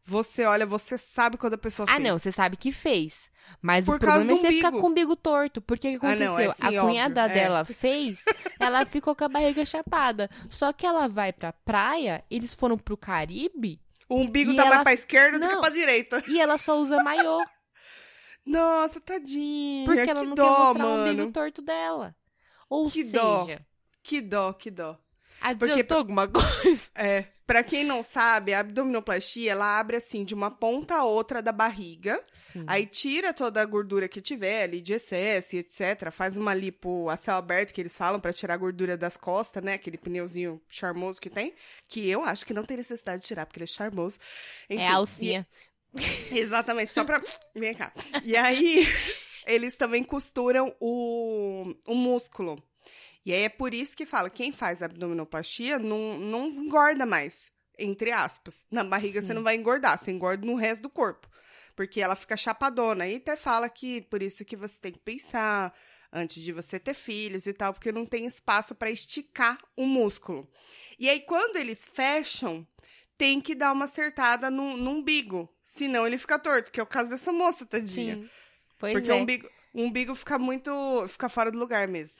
você 0.04 0.44
olha, 0.46 0.66
você 0.66 0.98
sabe 0.98 1.38
quando 1.38 1.54
a 1.54 1.58
pessoa 1.58 1.86
Ah, 1.90 1.96
fez. 1.96 2.04
não, 2.08 2.18
você 2.20 2.32
sabe 2.32 2.58
que 2.58 2.72
fez. 2.72 3.30
Mas 3.62 3.86
Por 3.86 3.96
o 3.96 4.00
problema 4.00 4.26
causa 4.28 4.42
é 4.48 4.50
você 4.50 4.56
ficar 4.56 4.72
com 4.72 4.80
o 4.82 4.86
umbigo 4.90 5.16
torto. 5.16 5.62
Porque 5.62 5.96
o 5.96 6.00
que 6.00 6.06
Ah, 6.06 6.10
aconteceu? 6.10 6.32
não, 6.34 6.40
é 6.40 6.50
sim, 6.50 6.78
a 6.78 6.82
cunhada 6.82 7.22
óbvio, 7.24 7.38
é. 7.38 7.42
dela 7.42 7.66
fez, 7.66 8.24
ela 8.60 8.86
ficou 8.86 9.16
com 9.16 9.24
a 9.26 9.30
barriga 9.30 9.64
chapada. 9.66 10.30
Só 10.50 10.72
que 10.74 10.86
ela 10.86 11.08
vai 11.08 11.32
pra 11.34 11.52
praia, 11.54 12.24
eles 12.32 12.54
foram 12.54 12.78
pro 12.78 12.98
Caribe, 12.98 13.80
O 14.10 14.16
umbigo 14.22 14.56
tá 14.56 14.64
mais 14.64 14.76
ela- 14.76 14.84
pra 14.84 14.94
esquerda 14.94 15.40
do 15.40 15.48
que 15.48 15.54
Não. 15.54 15.62
pra 15.62 15.70
direita. 15.70 16.24
E 16.28 16.40
ela 16.42 16.58
só 16.58 16.78
usa 16.80 17.02
maiô. 17.04 17.40
Nossa, 18.46 19.00
tadinha. 19.00 19.86
Porque 19.86 20.04
que 20.04 20.10
ela 20.10 20.24
não 20.24 20.34
dó, 20.36 20.44
quer 20.44 20.60
mostrar 20.64 20.86
o 20.86 20.90
mano. 20.90 21.12
umbigo 21.14 21.32
torto 21.32 21.62
dela. 21.62 22.16
Ou 22.72 22.90
Que 22.90 23.04
seja, 23.04 23.12
dó. 23.20 23.48
Que 24.02 24.22
dó, 24.22 24.54
que 24.54 24.72
dó. 24.72 24.98
adiantou 25.42 25.98
alguma 25.98 26.28
coisa? 26.28 26.42
É, 26.96 27.26
pra 27.46 27.64
quem 27.64 27.84
não 27.84 28.02
sabe, 28.04 28.54
a 28.54 28.60
abdominoplastia, 28.62 29.52
ela 29.52 29.78
abre 29.80 29.98
assim, 29.98 30.24
de 30.24 30.34
uma 30.34 30.50
ponta 30.50 30.96
a 30.96 31.04
outra 31.04 31.42
da 31.42 31.52
barriga. 31.52 32.24
Sim. 32.34 32.64
Aí 32.68 32.86
tira 32.86 33.34
toda 33.34 33.62
a 33.62 33.66
gordura 33.66 34.08
que 34.08 34.22
tiver 34.22 34.64
ali 34.64 34.82
de 34.82 34.94
excesso 34.94 35.56
etc. 35.58 36.10
Faz 36.12 36.38
uma 36.38 36.54
lipo 36.54 37.10
a 37.10 37.18
céu 37.18 37.36
aberto, 37.36 37.74
que 37.74 37.82
eles 37.82 37.98
falam, 37.98 38.20
pra 38.22 38.32
tirar 38.32 38.54
a 38.54 38.58
gordura 38.58 38.96
das 38.96 39.18
costas, 39.18 39.62
né? 39.64 39.74
Aquele 39.74 39.98
pneuzinho 39.98 40.62
charmoso 40.70 41.20
que 41.20 41.30
tem. 41.30 41.54
Que 41.90 42.10
eu 42.10 42.24
acho 42.24 42.46
que 42.46 42.54
não 42.54 42.64
tem 42.64 42.78
necessidade 42.78 43.22
de 43.22 43.28
tirar, 43.28 43.46
porque 43.46 43.58
ele 43.60 43.66
é 43.66 43.68
charmoso. 43.68 44.18
Enfim, 44.70 44.82
é 44.84 44.88
a 44.88 44.96
alcinha. 44.96 45.48
e- 45.94 46.38
exatamente, 46.40 46.92
só 46.94 47.04
pra... 47.04 47.22
Vem 47.54 47.74
cá. 47.74 47.92
E 48.24 48.38
aí, 48.38 48.88
eles 49.46 49.76
também 49.76 50.04
costuram 50.04 50.76
o, 50.80 51.74
o 51.88 51.96
músculo. 51.96 52.62
E 53.26 53.34
aí 53.34 53.44
é 53.44 53.50
por 53.50 53.74
isso 53.74 53.96
que 53.96 54.06
fala, 54.06 54.30
quem 54.30 54.52
faz 54.52 54.82
abdominoplastia 54.82 55.78
não, 55.78 56.18
não 56.18 56.48
engorda 56.48 57.06
mais, 57.06 57.52
entre 57.78 58.12
aspas. 58.12 58.66
Na 58.72 58.84
barriga 58.84 59.22
Sim. 59.22 59.28
você 59.28 59.34
não 59.34 59.44
vai 59.44 59.56
engordar, 59.56 59.98
você 59.98 60.12
engorda 60.12 60.46
no 60.46 60.56
resto 60.56 60.82
do 60.82 60.90
corpo. 60.90 61.30
Porque 61.76 62.02
ela 62.02 62.16
fica 62.16 62.36
chapadona. 62.36 63.08
E 63.08 63.18
até 63.18 63.36
fala 63.36 63.70
que 63.70 64.02
por 64.02 64.22
isso 64.22 64.44
que 64.44 64.56
você 64.56 64.80
tem 64.82 64.92
que 64.92 65.00
pensar 65.00 65.74
antes 66.12 66.44
de 66.44 66.52
você 66.52 66.80
ter 66.80 66.94
filhos 66.94 67.46
e 67.48 67.54
tal, 67.54 67.74
porque 67.74 67.92
não 67.92 68.06
tem 68.06 68.26
espaço 68.26 68.76
para 68.76 68.92
esticar 68.92 69.58
o 69.78 69.86
músculo. 69.86 70.50
E 71.00 71.10
aí, 71.10 71.22
quando 71.22 71.56
eles 71.56 71.88
fecham, 71.94 72.68
tem 73.18 73.40
que 73.40 73.56
dar 73.56 73.72
uma 73.72 73.86
acertada 73.86 74.50
no, 74.50 74.76
no 74.76 74.92
umbigo. 74.92 75.48
Senão 75.64 76.06
ele 76.06 76.18
fica 76.18 76.38
torto, 76.38 76.72
que 76.72 76.80
é 76.80 76.84
o 76.84 76.88
caso 76.88 77.12
dessa 77.12 77.32
moça, 77.32 77.66
tadinha. 77.66 78.18
Sim. 78.18 78.30
Pois 78.82 78.94
Porque 78.94 79.12
é. 79.12 79.14
o 79.14 79.18
umbigo, 79.18 79.48
o 79.76 79.82
umbigo 79.84 80.16
fica 80.16 80.40
muito. 80.40 80.72
fica 81.08 81.30
fora 81.30 81.52
do 81.52 81.60
lugar 81.60 81.88
mesmo. 81.88 82.18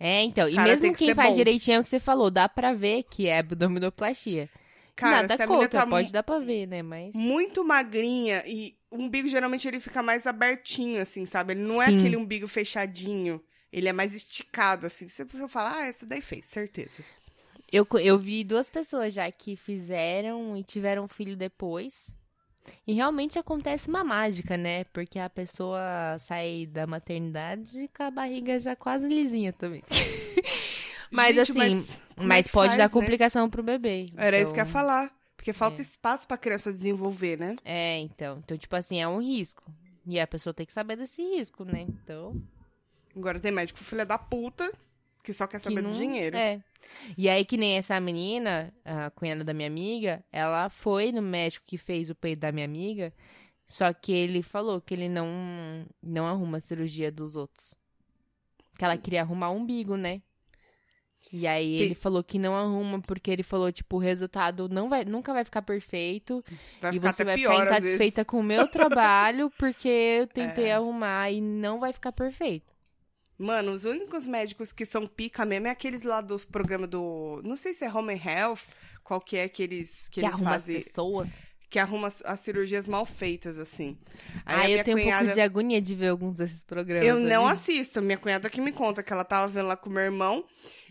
É, 0.00 0.20
então. 0.22 0.48
E 0.48 0.56
Cara, 0.56 0.68
mesmo 0.68 0.92
que 0.92 1.04
quem 1.04 1.14
faz 1.14 1.30
bom. 1.30 1.36
direitinho 1.36 1.76
é 1.76 1.80
o 1.80 1.82
que 1.84 1.88
você 1.88 2.00
falou, 2.00 2.28
dá 2.28 2.48
pra 2.48 2.74
ver 2.74 3.04
que 3.04 3.28
é 3.28 3.38
abdominoplastia. 3.38 4.50
Cara, 4.96 5.28
Nada 5.28 5.46
contra, 5.46 5.80
tá 5.80 5.86
pode 5.86 6.12
dar 6.12 6.24
pra 6.24 6.40
ver, 6.40 6.66
né? 6.66 6.82
Mas. 6.82 7.14
muito 7.14 7.64
magrinha 7.64 8.42
e 8.44 8.76
o 8.90 8.96
umbigo 8.96 9.28
geralmente 9.28 9.66
ele 9.66 9.78
fica 9.78 10.02
mais 10.02 10.26
abertinho, 10.26 11.00
assim, 11.00 11.24
sabe? 11.24 11.52
Ele 11.54 11.62
não 11.62 11.80
é 11.80 11.86
Sim. 11.86 11.98
aquele 11.98 12.16
umbigo 12.16 12.48
fechadinho. 12.48 13.40
Ele 13.72 13.88
é 13.88 13.92
mais 13.92 14.12
esticado, 14.12 14.86
assim. 14.86 15.08
Você 15.08 15.24
falar, 15.48 15.78
ah, 15.78 15.86
essa 15.86 16.04
daí 16.04 16.20
fez, 16.20 16.46
certeza. 16.46 17.02
Eu, 17.70 17.86
eu 18.02 18.18
vi 18.18 18.44
duas 18.44 18.68
pessoas 18.68 19.14
já 19.14 19.30
que 19.30 19.56
fizeram 19.56 20.56
e 20.56 20.64
tiveram 20.64 21.08
filho 21.08 21.36
depois. 21.36 22.14
E 22.86 22.92
realmente 22.92 23.38
acontece 23.38 23.88
uma 23.88 24.04
mágica, 24.04 24.56
né? 24.56 24.84
Porque 24.84 25.18
a 25.18 25.28
pessoa 25.30 26.16
sai 26.20 26.66
da 26.66 26.86
maternidade 26.86 27.88
com 27.96 28.02
a 28.04 28.10
barriga 28.10 28.58
já 28.60 28.74
quase 28.76 29.06
lisinha 29.08 29.52
também. 29.52 29.82
mas 31.10 31.34
Gente, 31.36 31.50
assim, 31.50 31.58
mas 31.58 32.00
mas, 32.16 32.46
é 32.46 32.48
que 32.48 32.52
pode 32.52 32.68
faz, 32.68 32.78
dar 32.78 32.84
né? 32.84 32.90
complicação 32.92 33.48
pro 33.50 33.62
bebê. 33.62 34.06
Era 34.16 34.40
isso 34.40 34.52
que 34.52 34.58
eu 34.60 34.64
ia 34.64 34.68
Então, 34.68 34.72
falar. 34.72 35.12
Porque 35.36 35.52
falta 35.52 35.80
é. 35.80 35.82
espaço 35.82 36.26
pra 36.28 36.36
criança 36.38 36.72
desenvolver, 36.72 37.36
né? 37.38 37.56
É, 37.64 37.98
então. 37.98 38.38
Então, 38.44 38.56
tipo 38.56 38.76
assim, 38.76 39.00
é 39.00 39.08
um 39.08 39.20
risco. 39.20 39.64
E 40.06 40.20
a 40.20 40.26
pessoa 40.26 40.54
tem 40.54 40.64
que 40.64 40.72
saber 40.72 40.96
desse 40.96 41.20
risco, 41.22 41.64
né? 41.64 41.82
Então. 41.82 42.40
Agora 43.16 43.40
tem 43.40 43.50
médico 43.50 43.78
filha 43.80 44.06
da 44.06 44.16
puta 44.18 44.72
que 45.22 45.32
só 45.32 45.46
quer 45.46 45.58
que 45.58 45.64
saber 45.64 45.82
não- 45.82 45.90
do 45.90 45.96
dinheiro. 45.96 46.36
É. 46.36 46.60
E 47.16 47.28
aí, 47.28 47.44
que 47.44 47.56
nem 47.56 47.76
essa 47.76 47.98
menina, 48.00 48.72
a 48.84 49.10
cunhada 49.10 49.44
da 49.44 49.54
minha 49.54 49.68
amiga, 49.68 50.24
ela 50.32 50.68
foi 50.68 51.12
no 51.12 51.22
médico 51.22 51.66
que 51.66 51.78
fez 51.78 52.10
o 52.10 52.14
peito 52.14 52.40
da 52.40 52.52
minha 52.52 52.64
amiga, 52.66 53.12
só 53.66 53.92
que 53.92 54.12
ele 54.12 54.42
falou 54.42 54.80
que 54.80 54.94
ele 54.94 55.08
não, 55.08 55.86
não 56.02 56.26
arruma 56.26 56.58
a 56.58 56.60
cirurgia 56.60 57.10
dos 57.10 57.34
outros. 57.34 57.74
Que 58.78 58.84
ela 58.84 58.96
queria 58.96 59.20
arrumar 59.22 59.50
o 59.50 59.56
umbigo, 59.56 59.96
né? 59.96 60.22
E 61.32 61.46
aí 61.46 61.76
ele 61.80 61.94
falou 61.94 62.22
que 62.22 62.38
não 62.38 62.54
arruma, 62.56 63.00
porque 63.00 63.30
ele 63.30 63.42
falou, 63.42 63.70
tipo, 63.70 63.96
o 63.96 63.98
resultado 63.98 64.68
não 64.68 64.88
vai, 64.88 65.04
nunca 65.04 65.32
vai 65.32 65.44
ficar 65.44 65.62
perfeito. 65.62 66.44
Vai 66.80 66.90
e 66.90 66.94
ficar 66.94 67.12
você 67.12 67.24
vai 67.24 67.36
pior, 67.36 67.52
ficar 67.52 67.78
insatisfeita 67.78 68.24
com 68.24 68.40
o 68.40 68.42
meu 68.42 68.66
trabalho, 68.66 69.50
porque 69.58 69.88
eu 69.88 70.26
tentei 70.28 70.66
É. 70.66 70.74
arrumar 70.74 71.30
e 71.30 71.40
não 71.40 71.78
vai 71.78 71.92
ficar 71.92 72.12
perfeito. 72.12 72.71
Mano, 73.42 73.72
os 73.72 73.84
únicos 73.84 74.26
médicos 74.26 74.72
que 74.72 74.86
são 74.86 75.06
pica 75.06 75.44
mesmo 75.44 75.66
é 75.66 75.70
aqueles 75.70 76.04
lá 76.04 76.20
dos 76.20 76.44
programas 76.44 76.88
do. 76.88 77.42
Não 77.44 77.56
sei 77.56 77.74
se 77.74 77.84
é 77.84 77.92
Home 77.92 78.14
and 78.14 78.20
Health, 78.24 78.60
qual 79.02 79.20
que 79.20 79.36
é 79.36 79.48
que 79.48 79.62
eles, 79.62 80.08
que 80.08 80.20
Que, 80.20 80.26
eles 80.26 80.38
fazem. 80.38 80.78
as 80.78 80.84
pessoas. 80.84 81.28
Que 81.68 81.78
arruma 81.78 82.06
as, 82.06 82.22
as 82.24 82.38
cirurgias 82.40 82.86
mal 82.86 83.04
feitas, 83.04 83.58
assim. 83.58 83.98
Aí 84.44 84.74
ah, 84.74 84.78
eu 84.78 84.84
tenho 84.84 84.98
um 84.98 85.00
cunhada. 85.00 85.24
pouco 85.24 85.34
de 85.34 85.40
agonia 85.40 85.80
de 85.80 85.94
ver 85.94 86.08
alguns 86.08 86.36
desses 86.36 86.62
programas. 86.62 87.04
Eu 87.04 87.18
não 87.18 87.42
sabia? 87.42 87.52
assisto. 87.52 88.02
Minha 88.02 88.18
cunhada 88.18 88.48
que 88.48 88.60
me 88.60 88.70
conta 88.70 89.02
que 89.02 89.12
ela 89.12 89.24
tava 89.24 89.48
vendo 89.48 89.68
lá 89.68 89.76
com 89.76 89.90
o 89.90 89.92
meu 89.92 90.02
irmão. 90.02 90.44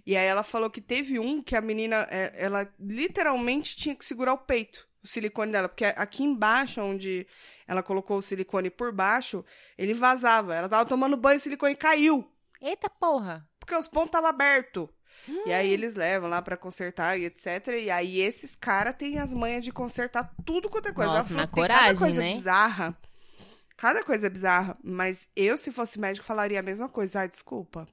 E 0.06 0.18
aí 0.18 0.26
ela 0.26 0.44
falou 0.44 0.70
que 0.70 0.82
teve 0.82 1.20
um 1.20 1.42
que 1.42 1.56
a 1.56 1.62
menina, 1.62 2.08
é, 2.10 2.34
ela 2.36 2.68
literalmente 2.80 3.76
tinha 3.76 3.96
que 3.96 4.04
segurar 4.04 4.34
o 4.34 4.40
peito, 4.40 4.88
o 5.04 5.08
silicone 5.08 5.52
dela. 5.52 5.70
Porque 5.70 5.86
aqui 5.86 6.24
embaixo, 6.24 6.82
onde 6.82 7.28
ela 7.68 7.84
colocou 7.84 8.18
o 8.18 8.22
silicone 8.22 8.70
por 8.70 8.92
baixo, 8.92 9.46
ele 9.78 9.94
vazava. 9.94 10.56
Ela 10.56 10.68
tava 10.68 10.90
tomando 10.90 11.16
banho 11.16 11.36
e 11.36 11.38
o 11.38 11.42
silicone 11.42 11.76
caiu. 11.76 12.31
Eita 12.62 12.90
porra! 12.90 13.48
Porque 13.60 13.76
os 13.76 13.88
pontos 13.88 14.08
estavam 14.10 14.30
abertos. 14.30 14.88
E 15.28 15.32
Hum. 15.32 15.54
aí 15.54 15.70
eles 15.70 15.94
levam 15.94 16.30
lá 16.30 16.42
pra 16.42 16.58
consertar 16.58 17.18
e 17.18 17.26
etc. 17.26 17.68
E 17.80 17.92
aí 17.92 18.20
esses 18.22 18.56
caras 18.56 18.96
têm 18.96 19.20
as 19.20 19.34
manhas 19.34 19.64
de 19.64 19.72
consertar 19.72 20.34
tudo 20.46 20.70
quanto 20.70 20.90
é 20.90 20.94
coisa. 20.94 21.12
Nossa, 21.12 21.30
falou 21.30 21.48
coragem, 21.48 21.86
cada 21.86 22.00
coisa 22.00 22.20
né? 22.20 22.34
bizarra. 22.34 22.98
Cada 23.78 24.04
coisa 24.04 24.30
bizarra. 24.30 24.78
Mas 24.84 25.28
eu, 25.36 25.58
se 25.58 25.72
fosse 25.72 26.00
médico, 26.00 26.26
falaria 26.26 26.60
a 26.60 26.64
mesma 26.64 26.88
coisa. 26.90 27.22
Ah, 27.22 27.28
desculpa. 27.28 27.88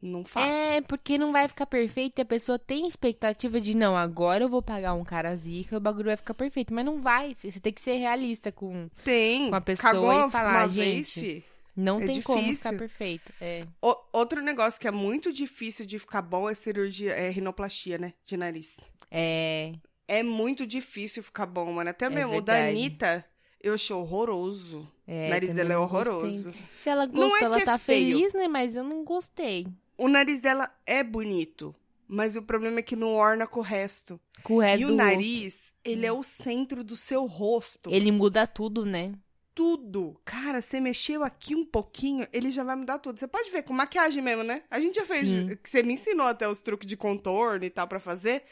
Não 0.00 0.24
faço. 0.24 0.46
É, 0.46 0.80
porque 0.80 1.16
não 1.16 1.30
vai 1.30 1.46
ficar 1.46 1.66
perfeito 1.66 2.18
e 2.18 2.22
a 2.22 2.24
pessoa 2.24 2.58
tem 2.58 2.88
expectativa 2.88 3.60
de, 3.60 3.76
não, 3.76 3.96
agora 3.96 4.42
eu 4.42 4.48
vou 4.48 4.60
pagar 4.60 4.94
um 4.94 5.04
cara 5.04 5.36
zica 5.36 5.76
e 5.76 5.78
o 5.78 5.80
bagulho 5.80 6.06
vai 6.06 6.16
ficar 6.16 6.34
perfeito. 6.34 6.74
Mas 6.74 6.84
não 6.84 7.00
vai, 7.00 7.36
você 7.40 7.60
tem 7.60 7.72
que 7.72 7.80
ser 7.80 7.96
realista 7.98 8.50
com... 8.50 8.90
Tem. 9.04 9.48
Com 9.48 9.54
a 9.54 9.60
pessoa 9.60 9.92
Cagou 9.92 10.28
e 10.28 10.30
falar, 10.32 10.64
uma 10.64 10.68
gente, 10.68 11.20
vez. 11.20 11.44
Não 11.74 12.00
É 12.00 12.06
tem 12.06 12.20
como 12.22 12.38
difícil. 12.38 12.56
ficar 12.58 12.78
perfeito. 12.78 13.32
É. 13.40 13.66
O- 13.80 13.96
outro 14.12 14.42
negócio 14.42 14.78
que 14.80 14.86
é 14.86 14.90
muito 14.90 15.32
difícil 15.32 15.86
de 15.86 15.98
ficar 15.98 16.20
bom 16.22 16.48
é 16.48 16.54
cirurgia, 16.54 17.12
é 17.14 17.30
rinoplastia, 17.30 17.96
né? 17.98 18.12
De 18.26 18.36
nariz. 18.36 18.78
É, 19.10 19.72
É 20.08 20.22
muito 20.22 20.66
difícil 20.66 21.22
ficar 21.22 21.46
bom, 21.46 21.72
mano. 21.72 21.88
Até 21.90 22.06
É 22.06 22.10
mesmo 22.10 22.36
o 22.36 22.40
da. 22.42 22.66
Anitta, 22.68 23.24
eu 23.62 23.72
achei 23.74 23.94
horroroso. 23.96 24.86
é, 25.06 25.28
o 25.28 25.30
nariz 25.30 25.54
dela 25.54 25.72
é 25.72 25.76
não 25.76 25.86
gostei. 25.88 26.12
horroroso. 26.12 26.54
Se 26.78 26.88
ela 26.90 27.06
Não 27.06 27.14
gostou, 27.14 27.36
é 27.36 27.42
ela 27.44 27.58
é 27.58 27.64
tá 27.64 27.78
feliz, 27.78 28.32
né? 28.34 28.48
Mas 28.48 28.74
eu 28.76 28.84
não 28.84 29.04
gostei. 29.04 29.66
O 29.96 30.08
nariz 30.08 30.40
dela 30.42 30.70
é 30.84 31.02
bonito, 31.02 31.74
mas 32.08 32.36
o 32.36 32.42
problema 32.42 32.80
é 32.80 32.82
que 32.82 32.96
não 32.96 33.14
orna 33.14 33.46
com 33.46 33.60
o 33.60 33.62
resto. 33.62 34.20
Com 34.42 34.54
o 34.56 34.60
resto 34.60 34.82
e 34.82 34.84
o 34.84 34.94
nariz, 34.94 35.72
ele 35.84 36.04
é 36.04 36.12
o 36.12 36.22
centro 36.22 36.82
do 36.84 36.96
seu 36.96 37.24
rosto. 37.26 37.88
Ele 37.90 38.10
muda 38.10 38.46
tudo, 38.46 38.84
né? 38.84 39.12
Tudo. 39.54 40.18
Cara, 40.24 40.62
você 40.62 40.80
mexeu 40.80 41.22
aqui 41.22 41.54
um 41.54 41.64
pouquinho, 41.64 42.26
ele 42.32 42.50
já 42.50 42.64
vai 42.64 42.74
mudar 42.74 42.98
tudo. 42.98 43.18
Você 43.18 43.28
pode 43.28 43.50
ver 43.50 43.62
com 43.62 43.74
maquiagem 43.74 44.22
mesmo, 44.22 44.42
né? 44.42 44.62
A 44.70 44.80
gente 44.80 44.94
já 44.94 45.04
fez, 45.04 45.26
Sim. 45.26 45.56
que 45.62 45.68
você 45.68 45.82
me 45.82 45.92
ensinou 45.94 46.26
até 46.26 46.48
os 46.48 46.60
truques 46.60 46.86
de 46.88 46.96
contorno 46.96 47.64
e 47.64 47.70
tal 47.70 47.86
pra 47.86 48.00
fazer. 48.00 48.44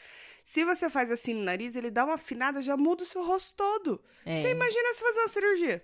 Se 0.43 0.63
você 0.65 0.89
faz 0.89 1.11
assim 1.11 1.33
no 1.33 1.43
nariz, 1.43 1.75
ele 1.75 1.91
dá 1.91 2.03
uma 2.03 2.15
afinada, 2.15 2.61
já 2.61 2.75
muda 2.75 3.03
o 3.03 3.05
seu 3.05 3.23
rosto 3.25 3.53
todo. 3.55 4.01
É. 4.25 4.35
Você 4.35 4.51
imagina 4.51 4.93
se 4.93 5.01
fazer 5.01 5.19
uma 5.19 5.27
cirurgia. 5.27 5.83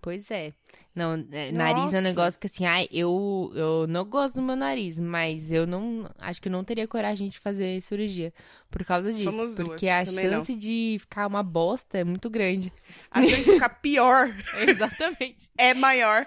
Pois 0.00 0.30
é. 0.30 0.52
Não, 0.94 1.14
é, 1.32 1.52
nariz 1.52 1.94
é 1.94 1.98
um 1.98 2.02
negócio 2.02 2.38
que 2.40 2.46
assim, 2.46 2.66
ai, 2.66 2.88
eu, 2.90 3.52
eu 3.54 3.86
não 3.86 4.04
gosto 4.04 4.36
do 4.36 4.42
meu 4.42 4.56
nariz, 4.56 4.98
mas 4.98 5.50
eu 5.50 5.66
não. 5.66 6.10
Acho 6.18 6.42
que 6.42 6.48
eu 6.48 6.52
não 6.52 6.64
teria 6.64 6.88
coragem 6.88 7.28
de 7.28 7.38
fazer 7.38 7.80
cirurgia 7.80 8.32
por 8.70 8.84
causa 8.84 9.12
disso. 9.12 9.30
Somos 9.30 9.54
duas, 9.54 9.68
porque 9.68 9.88
a 9.88 10.04
também 10.04 10.26
não. 10.26 10.38
chance 10.38 10.54
de 10.54 10.96
ficar 11.00 11.26
uma 11.26 11.42
bosta 11.42 11.98
é 11.98 12.04
muito 12.04 12.28
grande. 12.28 12.72
A 13.10 13.22
gente 13.22 13.44
ficar 13.44 13.68
pior 13.68 14.34
Exatamente. 14.66 15.48
é 15.56 15.72
maior. 15.74 16.26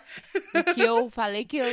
o 0.55 0.73
que 0.73 0.81
eu 0.81 1.09
falei 1.09 1.45
que 1.45 1.57
eu 1.57 1.65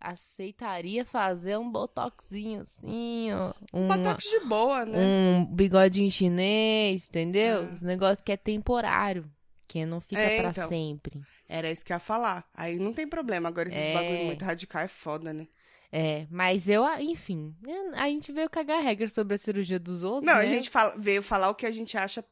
aceitaria 0.00 1.04
fazer 1.04 1.58
um 1.58 1.70
botoxinho 1.70 2.62
assim, 2.62 3.32
ó. 3.32 3.52
Um, 3.72 3.86
Botox 3.86 4.24
de 4.24 4.40
boa, 4.40 4.84
né? 4.86 4.98
um 4.98 5.44
bigodinho 5.44 6.10
chinês, 6.10 7.06
entendeu? 7.06 7.68
Ah. 7.70 7.74
Os 7.74 7.82
negócios 7.82 8.22
que 8.22 8.32
é 8.32 8.36
temporário. 8.36 9.30
Que 9.70 9.86
não 9.86 10.00
fica 10.00 10.20
É, 10.20 10.40
pra 10.40 10.50
então. 10.50 10.68
sempre. 10.68 11.20
Era 11.48 11.70
isso 11.70 11.84
que 11.84 11.92
eu 11.92 11.94
ia 11.94 12.00
falar. 12.00 12.44
Aí 12.52 12.76
não 12.76 12.92
tem 12.92 13.06
problema. 13.06 13.48
Agora 13.48 13.68
esses 13.68 13.80
É. 13.80 13.94
bagulho 13.94 14.24
muito 14.24 14.44
radical 14.44 14.82
é 14.82 14.88
foda, 14.88 15.32
né? 15.32 15.46
É, 15.92 16.26
mas 16.28 16.66
eu, 16.68 16.84
enfim, 16.98 17.54
eu- 17.64 17.92
a 17.94 18.06
gente 18.08 18.32
veio 18.32 18.50
cagar 18.50 18.82
regra 18.82 19.08
sobre 19.08 19.34
a 19.34 19.38
cirurgia 19.38 19.78
dos 19.78 20.02
outros, 20.02 20.24
Não, 20.24 20.34
né? 20.34 20.40
a 20.40 20.46
gente 20.46 20.68
fala- 20.68 20.94
veio 20.98 21.22
falar 21.22 21.50
o 21.50 21.54
que 21.54 21.66
a 21.66 21.70
gente 21.70 21.96
acha 21.96 22.24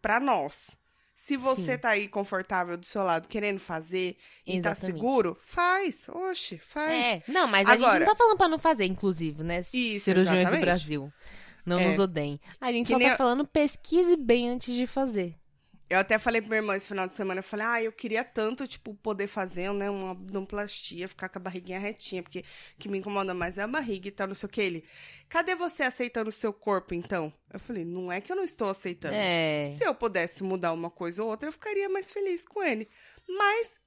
pra 0.00 0.18
nós. 0.18 0.76
Se 1.14 1.36
você 1.36 1.72
Sim. 1.74 1.78
tá 1.78 1.90
aí 1.90 2.08
confortável 2.08 2.76
do 2.78 2.86
seu 2.86 3.02
lado, 3.02 3.28
querendo 3.28 3.58
fazer 3.58 4.16
e 4.46 4.58
tá 4.60 4.74
seguro, 4.74 5.36
faz. 5.42 6.06
Oxe, 6.08 6.56
faz. 6.58 6.94
É, 6.94 7.22
não, 7.28 7.46
mas 7.46 7.66
a 7.68 7.72
gente 7.72 7.84
Agora- 7.84 8.00
não 8.00 8.06
tá 8.06 8.16
falando 8.16 8.36
pra 8.38 8.48
não 8.48 8.58
fazer, 8.58 8.84
inclusive, 8.86 9.42
né? 9.42 9.60
Isso, 9.72 10.04
Cirurgiões 10.06 10.40
exatamente. 10.40 10.60
do 10.60 10.64
Brasil. 10.64 11.12
Não 11.64 11.78
É. 11.78 11.88
nos 11.88 11.98
odeiem. 11.98 12.40
A 12.60 12.70
gente 12.72 12.90
só 12.90 12.98
nem 12.98 13.08
tá 13.10 13.16
falando 13.16 13.46
pesquise 13.46 14.16
bem 14.16 14.48
antes 14.48 14.74
de 14.74 14.86
fazer. 14.86 15.34
Eu 15.88 15.98
até 15.98 16.18
falei 16.18 16.40
pra 16.40 16.48
minha 16.48 16.58
irmã 16.58 16.76
esse 16.76 16.88
final 16.88 17.06
de 17.06 17.14
semana, 17.14 17.38
eu 17.38 17.44
falei, 17.44 17.66
ah, 17.66 17.82
eu 17.82 17.92
queria 17.92 18.24
tanto, 18.24 18.66
tipo, 18.66 18.92
poder 18.94 19.28
fazer, 19.28 19.72
né, 19.72 19.88
uma 19.88 20.10
abdominoplastia, 20.10 21.06
ficar 21.06 21.28
com 21.28 21.38
a 21.38 21.42
barriguinha 21.42 21.78
retinha, 21.78 22.24
porque 22.24 22.40
o 22.40 22.78
que 22.78 22.88
me 22.88 22.98
incomoda 22.98 23.32
mais 23.32 23.56
é 23.56 23.62
a 23.62 23.68
barriga 23.68 24.08
e 24.08 24.10
tal, 24.10 24.26
não 24.26 24.34
sei 24.34 24.46
o 24.48 24.50
que. 24.50 24.60
Ele, 24.60 24.84
cadê 25.28 25.54
você 25.54 25.84
aceitando 25.84 26.28
o 26.28 26.32
seu 26.32 26.52
corpo, 26.52 26.92
então? 26.92 27.32
Eu 27.52 27.60
falei, 27.60 27.84
não 27.84 28.10
é 28.10 28.20
que 28.20 28.32
eu 28.32 28.36
não 28.36 28.42
estou 28.42 28.68
aceitando. 28.68 29.14
É. 29.14 29.72
Se 29.76 29.84
eu 29.84 29.94
pudesse 29.94 30.42
mudar 30.42 30.72
uma 30.72 30.90
coisa 30.90 31.22
ou 31.22 31.30
outra, 31.30 31.48
eu 31.48 31.52
ficaria 31.52 31.88
mais 31.88 32.10
feliz 32.10 32.44
com 32.44 32.62
ele. 32.62 32.88
Mas 33.28 33.80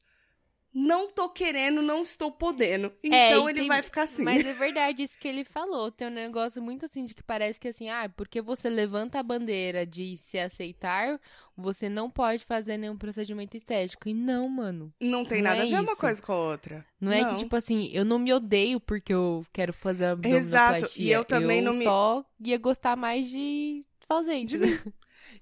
não 0.74 1.10
tô 1.12 1.30
querendo, 1.30 1.82
não 1.82 2.02
estou 2.02 2.32
podendo. 2.32 2.88
É, 3.04 3.30
Então 3.32 3.48
e 3.48 3.52
ele 3.52 3.60
tem- 3.60 3.68
vai 3.68 3.82
ficar 3.82 4.04
assim. 4.04 4.24
Mas 4.24 4.46
é 4.46 4.54
verdade 4.54 5.04
isso 5.04 5.18
que 5.18 5.28
ele 5.28 5.44
falou. 5.44 5.92
Tem 5.92 6.08
um 6.08 6.12
negócio 6.12 6.62
muito 6.62 6.86
assim 6.86 7.04
de 7.06 7.14
que 7.16 7.24
parece 7.24 7.60
que 7.60 7.68
assim, 7.68 7.90
ah, 7.90 8.10
porque 8.16 8.42
você 8.42 8.70
levanta 8.70 9.20
a 9.20 9.24
bandeira 9.24 9.86
de 9.86 10.16
se 10.18 10.38
aceitar, 10.38 11.20
você 11.58 11.90
não 11.90 12.10
pode 12.10 12.46
fazer 12.46 12.78
nenhum 12.78 12.98
procedimento 12.98 13.58
estético. 13.58 14.08
E 14.08 14.14
não, 14.14 14.48
mano. 14.48 14.94
Não 15.00 15.26
tem 15.26 15.42
Não 15.42 15.50
nada 15.50 15.64
é 15.64 15.66
a 15.66 15.70
ver 15.70 15.74
uma 15.82 15.92
isso. 15.94 15.98
coisa 16.02 16.22
com 16.22 16.32
a 16.34 16.38
outra. 16.52 16.86
Não 17.02 17.12
é 17.12 17.24
que, 17.30 17.38
tipo 17.40 17.56
assim, 17.56 17.90
eu 17.94 18.06
não 18.06 18.20
me 18.20 18.32
odeio 18.32 18.80
porque 18.80 19.14
eu 19.14 19.46
quero 19.52 19.74
fazer 19.74 20.06
a. 20.06 20.18
Exato, 20.28 20.90
e 20.96 21.12
eu 21.12 21.26
também 21.26 21.62
não 21.62 21.74
me- 21.74 21.86
só 21.86 22.24
ia 22.40 22.58
gostar 22.58 22.96
mais 22.96 23.28
de 23.30 23.84
fazer, 24.08 24.44
De 24.46 24.58
entendeu? 24.58 24.94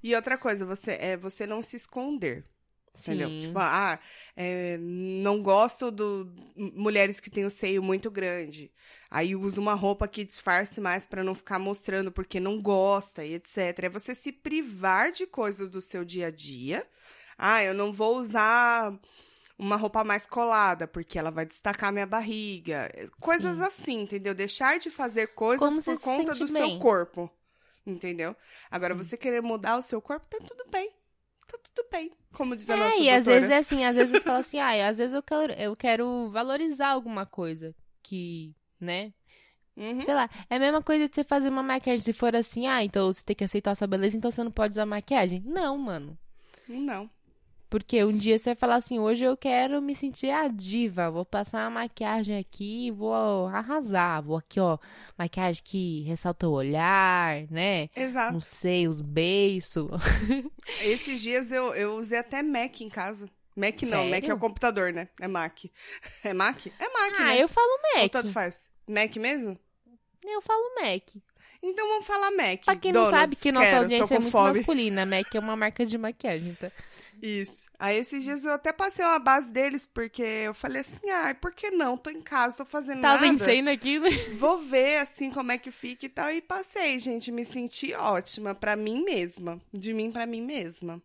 E 0.04 0.14
outra 0.16 0.38
coisa, 0.38 0.66
você 0.66 0.94
é 1.00 1.16
você 1.18 1.46
não 1.48 1.62
se 1.62 1.76
esconder. 1.78 2.44
Entendeu? 3.00 3.30
Sim. 3.30 3.42
Tipo, 3.42 3.60
ah, 3.60 4.00
é, 4.36 4.78
não 4.80 5.42
gosto 5.42 5.92
do 5.92 6.32
mulheres 6.56 7.20
que 7.20 7.30
têm 7.30 7.46
o 7.46 7.50
seio 7.50 7.82
muito 7.84 8.10
grande. 8.10 8.72
Aí 9.10 9.36
usa 9.36 9.62
uma 9.62 9.74
roupa 9.74 10.08
que 10.08 10.26
disfarce 10.26 10.82
mais 10.82 11.06
pra 11.08 11.24
não 11.24 11.34
ficar 11.36 11.60
mostrando 11.60 12.12
porque 12.12 12.40
não 12.40 12.62
gosta 12.62 13.24
e 13.24 13.36
etc. 13.36 13.58
É 13.84 13.90
você 13.90 14.14
se 14.16 14.32
privar 14.32 15.12
de 15.12 15.26
coisas 15.28 15.70
do 15.70 15.82
seu 15.82 16.04
dia 16.04 16.28
a 16.28 16.32
dia. 16.32 16.86
Ah, 17.38 17.64
eu 17.64 17.74
não 17.74 17.94
vou 17.94 18.18
usar 18.18 18.94
uma 19.58 19.76
roupa 19.76 20.04
mais 20.04 20.26
colada 20.26 20.88
porque 20.88 21.18
ela 21.18 21.32
vai 21.32 21.46
destacar 21.46 21.92
minha 21.94 22.06
barriga. 22.06 22.92
Coisas 23.20 23.58
Sim. 23.58 23.64
assim, 23.64 24.02
entendeu? 24.02 24.34
Deixar 24.36 24.78
de 24.80 24.90
fazer 24.90 25.28
coisas 25.28 25.60
Como 25.60 25.82
por 25.84 25.98
se 25.98 26.04
conta 26.04 26.34
sente 26.34 26.40
do 26.40 26.48
seu 26.48 26.68
bem. 26.68 26.80
corpo. 26.80 27.30
Entendeu? 27.86 28.36
Agora, 28.70 28.94
Sim. 28.94 29.04
você 29.04 29.16
querer 29.16 29.42
mudar 29.42 29.78
o 29.78 29.82
seu 29.82 30.02
corpo, 30.02 30.26
tá 30.30 30.38
tudo 30.46 30.66
bem. 30.70 30.92
Tá 31.48 31.58
tudo 31.64 31.88
bem. 31.92 32.12
Como 32.34 32.56
diz 32.56 32.70
a 32.70 32.76
É, 32.76 32.78
nossa 32.78 32.98
e 32.98 33.10
às 33.10 33.26
doutora. 33.26 33.40
vezes 33.48 33.56
é 33.56 33.58
assim, 33.60 33.86
às 33.86 33.96
vezes 33.96 34.24
fala 34.24 34.40
assim, 34.40 34.60
ah, 34.60 34.88
às 34.90 34.98
vezes 34.98 35.14
eu 35.16 35.24
quero, 35.24 35.54
eu 35.54 35.76
quero 35.76 36.30
valorizar 36.32 36.90
alguma 36.90 37.26
coisa 37.26 37.74
que, 38.04 38.54
né? 38.80 39.14
Uhum. 39.76 40.02
Sei 40.02 40.14
lá, 40.14 40.30
é 40.50 40.56
a 40.56 40.60
mesma 40.60 40.82
coisa 40.82 41.08
de 41.08 41.14
você 41.16 41.24
fazer 41.24 41.50
uma 41.50 41.62
maquiagem. 41.64 42.02
Se 42.04 42.12
for 42.14 42.36
assim, 42.36 42.68
ah, 42.68 42.84
então 42.84 43.12
você 43.14 43.24
tem 43.24 43.36
que 43.36 43.44
aceitar 43.44 43.72
a 43.72 43.76
sua 43.76 43.88
beleza, 43.88 44.18
então 44.18 44.32
você 44.32 44.44
não 44.44 44.52
pode 44.52 44.74
usar 44.74 44.86
maquiagem. 44.86 45.42
Não, 45.46 45.78
mano. 45.78 46.18
Não. 46.68 47.10
Porque 47.70 48.04
um 48.04 48.16
dia 48.16 48.38
você 48.38 48.46
vai 48.52 48.56
falar 48.56 48.76
assim, 48.78 48.98
hoje 48.98 49.26
eu 49.26 49.36
quero 49.36 49.82
me 49.82 49.94
sentir 49.94 50.30
a 50.30 50.48
diva, 50.48 51.12
vou 51.12 51.26
passar 51.26 51.66
uma 51.66 51.82
maquiagem 51.82 52.38
aqui 52.38 52.88
e 52.88 52.92
vou 52.92 53.48
arrasar. 53.48 54.24
Vou 54.24 54.38
aqui, 54.38 54.60
ó, 54.60 54.78
maquiagem 55.18 55.62
que 55.66 56.02
ressalta 56.04 56.48
o 56.48 56.52
olhar, 56.54 57.46
né? 57.52 57.90
Exato. 57.96 58.34
Não 58.34 58.40
sei, 58.40 58.88
os 58.88 59.02
beiços. 59.02 59.90
Esses 60.82 61.20
dias 61.22 61.52
eu, 61.52 61.74
eu 61.76 61.96
usei 61.98 62.20
até 62.20 62.42
Mac 62.42 62.80
em 62.82 62.90
casa. 62.90 63.30
Mac 63.56 63.82
não, 63.84 64.04
Mac 64.06 64.18
é 64.20 64.22
Sério? 64.22 64.36
o 64.36 64.40
computador, 64.40 64.94
né? 64.94 65.10
É 65.20 65.28
Mac. 65.28 65.66
É 66.24 66.34
Mac? 66.34 66.68
É 66.68 66.90
Mac, 66.90 67.14
Ah, 67.20 67.24
né? 67.26 67.44
eu 67.44 67.48
falo 67.50 67.68
Ou 67.96 68.02
Mac. 68.02 68.12
tanto 68.12 68.32
faz? 68.32 68.70
Mac 68.88 69.16
mesmo? 69.18 69.58
Eu 70.24 70.42
falo 70.42 70.76
Mac. 70.76 71.04
Então 71.70 71.88
vamos 71.90 72.06
falar 72.08 72.32
Mac. 72.32 72.64
Pra 72.66 72.76
quem 72.76 72.92
não 72.92 73.04
Donuts, 73.04 73.20
sabe 73.20 73.36
que 73.36 73.52
nossa 73.52 73.66
quero, 73.68 73.82
audiência 73.82 74.16
é 74.16 74.20
muito 74.20 74.32
fome. 74.32 74.58
masculina, 74.58 75.06
Mac 75.06 75.36
é 75.36 75.40
uma 75.40 75.56
marca 75.56 75.86
de 75.86 75.98
maquiagem, 75.98 76.56
tá? 76.56 76.72
Isso. 77.22 77.68
Aí 77.80 77.98
esses 77.98 78.24
dias 78.24 78.46
eu 78.46 78.52
até 78.52 78.72
passei 78.72 79.04
uma 79.04 79.18
base 79.20 79.52
deles, 79.52 79.86
porque 79.86 80.22
eu 80.22 80.54
falei 80.54 80.82
assim, 80.82 81.10
ai, 81.10 81.34
por 81.34 81.52
que 81.52 81.72
não? 81.72 81.98
Tô 81.98 82.10
em 82.12 82.22
casa, 82.22 82.58
tô 82.58 82.66
fazendo 82.66 83.02
Tá 83.02 83.14
nada. 83.14 83.28
vencendo 83.28 83.70
aqui, 83.70 83.98
né? 84.00 84.10
Vou 84.38 84.60
ver, 84.60 84.98
assim, 84.98 85.32
como 85.32 85.52
é 85.52 85.58
que 85.58 85.72
fica 85.72 86.06
e 86.06 86.10
tal. 86.10 86.32
E 86.32 86.42
passei, 86.42 87.00
gente. 87.00 87.32
Me 87.32 87.44
senti 87.44 87.94
ótima 87.94 88.54
pra 88.54 88.76
mim 88.76 89.04
mesma. 89.04 89.60
De 89.74 89.94
mim 89.94 90.12
pra 90.12 90.26
mim 90.28 90.42
mesma. 90.42 91.02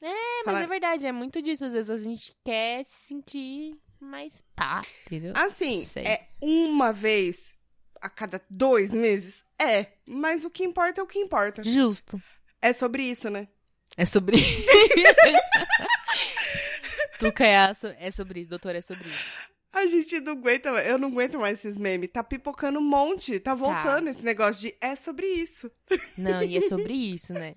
É, 0.00 0.42
mas 0.44 0.62
é 0.64 0.66
verdade, 0.66 1.06
é 1.06 1.12
muito 1.12 1.40
disso. 1.40 1.64
Às 1.64 1.72
vezes 1.72 1.90
a 1.90 1.96
gente 1.98 2.34
quer 2.44 2.84
se 2.88 3.06
sentir 3.06 3.76
mais 4.00 4.42
pá, 4.56 4.82
entendeu? 5.06 5.32
Assim, 5.36 5.86
é 5.96 6.22
uma 6.40 6.92
vez 6.92 7.56
a 8.02 8.10
cada 8.10 8.42
dois 8.50 8.92
meses? 8.92 9.44
É. 9.58 9.86
Mas 10.06 10.44
o 10.44 10.50
que 10.50 10.64
importa 10.64 11.00
é 11.00 11.04
o 11.04 11.06
que 11.06 11.18
importa. 11.18 11.64
Justo. 11.64 12.20
É 12.60 12.72
sobre 12.72 13.04
isso, 13.04 13.30
né? 13.30 13.48
É 13.96 14.04
sobre 14.04 14.36
Tuca 17.18 17.46
é, 17.46 17.72
é 17.98 18.10
sobre 18.10 18.40
isso, 18.40 18.50
doutor, 18.50 18.74
é 18.74 18.80
sobre 18.80 19.08
isso. 19.08 19.52
A 19.72 19.86
gente 19.86 20.20
não 20.20 20.32
aguenta, 20.32 20.68
eu 20.68 20.98
não 20.98 21.08
aguento 21.08 21.38
mais 21.38 21.58
esses 21.58 21.78
memes. 21.78 22.10
Tá 22.10 22.22
pipocando 22.22 22.78
um 22.78 22.82
monte, 22.82 23.40
tá 23.40 23.54
voltando 23.54 24.08
esse 24.08 24.24
negócio 24.24 24.60
de 24.60 24.76
é 24.80 24.94
sobre 24.94 25.26
isso. 25.26 25.70
Não, 26.18 26.42
e 26.42 26.58
é 26.58 26.60
sobre 26.62 26.92
isso, 26.92 27.32
né? 27.32 27.54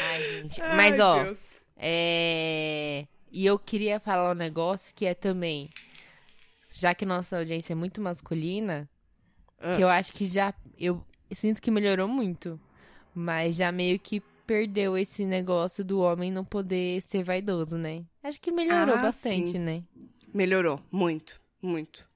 Ai, 0.00 0.22
gente. 0.22 0.60
Ai, 0.60 0.76
Mas, 0.76 0.98
ó, 0.98 1.22
Deus. 1.22 1.40
É... 1.76 3.06
E 3.30 3.46
eu 3.46 3.58
queria 3.58 4.00
falar 4.00 4.32
um 4.32 4.34
negócio 4.34 4.94
que 4.94 5.06
é 5.06 5.14
também, 5.14 5.70
já 6.72 6.94
que 6.94 7.06
nossa 7.06 7.38
audiência 7.38 7.72
é 7.72 7.76
muito 7.76 8.00
masculina, 8.00 8.90
Ah. 9.62 9.76
que 9.76 9.82
eu 9.82 9.88
acho 9.88 10.12
que 10.12 10.26
já, 10.26 10.52
eu 10.78 11.02
sinto 11.34 11.60
que 11.62 11.70
melhorou 11.70 12.08
muito, 12.08 12.60
mas 13.14 13.56
já 13.56 13.70
meio 13.72 13.98
que 13.98 14.20
perdeu 14.46 14.98
esse 14.98 15.24
negócio 15.24 15.84
do 15.84 16.00
homem 16.00 16.30
não 16.32 16.44
poder 16.44 17.00
ser 17.02 17.22
vaidoso, 17.22 17.76
né? 17.76 18.04
Acho 18.22 18.40
que 18.40 18.50
melhorou 18.50 18.96
Ah, 18.96 19.02
bastante, 19.02 19.52
sim. 19.52 19.58
né? 19.58 19.82
Melhorou, 20.34 20.80
muito, 20.90 21.40
muito. 21.62 22.06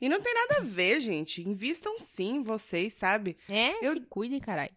E 0.00 0.08
não 0.08 0.20
tem 0.20 0.32
nada 0.34 0.58
a 0.58 0.64
ver, 0.64 1.00
gente. 1.00 1.42
Invistam 1.48 1.98
sim 1.98 2.42
vocês, 2.42 2.92
sabe? 2.94 3.36
É, 3.48 3.84
Eu- 3.86 3.94
se 3.94 4.00
cuidem, 4.02 4.38
caralho. 4.38 4.70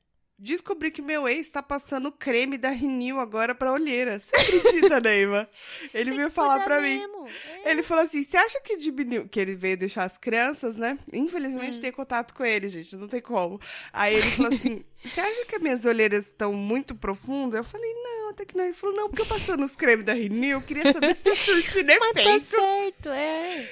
Descobri 0.43 0.89
que 0.89 1.03
meu 1.03 1.27
ex 1.27 1.49
tá 1.49 1.61
passando 1.61 2.11
creme 2.11 2.57
da 2.57 2.69
Renew 2.71 3.19
agora 3.19 3.53
pra 3.53 3.71
olheira. 3.71 4.19
Você 4.19 4.35
acredita, 4.35 4.99
Neyma? 4.99 5.47
Ele 5.93 6.09
Tem 6.09 6.17
veio 6.17 6.31
falar 6.31 6.63
pra 6.63 6.81
mim. 6.81 6.99
é. 7.63 7.69
Ele 7.69 7.83
falou 7.83 8.03
assim: 8.03 8.23
você 8.23 8.37
acha 8.37 8.59
que 8.61 8.75
diminuiu? 8.75 9.27
Que 9.29 9.39
ele 9.39 9.53
veio 9.55 9.77
deixar 9.77 10.03
as 10.03 10.17
crianças, 10.17 10.77
né? 10.77 10.97
Infelizmente 11.13 11.77
Hum. 11.77 11.81
tem 11.81 11.91
contato 11.91 12.33
com 12.33 12.43
ele, 12.43 12.67
gente, 12.69 12.95
não 12.95 13.07
tem 13.07 13.21
como. 13.21 13.61
Aí 13.93 14.15
ele 14.15 14.31
falou 14.31 14.51
assim: 14.51 14.81
você 15.05 15.21
acha 15.21 15.45
que 15.45 15.55
as 15.57 15.61
minhas 15.61 15.85
olheiras 15.85 16.25
estão 16.25 16.51
muito 16.53 16.95
profundas? 16.95 17.57
Eu 17.59 17.63
falei: 17.63 17.93
não, 17.93 18.29
até 18.31 18.43
que 18.43 18.57
não. 18.57 18.63
Ele 18.65 18.73
falou: 18.73 18.95
não, 18.95 19.09
porque 19.09 19.21
eu 19.21 19.27
passando 19.27 19.63
os 19.63 19.75
cremes 19.75 20.05
da 20.05 20.13
Renew, 20.13 20.53
eu 20.57 20.61
queria 20.63 20.91
saber 20.91 21.15
se 21.15 21.21
tá 21.23 21.35
surtindo 21.35 21.93
Mas 21.99 22.13
tá 22.13 22.21
efeito. 22.21 22.45
certo, 22.49 23.09
é. 23.09 23.69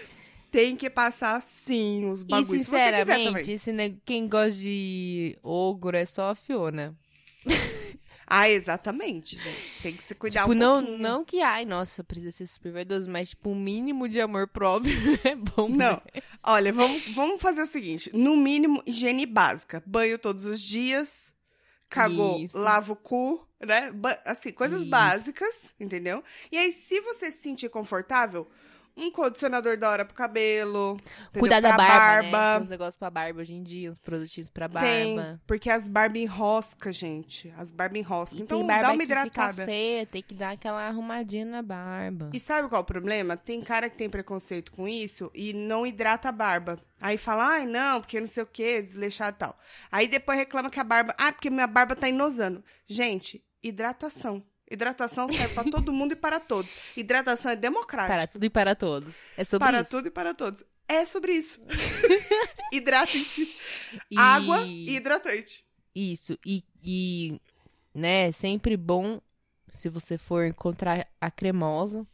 Tem 0.52 0.76
que 0.76 0.89
passar 0.89 1.41
sim 1.41 2.06
os 2.10 2.22
E 2.22 2.26
bagulhos. 2.26 2.64
Se 2.64 2.70
você 2.70 2.78
quiser 2.91 3.06
sinceramente, 3.06 3.72
ne- 3.72 4.02
quem 4.06 4.28
gosta 4.28 4.52
de 4.60 5.38
ogro 5.43 5.95
é 5.95 6.06
só 6.06 6.30
a 6.32 6.36
Fiona. 6.36 6.95
Ah, 8.32 8.47
exatamente, 8.47 9.38
gente. 9.41 9.82
Tem 9.82 9.95
que 9.95 10.04
se 10.04 10.14
cuidar 10.14 10.41
tipo, 10.41 10.52
um 10.52 10.56
não, 10.56 10.78
pouquinho. 10.78 11.00
não 11.00 11.26
que, 11.26 11.41
ai, 11.41 11.66
nossa, 11.66 12.04
precisa 12.04 12.32
ser 12.32 12.45
super 12.45 12.72
vaidoso, 12.72 13.10
mas, 13.10 13.30
tipo, 13.30 13.50
um 13.50 13.56
mínimo 13.56 14.08
de 14.08 14.22
amor 14.22 14.47
próprio 14.47 14.93
é 15.26 15.34
bom. 15.36 15.68
Não. 15.68 15.93
né? 16.14 16.22
Olha, 16.43 16.72
vamos, 16.72 17.04
vamos 17.16 17.41
fazer 17.41 17.64
o 17.64 17.66
seguinte: 17.66 18.12
no 18.14 18.38
mínimo, 18.38 18.84
higiene 18.86 19.26
básica. 19.26 19.82
Banho 19.84 20.20
todos 20.20 20.45
os 20.45 20.62
dias. 20.62 21.34
Cagou, 21.89 22.38
Isso. 22.39 22.56
lava 22.56 22.93
o 22.93 22.95
cu, 22.95 23.43
né? 23.60 23.91
Ba- 23.91 24.22
Assim, 24.24 24.52
coisas 24.52 24.82
Isso. 24.82 24.91
básicas, 24.91 25.74
entendeu? 25.80 26.24
E 26.52 26.58
aí, 26.60 26.72
se 26.72 27.02
você 27.02 27.32
se 27.32 27.39
sentir 27.41 27.70
confortável, 27.70 28.47
um 29.08 29.12
condicionador 29.12 29.78
da 29.78 29.89
hora 29.89 30.06
pro 30.06 30.14
cabelo. 30.16 30.97
entendeu? 31.30 31.39
Cuidar 31.39 31.60
da 31.60 31.70
Pra 31.76 31.78
barba, 31.78 32.22
né? 32.24 32.32
barba. 32.32 32.56
Tem 32.58 32.64
uns 32.64 32.70
negócios 32.70 32.95
pra 32.95 33.10
barba 33.10 33.41
hoje 33.41 33.54
em 33.54 33.64
dia, 33.64 33.91
uns 33.91 34.00
produtinhos 34.00 34.50
pra 34.50 34.68
Tem, 34.70 35.16
barba. 35.16 35.41
porque 35.47 35.70
as 35.70 35.88
barbas 35.88 36.22
enroscam, 36.22 36.91
gente. 36.91 37.54
As 37.58 37.72
barbas 37.72 38.00
enroscam. 38.00 38.39
E 38.39 38.41
Então, 38.43 38.58
tem 38.60 38.68
dá 38.68 38.76
uma 38.91 38.97
que 38.97 39.02
fica 39.02 39.04
hidratada. 39.22 39.66
feia, 39.66 40.06
tem 40.06 40.22
que 40.22 40.34
dar 40.34 40.52
aquela 40.52 40.88
arrumadinha 40.88 41.45
na 41.45 41.62
barba. 41.62 42.30
E 42.34 42.39
sabe 42.39 42.68
qual 42.70 42.80
é 42.80 42.82
o 42.82 42.86
problema? 42.86 43.36
Tem 43.38 43.62
cara 43.62 43.89
que 43.89 43.97
tem 43.97 44.10
preconceito 44.10 44.72
com 44.72 44.88
isso 44.88 45.32
e 45.34 45.54
não 45.54 45.86
hidrata 45.86 46.30
a 46.30 46.32
barba. 46.32 46.80
Aí 47.02 47.18
fala, 47.18 47.47
ai, 47.47 47.66
não, 47.66 48.02
porque 48.02 48.20
não 48.20 48.28
sei 48.28 48.43
o 48.43 48.45
que, 48.45 48.82
desleixado 48.82 49.36
e 49.36 49.39
tal. 49.39 49.58
Aí 49.91 50.08
depois 50.08 50.38
reclama 50.38 50.70
que 50.70 50.80
a 50.80 50.84
barba, 50.84 51.16
ah, 51.18 51.32
porque 51.32 51.50
minha 51.50 51.66
barba 51.68 51.95
tá 51.95 52.10
enosando. 52.10 52.62
Gente, 52.88 53.41
hidratação. 53.64 54.43
Hidratação 54.70 55.28
serve 55.28 55.54
pra 55.54 55.64
todo 55.64 55.92
mundo 55.92 56.12
e 56.14 56.16
para 56.16 56.40
todos. 56.40 56.76
Hidratação 56.96 57.52
é 57.52 57.56
democrática. 57.56 58.14
Para 58.16 58.28
tudo 58.28 58.46
e 58.46 58.50
para 58.50 58.76
todos. 58.76 59.16
É 59.38 59.44
sobre 59.44 59.66
para 59.68 59.82
isso. 59.82 59.92
tudo 59.92 60.08
e 60.08 60.12
para 60.12 60.34
todos. 60.34 60.64
É 60.88 61.06
sobre 61.06 61.34
isso. 61.34 61.60
Hidratem-se. 62.72 63.54
E- 64.10 64.18
Água 64.18 64.62
e 64.66 64.96
hidratante. 64.96 65.66
Isso. 65.94 66.38
E, 66.46 66.64
e, 66.84 67.40
né, 67.94 68.32
sempre 68.32 68.78
bom 68.78 69.22
se 69.74 69.90
você 69.90 70.18
for 70.18 70.46
encontrar 70.46 71.08
a 71.20 71.32
cremosa. 71.32 72.06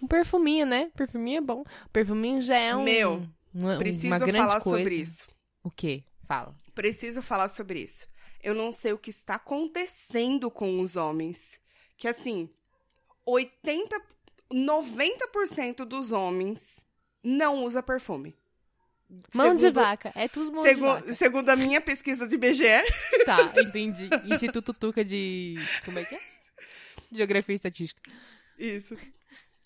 Um 0.00 0.06
perfuminho, 0.06 0.66
né? 0.66 0.90
Perfuminho 0.96 1.38
é 1.38 1.40
bom. 1.40 1.64
Perfuminho 1.92 2.40
já 2.40 2.56
é 2.56 2.74
um. 2.74 2.82
Meu, 2.82 3.26
uma, 3.54 3.76
Preciso 3.78 4.08
uma 4.08 4.18
grande 4.18 4.38
falar 4.38 4.60
coisa. 4.60 4.78
sobre 4.78 4.94
isso. 4.96 5.26
O 5.62 5.70
quê? 5.70 6.02
Fala. 6.24 6.54
Preciso 6.74 7.22
falar 7.22 7.48
sobre 7.48 7.80
isso. 7.80 8.06
Eu 8.42 8.54
não 8.54 8.72
sei 8.72 8.92
o 8.92 8.98
que 8.98 9.10
está 9.10 9.36
acontecendo 9.36 10.50
com 10.50 10.80
os 10.80 10.96
homens. 10.96 11.60
Que 12.02 12.08
assim, 12.08 12.50
80, 13.24 13.96
90% 14.52 15.84
dos 15.84 16.10
homens 16.10 16.58
não 17.22 17.62
usa 17.64 17.80
perfume. 17.80 18.34
Mão 19.32 19.54
de 19.54 19.60
Segundo- 19.66 19.74
vaca. 19.80 20.10
É 20.16 20.26
tudo 20.26 20.50
mão 20.52 20.64
de 20.64 20.68
Segu- 20.68 20.80
vaca. 20.86 21.14
segundo 21.14 21.48
a 21.50 21.54
minha 21.54 21.80
pesquisa 21.80 22.26
de 22.26 22.36
BGE, 22.36 22.64
Tá, 23.24 23.52
entendi. 23.62 24.10
Instituto 24.24 24.72
Tuca 24.74 25.04
de. 25.04 25.54
Como 25.84 25.96
é 26.00 26.04
que 26.04 26.16
é? 26.16 26.20
Geografia 27.12 27.52
e 27.52 27.56
Estatística. 27.56 28.10
Isso. 28.58 28.96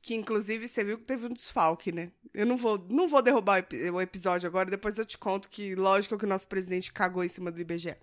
Que 0.06 0.14
inclusive 0.14 0.68
você 0.68 0.84
viu 0.84 0.98
que 0.98 1.04
teve 1.04 1.26
um 1.26 1.30
desfalque, 1.30 1.90
né? 1.90 2.12
Eu 2.32 2.46
não 2.46 2.56
vou, 2.56 2.78
não 2.88 3.08
vou 3.08 3.20
derrubar 3.20 3.54
o 3.54 3.58
epi- 3.58 3.90
o 3.90 4.00
episódio 4.00 4.46
agora, 4.46 4.70
depois 4.70 4.96
eu 4.98 5.04
te 5.04 5.18
conto 5.18 5.48
que, 5.48 5.74
lógico 5.74 6.16
que 6.16 6.24
o 6.24 6.28
nosso 6.28 6.46
presidente 6.46 6.92
cagou 6.92 7.24
em 7.24 7.28
cima 7.28 7.50
do 7.50 7.60
IBGE. 7.60 7.96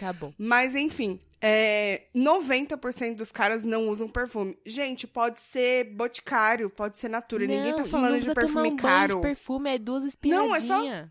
Tá 0.00 0.12
bom. 0.12 0.32
Mas, 0.36 0.74
enfim, 0.74 1.20
é, 1.40 2.02
90% 2.12 3.14
dos 3.14 3.30
caras 3.30 3.64
não 3.64 3.88
usam 3.88 4.08
perfume. 4.08 4.58
Gente, 4.66 5.06
pode 5.06 5.38
ser 5.38 5.84
boticário, 5.84 6.68
pode 6.70 6.96
ser 6.98 7.08
natura. 7.08 7.46
Ninguém 7.46 7.70
Não, 7.70 7.76
tá 7.78 7.84
e 7.84 7.88
falando 7.88 8.12
não 8.14 8.18
de 8.18 8.34
perfume 8.34 8.68
um 8.70 8.76
caro. 8.76 9.16
de 9.16 9.22
perfume, 9.22 9.70
é 9.70 9.78
duas 9.78 10.02
Não, 10.02 10.08
espirradinhas. 10.08 10.64
é 10.64 10.66
só- 10.66 11.08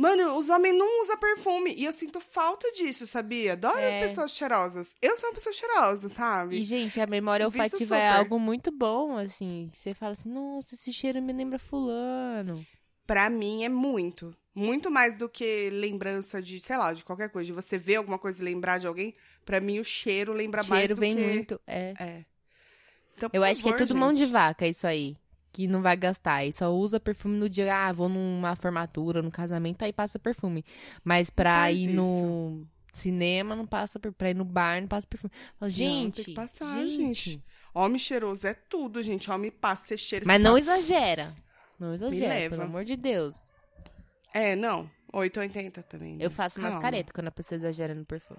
Mano, 0.00 0.36
os 0.38 0.48
homens 0.48 0.76
não 0.78 1.02
usam 1.02 1.18
perfume. 1.18 1.74
E 1.76 1.84
eu 1.84 1.90
sinto 1.90 2.20
falta 2.20 2.70
disso, 2.70 3.04
sabia? 3.04 3.54
Adoro 3.54 3.80
É. 3.80 4.00
pessoas 4.00 4.30
cheirosas. 4.30 4.94
Eu 5.02 5.16
sou 5.16 5.28
uma 5.28 5.34
pessoa 5.34 5.52
cheirosa, 5.52 6.08
sabe? 6.08 6.60
E, 6.60 6.64
gente, 6.64 7.00
a 7.00 7.06
memória 7.06 7.44
olfativa 7.44 7.96
é 7.98 8.08
algo 8.08 8.38
muito 8.38 8.70
bom, 8.70 9.18
assim. 9.18 9.68
Você 9.72 9.94
fala 9.94 10.12
assim, 10.12 10.28
nossa, 10.28 10.76
esse 10.76 10.92
cheiro 10.92 11.20
me 11.20 11.32
lembra 11.32 11.58
fulano. 11.58 12.64
Pra 13.04 13.28
mim 13.28 13.64
é 13.64 13.68
muito. 13.68 14.32
Muito 14.54 14.88
mais 14.88 15.18
do 15.18 15.28
que 15.28 15.68
lembrança 15.70 16.40
de, 16.40 16.60
sei 16.60 16.76
lá, 16.76 16.92
de 16.92 17.02
qualquer 17.04 17.30
coisa. 17.30 17.46
De 17.46 17.52
você 17.52 17.76
ver 17.76 17.96
alguma 17.96 18.20
coisa 18.20 18.40
e 18.40 18.44
lembrar 18.44 18.78
de 18.78 18.86
alguém. 18.86 19.16
Pra 19.44 19.60
mim, 19.60 19.80
o 19.80 19.84
cheiro 19.84 20.32
lembra 20.32 20.62
mais 20.62 20.80
cheiro 20.82 20.94
do 20.94 21.00
vem 21.00 21.16
que... 21.16 21.22
muito, 21.22 21.60
é. 21.66 21.94
É. 21.98 22.24
Então, 23.16 23.30
Eu 23.32 23.40
por 23.40 23.48
acho 23.48 23.62
que 23.62 23.68
é 23.68 23.72
favor, 23.72 23.84
tudo 23.86 23.98
mão 23.98 24.12
de 24.12 24.20
gente. 24.20 24.30
vaca, 24.30 24.64
isso 24.64 24.86
aí. 24.86 25.16
Que 25.58 25.66
não 25.66 25.82
vai 25.82 25.96
gastar. 25.96 26.44
E 26.44 26.52
só 26.52 26.72
usa 26.72 27.00
perfume 27.00 27.36
no 27.36 27.48
dia, 27.48 27.74
ah, 27.88 27.92
vou 27.92 28.08
numa 28.08 28.54
formatura, 28.54 29.20
no 29.20 29.28
casamento, 29.28 29.82
aí 29.82 29.92
passa 29.92 30.16
perfume. 30.16 30.64
Mas 31.02 31.30
pra 31.30 31.72
ir 31.72 31.88
no 31.88 32.64
cinema, 32.92 33.56
não 33.56 33.66
passa 33.66 33.98
per- 33.98 34.12
Pra 34.12 34.30
ir 34.30 34.34
no 34.34 34.44
bar, 34.44 34.80
não 34.80 34.86
passa 34.86 35.04
perfume. 35.08 35.32
Fala, 35.58 35.68
gente, 35.68 36.14
tem 36.22 36.24
que 36.26 36.34
passar, 36.34 36.86
gente. 36.86 37.30
gente. 37.30 37.44
Homem 37.74 37.98
cheiroso 37.98 38.46
é 38.46 38.54
tudo, 38.54 39.02
gente. 39.02 39.28
Homem 39.32 39.50
passa, 39.50 39.86
você 39.88 39.98
cheira. 39.98 40.24
Mas 40.24 40.40
não 40.40 40.50
fala, 40.50 40.60
exagera. 40.60 41.34
Não 41.76 41.92
exagera, 41.92 42.50
pelo 42.50 42.62
amor 42.62 42.84
de 42.84 42.94
Deus. 42.96 43.34
É, 44.32 44.54
não. 44.54 44.88
880 45.12 45.82
também. 45.82 46.18
né? 46.18 46.24
Eu 46.24 46.30
faço 46.30 46.60
Calma. 46.60 46.80
caretas 46.80 47.10
quando 47.12 47.26
a 47.26 47.32
pessoa 47.32 47.58
exagera 47.58 47.96
no 47.96 48.04
perfume. 48.04 48.38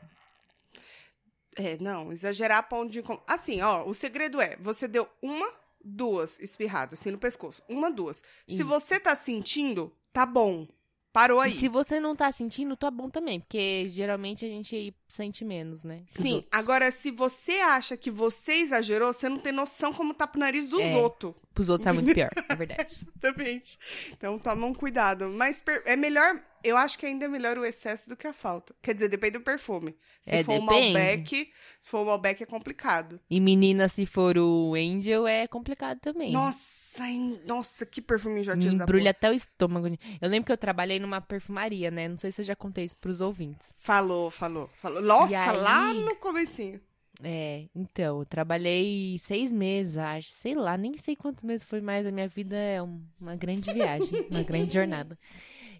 É, 1.57 1.77
não. 1.81 2.13
Exagerar 2.13 2.59
a 2.59 2.63
ponto 2.63 2.89
de... 2.89 3.03
Assim, 3.27 3.59
ó. 3.61 3.85
O 3.85 3.93
segredo 3.93 4.39
é, 4.39 4.55
você 4.61 4.87
deu 4.87 5.05
uma, 5.21 5.51
duas 5.83 6.39
espirradas, 6.39 6.99
assim, 6.99 7.11
no 7.11 7.17
pescoço. 7.17 7.61
Uma, 7.67 7.91
duas. 7.91 8.17
Se 8.47 8.55
Isso. 8.55 8.65
você 8.65 8.99
tá 8.99 9.15
sentindo, 9.15 9.93
tá 10.11 10.25
bom. 10.25 10.67
Parou 11.11 11.39
aí. 11.39 11.51
E 11.51 11.59
se 11.59 11.67
você 11.67 11.99
não 11.99 12.15
tá 12.15 12.31
sentindo, 12.31 12.77
tá 12.77 12.91
bom 12.91 13.09
também. 13.09 13.39
Porque 13.39 13.87
geralmente 13.89 14.45
a 14.45 14.47
gente 14.47 14.95
sente 15.09 15.43
menos, 15.43 15.83
né? 15.83 16.01
Sim, 16.05 16.35
outros. 16.35 16.49
agora 16.51 16.91
se 16.91 17.11
você 17.11 17.53
acha 17.59 17.97
que 17.97 18.09
você 18.11 18.53
exagerou, 18.53 19.11
você 19.11 19.27
não 19.27 19.39
tem 19.39 19.51
noção 19.51 19.91
como 19.91 20.13
tá 20.13 20.25
pro 20.27 20.39
nariz 20.39 20.69
dos 20.69 20.79
É. 20.79 20.95
outros. 20.95 21.33
Pros 21.53 21.67
outros 21.67 21.87
é 21.87 21.91
muito 21.91 22.13
pior, 22.13 22.29
é 22.47 22.55
verdade. 22.55 22.93
Exatamente. 22.95 23.77
Então 24.11 24.39
toma 24.39 24.65
um 24.65 24.73
cuidado. 24.73 25.29
Mas 25.29 25.61
é 25.85 25.95
melhor, 25.97 26.41
eu 26.63 26.77
acho 26.77 26.97
que 26.97 27.05
ainda 27.05 27.25
é 27.25 27.27
melhor 27.27 27.57
o 27.57 27.65
excesso 27.65 28.07
do 28.07 28.15
que 28.15 28.25
a 28.27 28.31
falta. 28.31 28.73
Quer 28.81 28.93
dizer, 28.93 29.09
depende 29.09 29.33
do 29.39 29.41
perfume. 29.41 29.93
Se 30.21 30.35
É, 30.35 30.43
for 30.43 30.53
o 30.57 30.61
depende. 30.61 30.93
Malbec, 30.93 31.51
se 31.79 31.89
for 31.89 32.01
o 32.01 32.05
Malbec 32.05 32.43
é 32.43 32.45
complicado. 32.45 33.19
E 33.29 33.41
menina, 33.41 33.89
se 33.89 34.05
for 34.05 34.37
o 34.37 34.73
Angel, 34.75 35.27
é 35.27 35.47
complicado 35.47 35.99
também. 35.99 36.31
Nossa, 36.31 37.05
hein? 37.05 37.41
nossa, 37.45 37.85
que 37.85 38.01
perfume 38.01 38.39
enjoativo 38.39 38.71
Me 38.71 38.77
da 38.77 38.83
embrulha 38.85 39.11
até 39.11 39.29
o 39.29 39.33
estômago. 39.33 39.87
Eu 40.21 40.29
lembro 40.29 40.45
que 40.45 40.51
eu 40.53 40.57
trabalhei 40.57 40.97
numa 40.99 41.19
perfumaria, 41.19 41.91
né? 41.91 42.07
Não 42.07 42.17
sei 42.17 42.31
se 42.31 42.41
eu 42.41 42.45
já 42.45 42.55
contei 42.55 42.85
isso 42.85 42.95
pros 42.97 43.19
ouvintes. 43.19 43.73
Falou, 43.77 44.31
falou, 44.31 44.69
falou. 44.77 44.98
Nossa, 45.01 45.51
aí? 45.51 45.57
lá 45.57 45.93
no 45.93 46.15
comecinho. 46.15 46.79
É, 47.21 47.65
então, 47.75 48.19
eu 48.19 48.25
trabalhei 48.25 49.17
seis 49.19 49.51
meses, 49.51 49.97
acho. 49.97 50.29
Sei 50.29 50.55
lá, 50.55 50.77
nem 50.77 50.95
sei 50.97 51.15
quantos 51.17 51.43
meses 51.43 51.65
foi 51.67 51.81
mais. 51.81 52.05
A 52.07 52.11
minha 52.11 52.27
vida 52.29 52.55
é 52.55 52.81
um- 52.81 53.03
uma 53.19 53.35
grande 53.35 53.73
viagem, 53.73 54.09
uma 54.31 54.41
grande 54.43 54.71
jornada. 54.73 55.19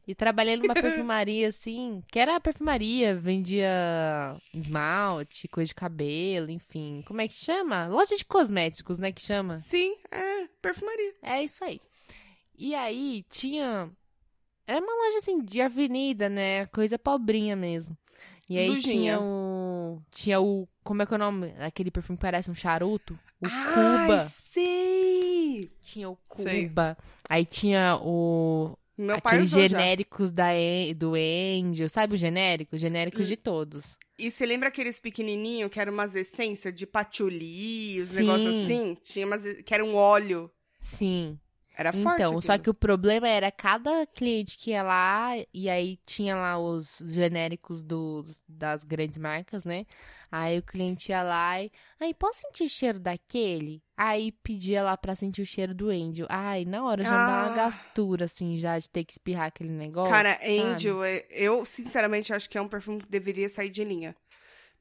E 0.05 0.13
trabalhei 0.13 0.57
numa 0.57 0.73
perfumaria, 0.73 1.47
assim, 1.47 2.03
que 2.11 2.19
era 2.19 2.35
a 2.35 2.39
perfumaria, 2.41 3.15
vendia 3.15 3.69
esmalte, 4.53 5.47
coisa 5.47 5.67
de 5.69 5.75
cabelo, 5.75 6.49
enfim. 6.49 7.03
Como 7.07 7.21
é 7.21 7.27
que 7.27 7.35
chama? 7.35 7.87
Loja 7.87 8.17
de 8.17 8.25
cosméticos, 8.25 8.97
né, 8.99 9.11
que 9.11 9.21
chama? 9.21 9.57
Sim, 9.57 9.95
é 10.11 10.47
perfumaria. 10.61 11.13
É 11.21 11.43
isso 11.43 11.63
aí. 11.63 11.79
E 12.57 12.75
aí 12.75 13.23
tinha. 13.29 13.89
Era 14.67 14.83
uma 14.83 15.05
loja 15.05 15.19
assim 15.19 15.39
de 15.41 15.61
avenida, 15.61 16.27
né? 16.27 16.65
Coisa 16.67 16.97
pobrinha 16.99 17.55
mesmo. 17.55 17.97
E 18.49 18.57
aí 18.57 18.67
Lujinha. 18.69 18.91
tinha 18.93 19.19
o. 19.21 20.01
Tinha 20.11 20.41
o. 20.41 20.67
Como 20.83 21.01
é 21.01 21.05
que 21.05 21.13
é 21.13 21.15
o 21.15 21.19
nome? 21.19 21.53
Aquele 21.59 21.91
perfume 21.91 22.17
que 22.17 22.21
parece 22.21 22.49
um 22.49 22.55
charuto? 22.55 23.13
O 23.41 23.45
Ai, 23.47 24.07
Cuba. 24.07 24.19
sei! 24.21 25.71
Tinha 25.83 26.09
o 26.09 26.17
Sei. 26.35 26.67
Cuba. 26.67 26.97
Aí 27.29 27.45
tinha 27.45 27.97
o. 28.01 28.75
Meu 28.97 29.21
pai 29.21 29.35
aqueles 29.35 29.51
já. 29.51 29.59
genéricos 29.67 30.31
da, 30.31 30.47
do 30.97 31.13
Angel. 31.15 31.87
Sabe 31.87 32.15
o 32.15 32.17
genérico? 32.17 32.77
Genéricos 32.77 33.27
de 33.27 33.37
todos. 33.37 33.97
E 34.17 34.29
você 34.29 34.45
lembra 34.45 34.67
aqueles 34.67 34.99
pequenininhos 34.99 35.71
que 35.71 35.79
eram 35.79 35.93
umas 35.93 36.13
essências 36.15 36.73
de 36.75 36.85
patchouli, 36.85 38.01
os 38.01 38.09
Sim. 38.09 38.15
negócios 38.15 38.53
assim? 38.53 38.97
Tinha 39.01 39.25
umas 39.25 39.43
que 39.63 39.73
era 39.73 39.85
um 39.85 39.95
óleo. 39.95 40.51
Sim. 40.81 41.39
Era 41.79 41.93
forte 41.93 42.21
Então, 42.21 42.41
só 42.41 42.51
aquilo. 42.51 42.63
que 42.65 42.69
o 42.71 42.73
problema 42.73 43.25
era 43.29 43.49
cada 43.49 44.05
cliente 44.05 44.57
que 44.57 44.71
ia 44.71 44.83
lá, 44.83 45.29
e 45.53 45.69
aí 45.69 45.97
tinha 46.05 46.35
lá 46.35 46.59
os 46.59 47.01
genéricos 47.07 47.81
dos, 47.81 48.43
das 48.49 48.83
grandes 48.83 49.17
marcas, 49.17 49.63
né? 49.63 49.85
Aí 50.29 50.59
o 50.59 50.61
cliente 50.61 51.09
ia 51.13 51.23
lá 51.23 51.61
e. 51.63 51.71
Aí, 51.97 52.13
posso 52.13 52.41
sentir 52.41 52.65
o 52.65 52.69
cheiro 52.69 52.99
daquele? 52.99 53.81
Aí 53.97 54.31
pedia 54.43 54.83
lá 54.83 54.97
pra 54.97 55.15
sentir 55.15 55.41
o 55.41 55.45
cheiro 55.45 55.73
do 55.73 55.89
Angel. 55.89 56.27
Ai, 56.29 56.65
na 56.65 56.83
hora 56.83 57.01
já 57.01 57.09
dá 57.11 57.15
uma 57.45 57.51
Ah. 57.53 57.55
gastura, 57.55 58.25
assim, 58.25 58.57
já 58.57 58.77
de 58.77 58.89
ter 58.89 59.05
que 59.05 59.13
espirrar 59.13 59.47
aquele 59.47 59.71
negócio. 59.71 60.11
Cara, 60.11 60.33
sabe? 60.33 60.59
Angel, 60.59 61.01
é- 61.03 61.25
eu 61.31 61.63
sinceramente 61.65 62.33
acho 62.33 62.49
que 62.49 62.57
é 62.57 62.61
um 62.61 62.67
perfume 62.67 62.99
que 63.01 63.09
deveria 63.09 63.47
sair 63.49 63.69
de 63.69 63.83
linha. 63.85 64.13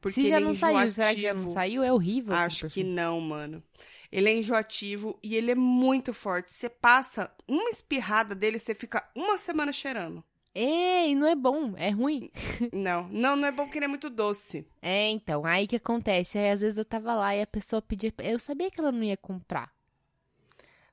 Porque 0.00 0.20
Se 0.20 0.28
já 0.28 0.36
ele 0.36 0.44
é 0.44 0.48
não 0.48 0.54
saiu, 0.54 0.92
será 0.92 1.14
que 1.14 1.20
já 1.20 1.34
não 1.34 1.48
saiu? 1.48 1.82
É 1.82 1.92
horrível. 1.92 2.34
Acho 2.34 2.68
que 2.68 2.84
não, 2.84 3.20
mano. 3.20 3.62
Ele 4.10 4.28
é 4.28 4.34
enjoativo 4.34 5.18
e 5.22 5.36
ele 5.36 5.50
é 5.50 5.54
muito 5.54 6.14
forte. 6.14 6.52
Você 6.52 6.68
passa 6.68 7.30
uma 7.46 7.68
espirrada 7.70 8.34
dele, 8.34 8.58
você 8.58 8.74
fica 8.74 9.06
uma 9.14 9.36
semana 9.36 9.72
cheirando. 9.72 10.24
Ei, 10.54 11.14
não 11.14 11.26
é 11.26 11.36
bom, 11.36 11.74
é 11.76 11.90
ruim. 11.90 12.30
Não, 12.72 13.08
não, 13.10 13.36
não 13.36 13.46
é 13.46 13.52
bom 13.52 13.64
porque 13.64 13.78
ele 13.78 13.84
é 13.84 13.88
muito 13.88 14.10
doce. 14.10 14.66
É, 14.82 15.08
então, 15.08 15.46
aí 15.46 15.68
que 15.68 15.76
acontece? 15.76 16.36
Aí 16.36 16.50
às 16.50 16.60
vezes 16.60 16.76
eu 16.76 16.84
tava 16.84 17.14
lá 17.14 17.36
e 17.36 17.42
a 17.42 17.46
pessoa 17.46 17.80
pedia. 17.80 18.12
Eu 18.18 18.40
sabia 18.40 18.68
que 18.70 18.80
ela 18.80 18.90
não 18.90 19.04
ia 19.04 19.16
comprar. 19.16 19.70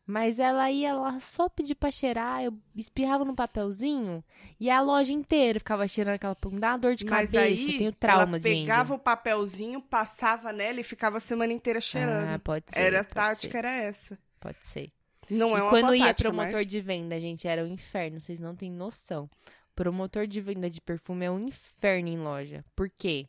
Mas 0.08 0.38
ela 0.38 0.70
ia 0.70 0.94
lá 0.94 1.20
só 1.20 1.50
pedir 1.50 1.74
pra 1.74 1.90
cheirar, 1.90 2.44
eu 2.44 2.54
espirrava 2.76 3.26
no 3.26 3.36
papelzinho 3.36 4.24
e 4.60 4.70
a 4.70 4.80
loja 4.80 5.12
inteira 5.12 5.60
ficava 5.60 5.88
cheirando 5.88 6.14
aquela. 6.16 6.38
Me 6.46 6.60
dá 6.60 6.74
uma 6.74 6.78
dor 6.78 6.96
de 6.96 7.06
Mas 7.06 7.32
cabeça, 7.32 7.40
aí, 7.40 7.74
eu 7.74 7.78
tenho 7.80 7.94
trauma 7.94 8.22
ela 8.22 8.40
de 8.40 8.44
pegava 8.44 8.94
o 8.94 9.00
papelzinho, 9.00 9.82
passava 9.82 10.54
nela 10.54 10.80
e 10.80 10.84
ficava 10.84 11.18
a 11.18 11.20
semana 11.20 11.52
inteira 11.54 11.82
cheirando. 11.82 12.28
Ah, 12.28 12.38
pode 12.40 12.66
ser. 12.70 12.80
era 12.80 13.02
a 13.02 13.04
pode 13.04 13.16
tática, 13.16 13.52
ser, 13.52 13.58
era 13.58 13.72
essa. 13.72 14.20
pode 14.40 14.64
ser. 14.64 14.92
Não 15.28 15.58
é 15.58 15.60
e 15.60 15.62
uma 15.64 15.70
quando 15.72 15.86
boa 15.86 15.98
ia 15.98 16.06
tática, 16.06 16.30
promotor 16.30 16.54
mas... 16.54 16.70
de 16.70 16.82
venda, 16.82 17.20
gente, 17.20 17.48
era 17.48 17.64
um 17.64 17.68
inferno, 17.68 18.22
vocês 18.22 18.40
não 18.40 18.56
têm 18.56 18.72
noção. 18.72 19.28
Promotor 19.74 20.28
de 20.28 20.40
venda 20.40 20.70
de 20.70 20.80
perfume 20.80 21.26
é 21.26 21.32
um 21.32 21.40
inferno 21.40 22.08
em 22.08 22.18
loja. 22.20 22.64
Por 22.76 22.90
quê? 22.90 23.28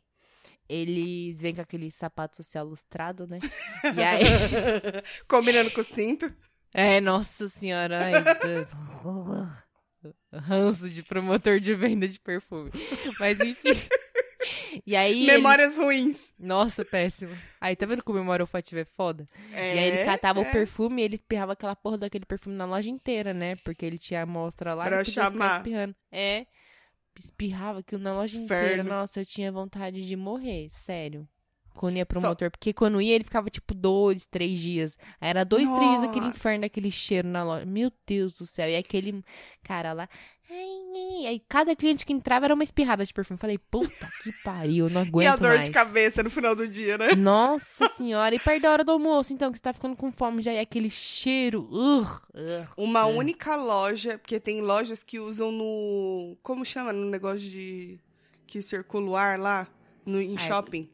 Eles 0.69 1.41
vêm 1.41 1.55
com 1.55 1.61
aquele 1.61 1.89
sapato 1.91 2.37
social 2.37 2.65
lustrado, 2.65 3.25
né? 3.25 3.39
E 3.97 4.03
aí. 4.03 4.23
Combinando 5.27 5.71
com 5.71 5.81
o 5.81 5.83
cinto. 5.83 6.31
É, 6.77 7.01
nossa 7.01 7.49
senhora. 7.49 7.99
Ai. 8.05 8.13
Ranço 10.31 10.89
de 10.89 11.01
promotor 11.03 11.59
de 11.59 11.73
venda 11.73 12.07
de 12.07 12.19
perfume. 12.19 12.71
Mas 13.19 13.39
enfim. 13.39 13.69
E 14.85 14.95
aí. 14.95 15.23
ele- 15.23 15.31
Memórias 15.33 15.75
ruins. 15.75 16.31
Nossa, 16.39 16.85
péssimo. 16.85 17.35
Aí, 17.59 17.75
tá 17.75 17.85
vendo 17.85 18.03
como 18.03 18.19
memória 18.19 18.43
olfativa 18.43 18.81
é 18.81 18.85
foda? 18.85 19.25
É, 19.51 19.75
e 19.75 19.79
aí 19.79 19.85
ele 19.89 20.05
catava 20.05 20.39
é. 20.39 20.43
o 20.47 20.51
perfume 20.51 21.01
e 21.01 21.05
ele 21.05 21.15
espirrava 21.15 21.53
aquela 21.53 21.75
porra 21.75 21.97
daquele 21.97 22.25
perfume 22.25 22.55
na 22.55 22.65
loja 22.65 22.89
inteira, 22.89 23.33
né? 23.33 23.55
Porque 23.57 23.85
ele 23.85 23.97
tinha 23.97 24.19
a 24.19 24.23
amostra 24.23 24.73
lá 24.73 24.85
Pra 24.85 25.01
e 25.01 25.05
chamar. 25.05 25.57
espirrando. 25.57 25.95
É. 26.11 26.45
Espirrava 27.19 27.79
aquilo 27.79 28.01
na 28.03 28.13
loja 28.13 28.37
inteira. 28.37 28.83
Nossa, 28.83 29.21
eu 29.21 29.25
tinha 29.25 29.51
vontade 29.51 30.05
de 30.07 30.15
morrer, 30.15 30.67
sério. 30.69 31.27
Quando 31.77 31.95
ia 31.97 32.05
pro 32.05 32.19
Só- 32.19 32.29
motor. 32.29 32.51
Porque 32.51 32.73
quando 32.73 32.99
ia, 33.01 33.15
ele 33.15 33.23
ficava 33.23 33.49
tipo 33.49 33.73
dois, 33.73 34.27
três 34.27 34.59
dias. 34.59 34.97
Aí 35.21 35.29
era 35.29 35.43
dois, 35.45 35.69
três 35.69 35.89
dias 35.89 36.01
daquele 36.01 36.25
Nossa. 36.25 36.37
inferno, 36.37 36.61
daquele 36.61 36.91
cheiro 36.91 37.27
na 37.27 37.43
loja. 37.43 37.65
Meu 37.65 37.91
Deus 38.05 38.33
do 38.33 38.45
céu. 38.45 38.67
E 38.69 38.75
aquele 38.75 39.23
cara 39.63 39.93
lá. 39.93 40.09
Ai, 40.49 40.55
ai. 40.55 41.25
Aí 41.27 41.41
cada 41.49 41.75
cliente 41.75 42.05
que 42.05 42.13
entrava 42.13 42.45
era 42.45 42.53
uma 42.53 42.63
espirrada 42.63 43.05
de 43.05 43.13
perfume. 43.13 43.37
Falei, 43.37 43.57
puta 43.57 44.09
que 44.23 44.31
pariu, 44.43 44.89
não 44.89 45.01
aguento 45.01 45.23
E 45.25 45.27
a 45.27 45.35
dor 45.35 45.55
mais. 45.55 45.67
de 45.67 45.71
cabeça 45.73 46.23
no 46.23 46.29
final 46.29 46.55
do 46.55 46.65
dia, 46.67 46.97
né? 46.97 47.13
Nossa 47.15 47.87
senhora. 47.95 48.33
E 48.33 48.39
perto 48.39 48.61
da 48.61 48.71
hora 48.71 48.83
do 48.85 48.91
almoço, 48.93 49.33
então, 49.33 49.51
que 49.51 49.57
você 49.57 49.61
tá 49.63 49.73
ficando 49.73 49.95
com 49.97 50.09
fome 50.11 50.41
já. 50.41 50.53
E 50.53 50.59
aquele 50.59 50.89
cheiro. 50.89 51.69
Uma 52.77 53.05
única 53.05 53.55
loja, 53.55 54.17
porque 54.17 54.39
tem 54.39 54.61
lojas 54.61 55.03
que 55.03 55.19
usam 55.19 55.51
no. 55.51 56.37
Como 56.41 56.63
chama? 56.63 56.93
No 56.93 57.09
negócio 57.09 57.39
de. 57.49 57.99
Que 58.45 58.61
circula 58.61 59.09
o 59.09 59.15
ar 59.17 59.37
lá? 59.37 59.67
No, 60.05 60.21
em 60.21 60.35
Ar- 60.37 60.39
shopping. 60.47 60.89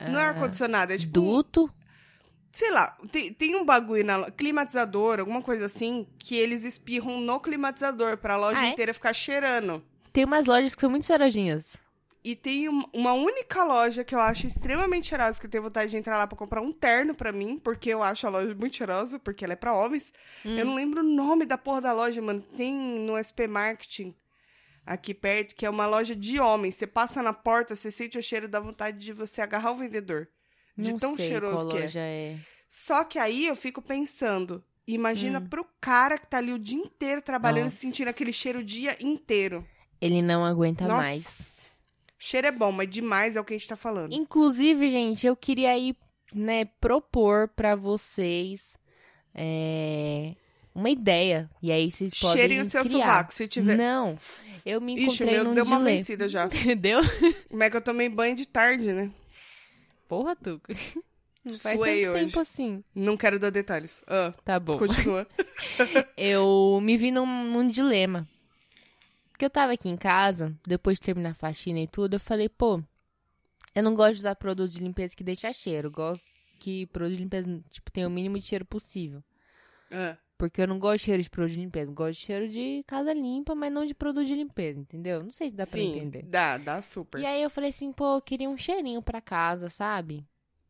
Não 0.00 0.18
é 0.18 0.24
Ah, 0.24 0.28
ar-condicionado, 0.30 0.92
é 0.92 0.98
tipo. 0.98 1.12
Duto? 1.12 1.70
Sei 2.52 2.70
lá, 2.70 2.96
tem, 3.12 3.32
tem 3.34 3.54
um 3.54 3.64
bagulho 3.66 4.04
na 4.04 4.30
climatizador, 4.30 5.20
alguma 5.20 5.42
coisa 5.42 5.66
assim, 5.66 6.06
que 6.18 6.34
eles 6.36 6.64
espirram 6.64 7.20
no 7.20 7.38
climatizador 7.38 8.16
pra 8.16 8.36
loja 8.36 8.58
Ah, 8.60 8.66
é? 8.66 8.70
inteira 8.70 8.94
ficar 8.94 9.12
cheirando. 9.12 9.84
Tem 10.12 10.24
umas 10.24 10.46
lojas 10.46 10.74
que 10.74 10.80
são 10.80 10.88
muito 10.88 11.04
ceradinhas. 11.04 11.76
E 12.24 12.34
tem 12.34 12.68
um- 12.68 12.82
uma 12.94 13.12
única 13.12 13.62
loja 13.62 14.02
que 14.02 14.14
eu 14.14 14.18
acho 14.20 14.46
extremamente 14.46 15.08
cheirosa, 15.08 15.38
que 15.38 15.46
eu 15.46 15.50
tenho 15.50 15.62
vontade 15.62 15.90
de 15.90 15.96
entrar 15.98 16.16
lá 16.16 16.26
pra 16.26 16.36
comprar 16.36 16.60
um 16.62 16.72
terno 16.72 17.14
pra 17.14 17.30
mim, 17.30 17.56
porque 17.58 17.90
eu 17.90 18.02
acho 18.02 18.26
a 18.26 18.30
loja 18.30 18.52
muito 18.54 18.74
cheirosa, 18.74 19.18
porque 19.18 19.44
ela 19.44 19.52
é 19.52 19.56
pra 19.56 19.74
homens. 19.74 20.12
Hum. 20.44 20.56
Eu 20.58 20.64
não 20.64 20.74
lembro 20.74 21.00
o 21.02 21.04
nome 21.04 21.44
da 21.44 21.56
porra 21.58 21.82
da 21.82 21.92
loja, 21.92 22.20
mano. 22.22 22.40
Tem 22.56 22.74
no 22.74 23.16
SP 23.16 23.46
Marketing, 23.46 24.14
aqui 24.86 25.12
perto, 25.12 25.54
que 25.56 25.66
é 25.66 25.70
uma 25.70 25.84
loja 25.86 26.14
de 26.14 26.38
homens. 26.38 26.76
Você 26.76 26.86
passa 26.86 27.22
na 27.22 27.32
porta, 27.32 27.74
você 27.74 27.90
sente 27.90 28.16
o 28.16 28.22
cheiro, 28.22 28.48
dá 28.48 28.60
vontade 28.60 28.98
de 28.98 29.12
você 29.12 29.42
agarrar 29.42 29.72
o 29.72 29.76
vendedor. 29.76 30.28
De 30.78 30.92
não 30.92 30.98
tão 30.98 31.16
sei 31.16 31.28
cheiroso 31.28 31.64
qual 31.64 31.68
que 31.68 31.76
é. 31.78 31.80
loja 31.82 32.00
é. 32.00 32.38
Só 32.68 33.02
que 33.04 33.18
aí 33.18 33.46
eu 33.46 33.56
fico 33.56 33.82
pensando, 33.82 34.62
imagina 34.86 35.40
Hum. 35.40 35.46
pro 35.48 35.66
cara 35.80 36.16
que 36.18 36.26
tá 36.26 36.38
ali 36.38 36.52
o 36.52 36.58
dia 36.58 36.78
inteiro 36.78 37.20
trabalhando 37.22 37.64
Nossa. 37.64 37.76
e 37.76 37.80
sentindo 37.80 38.08
aquele 38.08 38.32
cheiro 38.32 38.60
o 38.60 38.64
dia 38.64 38.96
inteiro. 39.00 39.66
Ele 40.00 40.22
não 40.22 40.44
aguenta 40.44 40.86
Nossa. 40.86 41.02
mais. 41.08 41.56
Cheiro 42.18 42.46
é 42.46 42.52
bom, 42.52 42.70
mas 42.72 42.88
demais 42.88 43.36
é 43.36 43.40
o 43.40 43.44
que 43.44 43.54
a 43.54 43.56
gente 43.58 43.68
tá 43.68 43.76
falando. 43.76 44.12
Inclusive, 44.12 44.90
gente, 44.90 45.26
eu 45.26 45.36
queria 45.36 45.70
aí, 45.70 45.96
né, 46.34 46.64
propor 46.80 47.48
pra 47.48 47.74
vocês 47.76 48.76
é, 49.34 50.34
uma 50.76 50.90
ideia. 50.90 51.48
E 51.62 51.72
aí 51.72 51.90
vocês 51.90 52.12
podem 52.18 52.36
Cheirem 52.36 52.60
o 52.60 52.64
seu 52.64 52.82
criar. 52.84 52.92
sovaco, 53.00 53.34
se 53.34 53.48
tiver. 53.48 53.76
Não. 53.76 54.18
Eu 54.64 54.80
me 54.80 54.94
Ixi, 54.94 55.04
encontrei 55.04 55.30
meu 55.34 55.44
num 55.44 55.54
deu 55.54 55.64
uma 55.64 55.78
vencida 55.80 56.28
já. 56.28 56.46
Entendeu? 56.52 57.00
Como 57.48 57.62
é 57.62 57.70
que 57.70 57.76
eu 57.76 57.80
tomei 57.80 58.08
banho 58.08 58.34
de 58.36 58.46
tarde, 58.46 58.92
né? 58.92 59.10
Porra, 60.08 60.34
Tuco. 60.36 60.66
Não 61.44 61.54
faz 61.58 61.76
Suei 61.78 62.02
tanto 62.04 62.14
hoje. 62.16 62.24
tempo 62.26 62.40
assim. 62.40 62.84
Não 62.94 63.16
quero 63.16 63.38
dar 63.38 63.50
detalhes. 63.50 64.02
Ah, 64.06 64.32
Tá 64.44 64.58
bom. 64.60 64.76
continua. 64.76 65.26
eu 66.16 66.78
me 66.82 66.96
vi 66.96 67.10
num, 67.10 67.26
num 67.44 67.66
dilema. 67.68 68.28
Porque 69.30 69.44
eu 69.44 69.50
tava 69.50 69.72
aqui 69.72 69.88
em 69.88 69.96
casa, 69.96 70.54
depois 70.66 70.98
de 70.98 71.04
terminar 71.06 71.30
a 71.30 71.34
faxina 71.34 71.78
e 71.80 71.86
tudo, 71.86 72.14
eu 72.16 72.20
falei, 72.20 72.48
pô, 72.48 72.82
eu 73.74 73.82
não 73.82 73.94
gosto 73.94 74.14
de 74.14 74.20
usar 74.20 74.34
produto 74.34 74.70
de 74.72 74.80
limpeza 74.80 75.14
que 75.14 75.22
deixa 75.22 75.52
cheiro. 75.52 75.88
Eu 75.88 75.92
gosto 75.92 76.26
que 76.58 76.86
produto 76.86 77.12
de 77.16 77.22
limpeza, 77.22 77.60
tipo, 77.70 77.90
tenha 77.92 78.06
o 78.08 78.10
mínimo 78.10 78.38
de 78.38 78.46
cheiro 78.48 78.64
possível. 78.64 79.22
Ah, 79.92 80.16
Porque 80.38 80.60
eu 80.60 80.68
não 80.68 80.78
gosto 80.78 80.98
de 80.98 81.04
cheiro 81.04 81.22
de 81.22 81.30
produto 81.30 81.54
de 81.54 81.60
limpeza. 81.60 81.90
Eu 81.90 81.94
gosto 81.94 82.18
de 82.18 82.26
cheiro 82.26 82.48
de 82.48 82.84
casa 82.86 83.12
limpa, 83.12 83.54
mas 83.54 83.72
não 83.72 83.86
de 83.86 83.94
produto 83.94 84.26
de 84.26 84.34
limpeza, 84.34 84.78
entendeu? 84.78 85.22
Não 85.22 85.32
sei 85.32 85.50
se 85.50 85.56
dá 85.56 85.66
pra 85.66 85.78
sim, 85.78 85.96
entender. 85.96 86.24
dá, 86.24 86.58
dá 86.58 86.82
super. 86.82 87.20
E 87.20 87.26
aí 87.26 87.42
eu 87.42 87.48
falei 87.48 87.70
assim, 87.70 87.92
pô, 87.92 88.16
eu 88.16 88.22
queria 88.22 88.48
um 88.48 88.56
cheirinho 88.56 89.00
pra 89.00 89.20
casa, 89.20 89.70
sabe? 89.70 90.26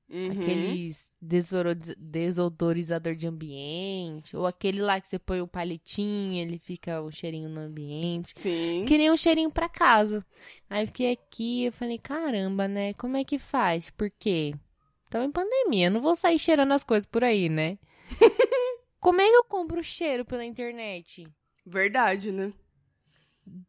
Uhum. 0.08 0.30
Aqueles 0.30 1.10
desodorizador 1.20 3.16
de 3.16 3.26
ambiente. 3.26 4.36
Ou 4.36 4.46
aquele 4.46 4.80
lá 4.80 5.00
que 5.00 5.08
você 5.08 5.18
põe 5.18 5.40
o 5.40 5.48
palitinho, 5.48 6.34
ele 6.34 6.58
fica 6.58 7.00
o 7.00 7.10
cheirinho 7.10 7.48
no 7.48 7.60
ambiente. 7.60 8.32
Sim. 8.38 8.84
Queria 8.86 9.12
um 9.12 9.16
cheirinho 9.16 9.50
pra 9.50 9.68
casa. 9.68 10.24
Aí 10.70 10.84
eu 10.84 10.86
fiquei 10.86 11.12
aqui, 11.12 11.64
eu 11.64 11.72
falei, 11.72 11.98
caramba, 11.98 12.68
né? 12.68 12.92
Como 12.94 13.16
é 13.16 13.24
que 13.24 13.38
faz? 13.38 13.90
Por 13.90 14.08
quê? 14.10 14.54
Estamos 15.06 15.28
em 15.28 15.32
pandemia, 15.32 15.86
eu 15.86 15.90
não 15.90 16.00
vou 16.00 16.14
sair 16.14 16.38
cheirando 16.38 16.72
as 16.72 16.84
coisas 16.84 17.06
por 17.06 17.24
aí, 17.24 17.48
né? 17.48 17.78
Como 19.06 19.20
é 19.20 19.28
que 19.30 19.36
eu 19.36 19.44
compro 19.44 19.84
cheiro 19.84 20.24
pela 20.24 20.44
internet? 20.44 21.28
Verdade, 21.64 22.32
né? 22.32 22.52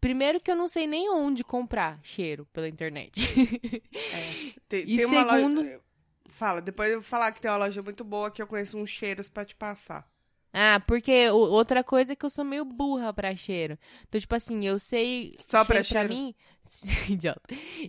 Primeiro 0.02 0.40
que 0.42 0.50
eu 0.50 0.56
não 0.56 0.68
sei 0.68 0.88
nem 0.88 1.12
onde 1.12 1.44
comprar 1.44 2.00
cheiro 2.02 2.48
pela 2.52 2.68
internet. 2.68 3.22
Tem, 4.68 4.82
E 4.88 4.98
tem 4.98 5.06
uma 5.06 5.30
segundo- 5.36 5.62
loja. 5.62 5.82
Fala, 6.30 6.60
depois 6.60 6.90
eu 6.92 7.02
vou 7.02 7.08
falar 7.08 7.32
que 7.32 7.40
tem 7.40 7.50
uma 7.52 7.58
loja 7.58 7.84
muito 7.84 8.04
boa 8.04 8.32
que 8.32 8.42
eu 8.42 8.48
conheço 8.48 8.78
uns 8.80 8.90
cheiros 8.90 9.30
pra 9.30 9.46
te 9.46 9.56
passar. 9.56 10.08
ah, 10.52 10.82
porque 10.88 11.30
outra 11.30 11.84
coisa 11.84 12.14
é 12.14 12.16
que 12.16 12.26
eu 12.26 12.30
sou 12.32 12.44
meio 12.44 12.66
burra 12.66 13.14
pra 13.14 13.36
cheiro. 13.36 13.78
Então, 14.08 14.20
tipo 14.20 14.34
assim, 14.34 14.66
eu 14.66 14.80
sei. 14.80 15.36
Só 15.38 15.64
pra 15.64 15.84
cheiro 15.84 16.10
cheiro? 16.10 16.14
mim. 16.14 16.36
Idiota. 17.10 17.42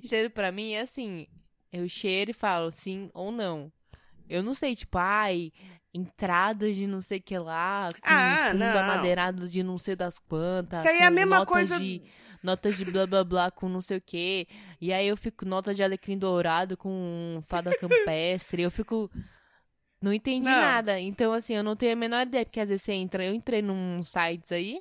Cheiro 0.04 0.30
pra 0.30 0.52
mim 0.52 0.72
é 0.72 0.80
assim. 0.82 1.26
Eu 1.72 1.88
cheiro 1.88 2.30
e 2.30 2.34
falo 2.34 2.70
sim 2.70 3.10
ou 3.14 3.32
não. 3.32 3.72
Eu 4.28 4.42
não 4.42 4.52
sei, 4.54 4.76
tipo, 4.76 4.98
ai, 4.98 5.50
entradas 5.94 6.76
de 6.76 6.86
não 6.86 7.00
sei 7.00 7.18
o 7.18 7.22
que 7.22 7.38
lá, 7.38 7.88
com 7.92 7.98
Ah, 8.02 8.48
fundo 8.50 8.58
não. 8.60 8.78
amadeirado 8.78 9.48
de 9.48 9.62
não 9.62 9.78
sei 9.78 9.96
das 9.96 10.18
quantas. 10.18 10.78
Isso 10.80 10.88
aí 10.88 10.98
é 10.98 11.04
a 11.06 11.10
mesma 11.10 11.38
notas 11.38 11.52
coisa- 11.52 11.78
De, 11.78 12.02
notas 12.42 12.76
de 12.76 12.84
blá 12.84 13.06
blá 13.06 13.24
blá 13.24 13.50
com 13.50 13.68
não 13.68 13.80
sei 13.80 13.96
o 13.98 14.00
que. 14.00 14.46
E 14.80 14.92
aí 14.92 15.08
eu 15.08 15.16
fico 15.16 15.44
nota 15.44 15.74
de 15.74 15.82
alecrim 15.82 16.18
dourado 16.18 16.76
com 16.76 17.40
fada 17.48 17.76
campestre. 17.76 18.62
eu 18.62 18.70
fico. 18.70 19.10
Não 20.00 20.12
entendi 20.12 20.48
Não. 20.48 20.60
nada. 20.60 21.00
Então, 21.00 21.32
assim, 21.32 21.54
eu 21.54 21.62
não 21.64 21.74
tenho 21.74 21.92
a 21.94 21.96
menor 21.96 22.22
ideia, 22.24 22.44
porque 22.44 22.60
às 22.60 22.68
vezes 22.68 22.82
você 22.82 22.92
entra. 22.92 23.24
Eu 23.24 23.34
entrei 23.34 23.60
num 23.60 24.00
sites 24.04 24.52
aí, 24.52 24.80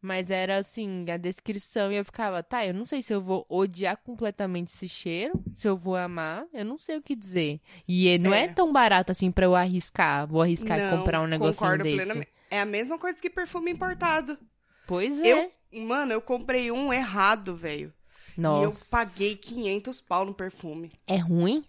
mas 0.00 0.30
era 0.30 0.56
assim, 0.58 1.04
a 1.10 1.16
descrição, 1.16 1.90
e 1.92 1.96
eu 1.96 2.04
ficava, 2.04 2.42
tá, 2.42 2.64
eu 2.66 2.72
não 2.74 2.86
sei 2.86 3.02
se 3.02 3.12
eu 3.12 3.20
vou 3.20 3.44
odiar 3.48 3.96
completamente 3.98 4.68
esse 4.74 4.88
cheiro, 4.88 5.32
se 5.56 5.66
eu 5.68 5.76
vou 5.76 5.96
amar, 5.96 6.44
eu 6.52 6.64
não 6.64 6.78
sei 6.78 6.96
o 6.96 7.02
que 7.02 7.16
dizer. 7.16 7.60
E 7.86 8.16
não 8.18 8.32
é, 8.32 8.44
É. 8.44 8.48
tão 8.48 8.72
barato 8.72 9.12
assim 9.12 9.30
pra 9.30 9.44
eu 9.46 9.54
arriscar. 9.54 10.26
Vou 10.26 10.40
arriscar 10.42 10.78
e 10.78 10.82
Não, 10.82 10.98
comprar 10.98 11.20
um 11.20 11.26
negocinho 11.26 11.78
desse. 11.78 11.96
plenamente. 11.96 12.28
É 12.50 12.60
a 12.60 12.66
mesma 12.66 12.98
coisa 12.98 13.20
que 13.20 13.28
perfume 13.28 13.70
importado. 13.72 14.38
Pois 14.86 15.20
é. 15.20 15.50
Eu, 15.72 15.82
mano, 15.82 16.12
eu 16.12 16.22
comprei 16.22 16.70
um 16.70 16.92
errado, 16.92 17.54
velho. 17.56 17.92
Nossa. 18.36 18.60
E 18.62 18.64
eu 18.64 18.72
paguei 18.90 19.36
500 19.36 20.00
pau 20.00 20.24
no 20.24 20.32
perfume. 20.32 20.92
É 21.06 21.16
ruim? 21.16 21.64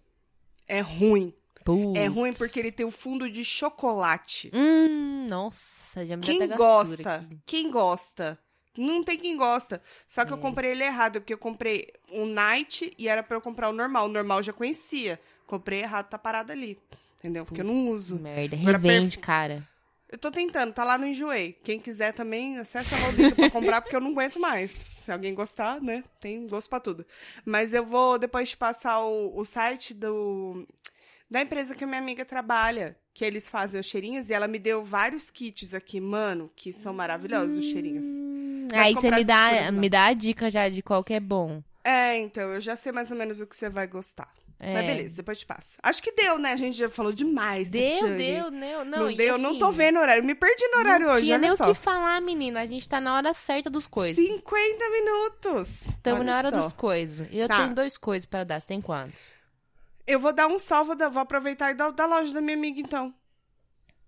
É 0.68 0.80
ruim. 0.82 1.34
Putz. 1.76 2.00
É 2.00 2.06
ruim 2.08 2.34
porque 2.34 2.60
ele 2.60 2.72
tem 2.72 2.86
o 2.86 2.92
fundo 2.92 3.30
de 3.30 3.44
chocolate. 3.46 4.52
Hum, 4.54 5.28
nossa, 5.30 6.06
já 6.06 6.16
me 6.18 6.24
Quem 6.24 6.48
gosta? 6.56 7.16
aqui. 7.16 7.40
Quem 7.46 7.72
gosta? 7.72 8.40
Não 8.78 9.04
tem 9.04 9.18
quem 9.18 9.36
gosta. 9.36 9.82
Só 10.08 10.24
que 10.24 10.32
eu 10.32 10.38
É. 10.38 10.42
comprei 10.42 10.72
ele 10.72 10.84
errado, 10.84 11.20
porque 11.20 11.34
eu 11.34 11.38
comprei 11.38 11.88
o 12.12 12.26
Night 12.26 12.94
e 12.98 13.08
era 13.10 13.22
pra 13.22 13.36
eu 13.36 13.42
comprar 13.42 13.70
o 13.70 13.74
normal. 13.74 14.06
O 14.06 14.10
normal 14.12 14.40
eu 14.40 14.44
já 14.44 14.54
conhecia. 14.54 15.20
Comprei 15.46 15.82
errado, 15.82 16.08
tá 16.10 16.18
parado 16.20 16.52
ali. 16.52 16.80
Entendeu? 17.18 17.46
Porque 17.46 17.60
eu 17.62 17.66
não 17.66 17.90
uso. 17.90 18.18
Merda, 18.18 18.56
revende, 18.56 19.18
perfu- 19.18 19.20
cara. 19.26 19.68
Eu 20.12 20.18
tô 20.18 20.32
tentando, 20.32 20.74
tá 20.74 20.84
lá 20.84 20.98
no 20.98 21.06
Enjoei. 21.06 21.54
Quem 21.64 21.80
quiser 21.80 22.14
também, 22.14 22.58
acessa 22.58 22.98
lá 23.00 23.10
o 23.10 23.12
vídeo 23.12 23.36
pra 23.36 23.50
comprar, 23.52 23.82
porque 23.82 23.96
eu 23.96 24.00
não 24.02 24.12
aguento 24.12 24.40
mais. 24.40 24.72
Se 25.04 25.12
alguém 25.12 25.34
gostar, 25.36 25.82
né? 25.82 26.04
Tem 26.20 26.48
gosto 26.48 26.70
pra 26.70 26.80
tudo. 26.80 27.06
Mas 27.46 27.74
eu 27.74 27.86
vou 27.86 28.18
depois 28.18 28.50
te 28.50 28.58
passar 28.58 29.02
o, 29.02 29.38
o 29.38 29.44
site 29.44 29.94
do 29.94 30.66
da 31.30 31.42
empresa 31.42 31.76
que 31.76 31.84
a 31.84 31.88
minha 31.88 32.00
amiga 32.00 32.26
trabalha, 32.26 32.98
que 33.14 33.24
eles 33.24 33.48
fazem 33.48 33.80
os 33.80 33.86
cheirinhos, 33.86 34.30
e 34.30 34.34
ela 34.34 34.48
me 34.48 34.58
deu 34.60 34.84
vários 34.84 35.30
kits 35.30 35.74
aqui, 35.74 36.00
mano, 36.02 36.52
que 36.56 36.74
são 36.74 36.94
maravilhosos 36.94 37.58
os 37.58 37.66
cheirinhos. 37.66 38.06
Mas 38.72 38.82
Aí 38.82 38.94
você 38.94 39.12
me 39.12 39.24
dá, 39.26 39.72
não. 39.72 39.80
me 39.80 39.90
dá 39.90 40.06
a 40.08 40.14
dica 40.14 40.50
já 40.50 40.70
de 40.70 40.82
qual 40.82 41.04
que 41.04 41.14
é 41.14 41.20
bom. 41.20 41.62
É, 41.84 42.18
então, 42.18 42.52
eu 42.52 42.62
já 42.62 42.76
sei 42.76 42.92
mais 42.92 43.10
ou 43.12 43.18
menos 43.18 43.40
o 43.42 43.48
que 43.48 43.56
você 43.56 43.70
vai 43.70 43.88
gostar. 43.88 44.28
É. 44.62 44.74
Mas 44.74 44.86
beleza, 44.88 45.16
depois 45.18 45.40
te 45.40 45.46
passo. 45.46 45.78
Acho 45.82 46.04
que 46.04 46.12
deu, 46.12 46.38
né? 46.38 46.52
A 46.52 46.56
gente 46.58 46.78
já 46.78 46.90
falou 46.90 47.14
demais. 47.14 47.72
Deu, 47.72 47.90
Tatiane. 47.90 48.18
deu, 48.18 48.52
deu. 48.52 48.84
Não, 48.86 49.06
Não, 49.06 49.16
deu, 49.16 49.38
não 49.38 49.52
assim, 49.52 49.60
tô 49.60 49.72
vendo 49.72 49.98
o 49.98 50.02
horário. 50.02 50.22
Me 50.24 50.36
perdi 50.36 50.68
no 50.68 50.80
horário 50.80 51.06
não 51.08 51.14
hoje, 51.14 51.26
tinha 51.28 51.38
nem 51.38 51.50
o 51.52 51.58
que 51.58 51.74
falar, 51.74 52.22
menina. 52.22 52.60
A 52.60 52.68
gente 52.68 52.88
tá 52.90 53.00
na 53.00 53.16
hora 53.16 53.34
certa 53.34 53.70
dos 53.70 53.88
coisas. 53.88 54.24
50 54.24 54.90
minutos. 54.92 55.86
Estamos 55.88 56.26
na 56.26 56.38
hora 56.38 56.50
só. 56.50 56.58
dos 56.60 56.74
coisas. 56.74 57.26
E 57.32 57.40
eu 57.40 57.48
Tá. 57.48 57.62
tenho 57.64 57.74
dois 57.76 57.98
coisas 57.98 58.26
pra 58.26 58.44
dar. 58.44 58.60
Você 58.60 58.68
tem 58.68 58.82
quantos? 58.82 59.34
Eu 60.10 60.20
vou 60.20 60.34
dar 60.34 60.48
um 60.48 60.58
salvo, 60.58 60.96
da, 60.96 61.08
vou 61.08 61.22
aproveitar 61.22 61.70
e 61.70 61.76
dar 61.76 61.92
da 61.92 62.08
loja 62.08 62.34
da 62.34 62.42
minha 62.42 62.58
amiga, 62.58 62.80
então. 62.80 63.14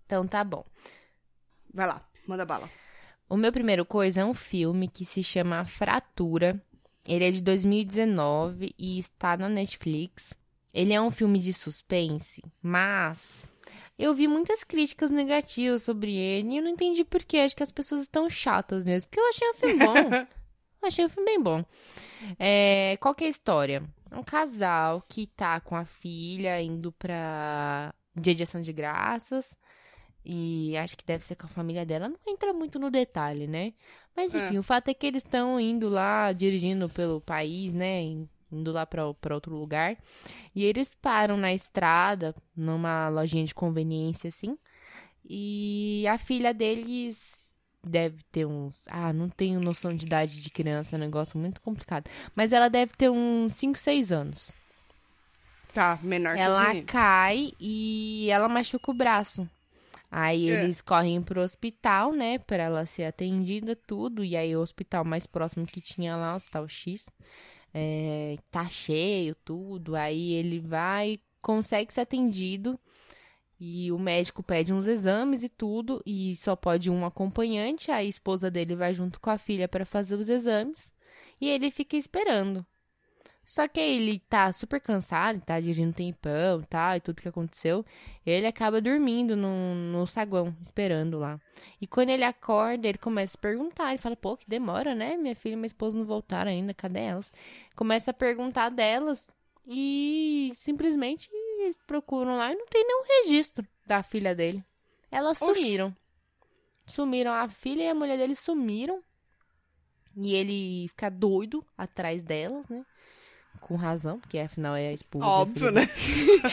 Então 0.03 0.25
tá 0.25 0.43
bom. 0.43 0.65
Vai 1.71 1.85
lá, 1.85 2.03
manda 2.25 2.43
bala. 2.43 2.67
O 3.29 3.37
meu 3.37 3.53
primeiro 3.53 3.85
coisa 3.85 4.21
é 4.21 4.25
um 4.25 4.33
filme 4.33 4.87
que 4.87 5.05
se 5.05 5.23
chama 5.23 5.63
Fratura. 5.63 6.59
Ele 7.07 7.25
é 7.25 7.29
de 7.29 7.39
2019 7.43 8.73
e 8.79 8.97
está 8.97 9.37
na 9.37 9.47
Netflix. 9.47 10.33
Ele 10.73 10.91
é 10.91 10.99
um 10.99 11.11
filme 11.11 11.37
de 11.37 11.53
suspense, 11.53 12.41
mas 12.63 13.47
eu 13.97 14.15
vi 14.15 14.27
muitas 14.27 14.63
críticas 14.63 15.11
negativas 15.11 15.83
sobre 15.83 16.15
ele 16.15 16.53
e 16.53 16.57
eu 16.57 16.63
não 16.63 16.71
entendi 16.71 17.05
por 17.05 17.23
quê. 17.23 17.37
Acho 17.37 17.55
que 17.55 17.61
as 17.61 17.71
pessoas 17.71 18.01
estão 18.01 18.27
chatas 18.27 18.85
mesmo. 18.85 19.07
Porque 19.07 19.19
eu 19.19 19.29
achei 19.29 19.49
o 19.49 19.53
filme 19.53 19.85
bom. 19.85 20.09
Achei 20.83 21.05
o 21.05 21.09
filme 21.09 21.27
bem 21.27 21.39
bom. 21.39 21.63
É, 22.39 22.97
qual 22.99 23.13
que 23.13 23.23
é 23.23 23.27
a 23.27 23.29
história? 23.29 23.83
É 24.11 24.15
um 24.17 24.23
casal 24.23 25.01
que 25.07 25.25
tá 25.25 25.59
com 25.61 25.75
a 25.75 25.85
filha 25.85 26.61
indo 26.61 26.91
pra 26.91 27.93
dia 28.15 28.35
de 28.35 28.43
ação 28.43 28.61
de 28.61 28.73
graças. 28.73 29.55
E 30.23 30.75
acho 30.77 30.95
que 30.97 31.05
deve 31.05 31.23
ser 31.25 31.35
com 31.35 31.45
a 31.47 31.49
família 31.49 31.85
dela. 31.85 32.09
Não 32.09 32.17
entra 32.27 32.53
muito 32.53 32.77
no 32.77 32.91
detalhe, 32.91 33.47
né? 33.47 33.73
Mas 34.15 34.35
É. 34.35 34.45
enfim, 34.45 34.57
o 34.59 34.63
fato 34.63 34.89
é 34.89 34.93
que 34.93 35.07
eles 35.07 35.23
estão 35.23 35.59
indo 35.59 35.89
lá, 35.89 36.31
dirigindo 36.31 36.87
pelo 36.89 37.21
país, 37.21 37.73
né? 37.73 38.01
Indo 38.51 38.71
lá 38.71 38.85
pra, 38.85 39.13
pra 39.15 39.33
outro 39.33 39.55
lugar. 39.55 39.97
E 40.53 40.63
eles 40.63 40.93
param 40.93 41.37
na 41.37 41.53
estrada, 41.53 42.35
numa 42.55 43.07
lojinha 43.09 43.45
de 43.45 43.55
conveniência, 43.55 44.27
assim. 44.27 44.57
E 45.23 46.05
a 46.07 46.17
filha 46.17 46.53
deles 46.53 47.40
deve 47.85 48.23
ter 48.31 48.45
uns. 48.45 48.83
Ah, 48.87 49.11
não 49.11 49.29
tenho 49.29 49.59
noção 49.59 49.95
de 49.95 50.05
idade 50.05 50.39
de 50.39 50.49
criança, 50.49 50.95
é 50.95 50.97
um 50.97 51.01
negócio 51.01 51.37
muito 51.39 51.61
complicado. 51.61 52.09
Mas 52.35 52.53
ela 52.53 52.69
deve 52.69 52.93
ter 52.95 53.09
uns 53.09 53.53
5, 53.53 53.77
6 53.77 54.11
anos. 54.11 54.51
Tá, 55.73 55.97
menor 56.01 56.35
que 56.35 56.41
os 56.41 56.45
Ela 56.45 56.81
cai 56.83 57.53
e 57.59 58.27
ela 58.29 58.49
machuca 58.49 58.91
o 58.91 58.93
braço. 58.93 59.49
Aí 60.11 60.49
É. 60.49 60.63
eles 60.63 60.81
correm 60.81 61.21
pro 61.21 61.39
hospital, 61.41 62.11
né, 62.11 62.37
pra 62.39 62.63
ela 62.63 62.85
ser 62.85 63.05
atendida, 63.05 63.75
tudo. 63.75 64.23
E 64.23 64.35
aí 64.35 64.53
o 64.55 64.59
hospital 64.59 65.05
mais 65.05 65.25
próximo 65.25 65.65
que 65.65 65.79
tinha 65.79 66.15
lá, 66.17 66.33
o 66.33 66.35
hospital 66.35 66.67
X, 66.67 67.05
é, 67.73 68.35
tá 68.51 68.67
cheio, 68.67 69.33
tudo. 69.45 69.95
Aí 69.95 70.33
ele 70.33 70.59
vai, 70.59 71.17
consegue 71.41 71.93
ser 71.93 72.01
atendido. 72.01 72.77
E 73.63 73.91
o 73.91 73.99
médico 73.99 74.41
pede 74.41 74.73
uns 74.73 74.87
exames 74.87 75.43
e 75.43 75.49
tudo. 75.49 76.01
E 76.03 76.35
só 76.35 76.55
pode 76.55 76.89
um 76.89 77.05
acompanhante. 77.05 77.91
A 77.91 78.03
esposa 78.03 78.49
dele 78.49 78.75
vai 78.75 78.91
junto 78.91 79.19
com 79.19 79.29
a 79.29 79.37
filha 79.37 79.67
pra 79.67 79.85
fazer 79.85 80.15
os 80.15 80.29
exames. 80.29 80.91
E 81.39 81.47
ele 81.47 81.69
fica 81.69 81.95
esperando. 81.95 82.65
Só 83.45 83.67
que 83.67 83.79
ele 83.79 84.17
tá 84.17 84.51
super 84.51 84.79
cansado, 84.79 85.41
tá 85.41 85.59
dirigindo 85.59 85.93
tempão 85.93 86.63
tal, 86.63 86.95
e 86.95 86.99
tudo 87.01 87.21
que 87.21 87.27
aconteceu. 87.27 87.85
Ele 88.25 88.47
acaba 88.47 88.81
dormindo 88.81 89.35
no, 89.35 89.75
no 89.75 90.07
saguão, 90.07 90.55
esperando 90.59 91.19
lá. 91.19 91.39
E 91.79 91.85
quando 91.85 92.09
ele 92.09 92.23
acorda, 92.23 92.87
ele 92.87 92.97
começa 92.97 93.37
a 93.37 93.41
perguntar. 93.41 93.89
Ele 93.89 93.99
fala, 93.99 94.15
pô, 94.15 94.35
que 94.35 94.49
demora, 94.49 94.95
né? 94.95 95.17
Minha 95.17 95.35
filha 95.35 95.53
e 95.53 95.55
minha 95.55 95.67
esposa 95.67 95.95
não 95.95 96.05
voltaram 96.05 96.49
ainda, 96.49 96.73
cadê 96.73 97.01
elas? 97.01 97.31
Começa 97.75 98.09
a 98.09 98.13
perguntar 98.13 98.69
delas 98.69 99.31
e 99.67 100.51
simplesmente 100.55 101.29
eles 101.63 101.77
procuram 101.85 102.37
lá 102.37 102.51
e 102.51 102.55
não 102.55 102.65
tem 102.67 102.85
nenhum 102.85 103.03
registro 103.23 103.65
da 103.85 104.03
filha 104.03 104.35
dele. 104.35 104.63
Elas 105.11 105.41
Oxi. 105.41 105.55
sumiram. 105.61 105.95
Sumiram, 106.85 107.31
a 107.33 107.47
filha 107.49 107.83
e 107.83 107.89
a 107.89 107.95
mulher 107.95 108.17
dele 108.17 108.35
sumiram. 108.35 109.01
E 110.17 110.33
ele 110.35 110.87
fica 110.89 111.09
doido 111.09 111.65
atrás 111.77 112.23
delas, 112.23 112.67
né? 112.67 112.85
Com 113.59 113.75
razão, 113.75 114.19
porque 114.19 114.39
afinal 114.39 114.75
é 114.75 114.87
a 114.89 114.93
esposa. 114.93 115.25
Óbvio, 115.25 115.71
né? 115.71 115.87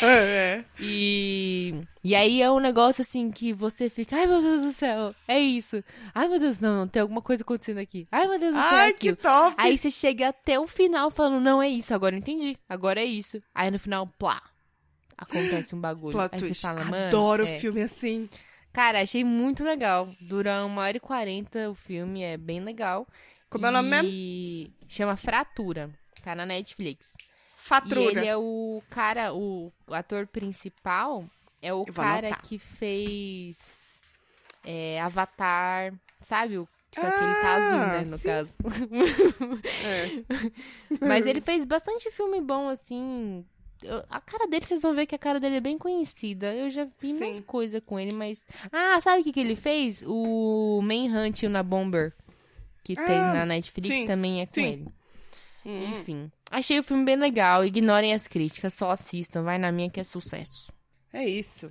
é. 0.02 0.64
e, 0.78 1.82
e 2.04 2.14
aí 2.14 2.42
é 2.42 2.50
um 2.50 2.61
negócio 2.61 3.02
assim 3.02 3.30
que 3.30 3.52
você 3.52 3.88
fica, 3.88 4.16
ai 4.16 4.26
meu 4.26 4.42
Deus 4.42 4.62
do 4.62 4.72
céu, 4.72 5.14
é 5.26 5.40
isso. 5.40 5.82
Ai 6.14 6.28
meu 6.28 6.38
Deus, 6.38 6.59
não, 6.61 6.86
tem 6.86 7.00
alguma 7.00 7.22
coisa 7.22 7.42
acontecendo 7.42 7.78
aqui. 7.78 8.06
Ai 8.12 8.28
meu 8.28 8.38
Deus 8.38 8.54
do 8.54 8.61
céu, 8.61 8.78
é 8.78 8.82
Ai, 8.82 8.92
que 8.92 9.09
aquilo. 9.09 9.16
top! 9.16 9.54
Aí 9.56 9.78
você 9.78 9.90
chega 9.90 10.28
até 10.28 10.61
o 10.61 10.66
final 10.66 11.11
falando, 11.11 11.42
não 11.42 11.62
é 11.62 11.68
isso, 11.68 11.94
agora 11.94 12.14
entendi, 12.14 12.56
agora 12.68 13.00
é 13.00 13.06
isso. 13.06 13.40
Aí 13.54 13.70
no 13.70 13.78
final, 13.78 14.06
plá, 14.18 14.42
acontece 15.19 15.75
um 15.75 15.81
bagulho. 15.81 16.12
Plot 16.12 16.31
aí 16.35 16.39
você 16.41 16.47
twist. 16.47 16.62
fala, 16.62 16.85
mano. 16.85 17.07
Adoro 17.09 17.43
é. 17.45 17.59
filme 17.59 17.83
assim. 17.83 18.29
Cara, 18.73 19.03
achei 19.03 19.25
muito 19.25 19.64
legal. 19.64 20.09
Dura 20.21 20.64
uma 20.64 20.83
hora 20.83 20.97
e 20.97 21.01
quarenta 21.01 21.69
o 21.71 21.75
filme, 21.75 22.23
é 22.23 22.37
bem 22.37 22.61
legal. 22.61 23.07
Como 23.51 23.66
é 23.66 23.71
o 23.71 23.73
nome 23.73 23.89
mesmo? 23.89 24.09
E 24.09 24.71
chama 24.89 25.16
Fratura. 25.16 25.91
Tá 26.23 26.35
na 26.35 26.47
Netflix. 26.47 27.14
E 27.16 27.25
Fatrura. 27.57 28.21
ele 28.21 28.27
é 28.27 28.37
o 28.37 28.83
cara, 28.91 29.33
o 29.35 29.73
ator 29.91 30.27
principal 30.27 31.25
é 31.61 31.73
o 31.73 31.85
cara 31.87 32.29
anotar. 32.29 32.43
que 32.43 32.59
fez 32.59 34.01
é, 34.64 35.01
Avatar, 35.01 35.93
sabe? 36.21 36.57
Só 36.91 37.01
que 37.03 37.07
ele 37.07 37.35
tá 37.35 37.49
Ah, 37.49 37.57
azul, 37.57 37.79
né, 37.81 38.11
no 38.11 38.19
sim. 38.19 38.29
caso. 38.29 38.55
É. 39.85 40.99
Mas 41.07 41.27
ele 41.27 41.41
fez 41.41 41.64
bastante 41.64 42.11
filme 42.11 42.41
bom, 42.41 42.69
assim. 42.69 43.45
Eu- 43.83 44.05
a 44.11 44.20
cara 44.20 44.47
dele, 44.49 44.64
vocês 44.66 44.83
vão 44.83 44.95
ver 44.95 45.07
que 45.07 45.14
a 45.14 45.18
cara 45.18 45.39
dele 45.39 45.57
é 45.57 45.61
bem 45.61 45.79
conhecida. 45.79 46.55
Eu 46.55 46.70
já 46.70 46.87
vi 47.01 47.12
mais 47.14 47.37
Sim. 47.39 47.43
coisa 47.45 47.81
com 47.81 47.99
ele, 47.99 48.12
mas. 48.14 48.45
Ah, 48.72 49.01
sabe 49.01 49.20
o 49.20 49.24
que, 49.24 49.33
que 49.33 49.41
ele 49.41 49.55
fez? 49.57 50.03
O 50.07 50.81
Manhunt 50.83 51.43
na 51.45 51.62
Bomber, 51.62 52.12
que 52.83 52.95
tem 52.97 53.05
Ah, 53.16 53.35
na 53.35 53.47
Netflix, 53.47 53.89
sim, 53.89 54.07
também 54.07 54.41
é 54.41 54.47
com 54.47 54.55
sim. 54.55 54.64
ele. 54.64 54.89
Hum. 55.66 55.85
Enfim. 56.01 56.33
Achei 56.51 56.79
o 56.79 56.83
filme 56.83 57.05
bem 57.05 57.16
legal. 57.16 57.64
Ignorem 57.64 58.14
as 58.14 58.26
críticas, 58.26 58.74
só 58.74 58.91
assistam. 58.91 59.43
Vai 59.43 59.59
na 59.59 59.70
minha 59.70 59.91
que 59.91 60.01
é 60.01 60.05
sucesso. 60.05 60.72
É 61.12 61.26
isso. 61.29 61.70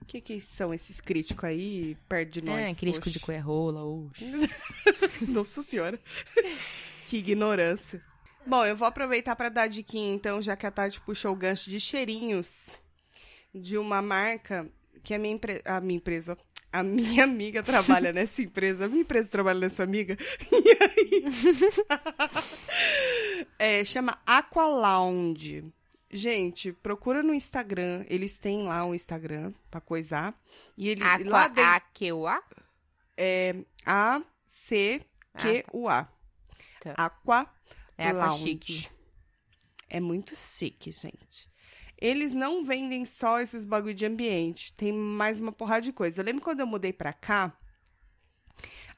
O 0.00 0.04
que, 0.06 0.20
que 0.20 0.40
são 0.40 0.72
esses 0.74 1.00
críticos 1.00 1.44
aí 1.44 1.96
perto 2.08 2.30
de 2.32 2.44
nós? 2.44 2.70
é, 2.70 2.74
crítico 2.74 3.08
de 3.08 3.16
Oxe. 3.16 3.24
coerrola, 3.26 3.84
oxe. 3.84 4.24
Nossa 5.28 5.62
senhora. 5.62 5.98
que 7.08 7.18
ignorância. 7.18 8.02
Bom, 8.46 8.64
eu 8.66 8.76
vou 8.76 8.86
aproveitar 8.86 9.34
para 9.34 9.48
dar 9.48 9.62
a 9.62 9.68
diquinha, 9.68 10.14
então, 10.14 10.42
já 10.42 10.54
que 10.54 10.66
a 10.66 10.70
Tati 10.70 11.00
puxou 11.00 11.32
o 11.32 11.36
gancho 11.36 11.70
de 11.70 11.80
cheirinhos 11.80 12.70
de 13.54 13.78
uma 13.78 14.02
marca 14.02 14.70
que 15.02 15.14
a 15.14 15.18
minha, 15.18 15.34
empre... 15.34 15.62
a 15.64 15.80
minha 15.80 15.96
empresa, 15.96 16.36
a 16.70 16.82
minha 16.82 17.24
amiga 17.24 17.62
trabalha 17.62 18.12
nessa 18.14 18.42
empresa, 18.42 18.84
a 18.84 18.88
minha 18.88 19.00
empresa 19.00 19.28
trabalha 19.30 19.60
nessa 19.60 19.82
amiga, 19.82 20.18
e 20.52 20.76
aí... 20.82 21.24
é, 23.58 23.84
chama 23.84 24.18
Aqua 24.26 24.66
Lounge. 24.66 25.64
Gente, 26.10 26.72
procura 26.72 27.22
no 27.22 27.32
Instagram, 27.34 28.04
eles 28.08 28.38
têm 28.38 28.64
lá 28.64 28.84
um 28.84 28.94
Instagram 28.94 29.52
pra 29.70 29.80
coisar. 29.80 30.34
E 30.76 30.88
ele 30.90 31.02
lá 31.02 31.14
Aqua, 31.14 31.48
dentro 31.48 31.70
Aqueua? 31.70 32.42
é 33.16 33.56
A-C-Q-U-A. 33.84 34.98
Tá. 36.80 36.92
Aqua 36.96 37.53
É 37.96 38.12
Lounge. 38.12 38.42
chique. 38.42 38.88
É 39.88 40.00
muito 40.00 40.34
chique, 40.36 40.90
gente. 40.90 41.48
Eles 42.00 42.34
não 42.34 42.64
vendem 42.64 43.04
só 43.04 43.40
esses 43.40 43.64
bagulho 43.64 43.94
de 43.94 44.04
ambiente. 44.04 44.72
Tem 44.74 44.92
mais 44.92 45.40
uma 45.40 45.52
porrada 45.52 45.82
de 45.82 45.92
coisa. 45.92 46.20
Eu 46.20 46.24
lembro 46.24 46.42
quando 46.42 46.60
eu 46.60 46.66
mudei 46.66 46.92
pra 46.92 47.12
cá, 47.12 47.56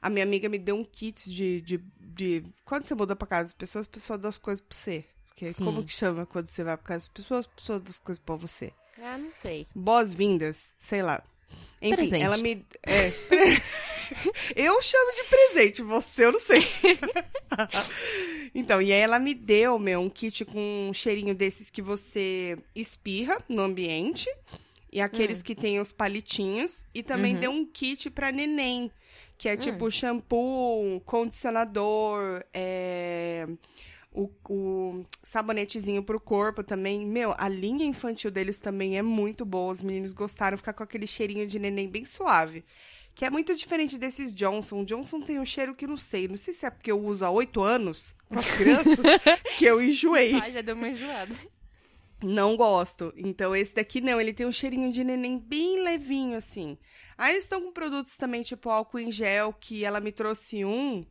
a 0.01 0.09
minha 0.09 0.23
amiga 0.25 0.49
me 0.49 0.57
deu 0.57 0.75
um 0.75 0.83
kit 0.83 1.29
de. 1.29 1.61
de, 1.61 1.77
de- 1.99 2.43
Quando 2.65 2.83
você 2.85 2.95
muda 2.95 3.15
pra 3.15 3.27
casa 3.27 3.43
das 3.45 3.53
pessoas, 3.53 3.81
as 3.81 3.87
pessoas 3.87 4.19
dão 4.19 4.29
as 4.29 4.37
coisas 4.37 4.61
pra 4.61 4.75
você. 4.75 5.05
Porque 5.27 5.53
Sim. 5.53 5.65
como 5.65 5.85
que 5.85 5.93
chama 5.93 6.25
quando 6.25 6.47
você 6.47 6.63
vai 6.63 6.75
pra 6.75 6.85
casa 6.87 7.05
das 7.05 7.13
pessoas, 7.13 7.39
as 7.41 7.47
pessoas 7.47 7.81
dão 7.81 7.89
as 7.91 7.99
coisas 7.99 8.23
pra 8.23 8.35
você. 8.35 8.73
Ah, 8.99 9.17
não 9.17 9.31
sei. 9.31 9.67
Boas-vindas, 9.75 10.71
sei 10.79 11.03
lá. 11.03 11.23
Enfim, 11.81 11.95
Presente. 11.95 12.23
ela 12.23 12.37
me. 12.37 12.65
É. 12.83 13.11
eu 14.55 14.81
chamo 14.81 15.11
de 15.15 15.23
presente, 15.25 15.81
você 15.83 16.25
eu 16.25 16.31
não 16.31 16.39
sei. 16.39 16.61
então, 18.53 18.81
e 18.81 18.91
aí 18.91 18.99
ela 18.99 19.19
me 19.19 19.33
deu, 19.33 19.77
meu, 19.77 19.99
um 20.01 20.09
kit 20.09 20.43
com 20.45 20.87
um 20.89 20.93
cheirinho 20.93 21.35
desses 21.35 21.69
que 21.69 21.81
você 21.81 22.57
espirra 22.75 23.37
no 23.47 23.61
ambiente. 23.61 24.27
E 24.91 25.01
aqueles 25.01 25.43
que 25.43 25.53
tem 25.53 25.79
os 25.79 25.91
palitinhos. 25.91 26.83
E 26.95 27.03
também 27.03 27.35
Uhum. 27.35 27.39
deu 27.39 27.51
um 27.51 27.65
kit 27.65 28.09
pra 28.09 28.31
neném. 28.31 28.89
Que 29.37 29.49
é 29.49 29.55
tipo 29.57 29.91
shampoo, 29.91 30.99
condicionador, 31.05 32.43
é, 32.51 33.45
o, 34.11 34.29
o 34.49 35.05
sabonetezinho 35.21 36.03
pro 36.03 36.19
corpo 36.19 36.63
também. 36.63 37.05
Meu, 37.05 37.35
a 37.37 37.47
linha 37.47 37.85
infantil 37.85 38.31
deles 38.31 38.59
também 38.59 38.97
é 38.97 39.01
muito 39.01 39.45
boa. 39.45 39.73
Os 39.73 39.81
meninos 39.81 40.13
gostaram, 40.13 40.57
ficar 40.57 40.73
com 40.73 40.83
aquele 40.83 41.07
cheirinho 41.07 41.47
de 41.47 41.59
neném 41.59 41.87
bem 41.87 42.05
suave. 42.05 42.63
Que 43.13 43.25
é 43.25 43.29
muito 43.29 43.55
diferente 43.55 43.97
desses 43.97 44.33
Johnson. 44.33 44.81
O 44.81 44.85
Johnson 44.85 45.19
tem 45.19 45.39
um 45.39 45.45
cheiro 45.45 45.73
que 45.73 45.87
não 45.87 45.97
sei. 45.97 46.27
Não 46.27 46.37
sei 46.37 46.53
se 46.53 46.65
é 46.65 46.69
porque 46.69 46.91
eu 46.91 47.03
uso 47.03 47.25
há 47.25 47.31
oito 47.31 47.61
anos 47.61 48.15
com 48.29 48.37
as 48.37 48.49
crianças 48.51 48.97
que 49.57 49.65
eu 49.65 49.81
enjoei. 49.81 50.35
Ah, 50.35 50.49
já 50.49 50.61
deu 50.61 50.75
uma 50.75 50.89
enjoada. 50.89 51.35
Não 52.23 52.55
gosto. 52.55 53.13
Então, 53.15 53.55
esse 53.55 53.75
daqui 53.75 54.01
não. 54.01 54.19
Ele 54.19 54.33
tem 54.33 54.45
um 54.45 54.51
cheirinho 54.51 54.91
de 54.91 55.03
neném 55.03 55.37
bem 55.37 55.83
levinho, 55.83 56.35
assim. 56.35 56.77
Aí 57.17 57.33
eles 57.33 57.43
estão 57.43 57.61
com 57.61 57.71
produtos 57.71 58.17
também, 58.17 58.43
tipo 58.43 58.69
álcool 58.69 58.99
em 58.99 59.11
gel, 59.11 59.53
que 59.53 59.83
ela 59.83 59.99
me 59.99 60.11
trouxe 60.11 60.63
um, 60.63 61.03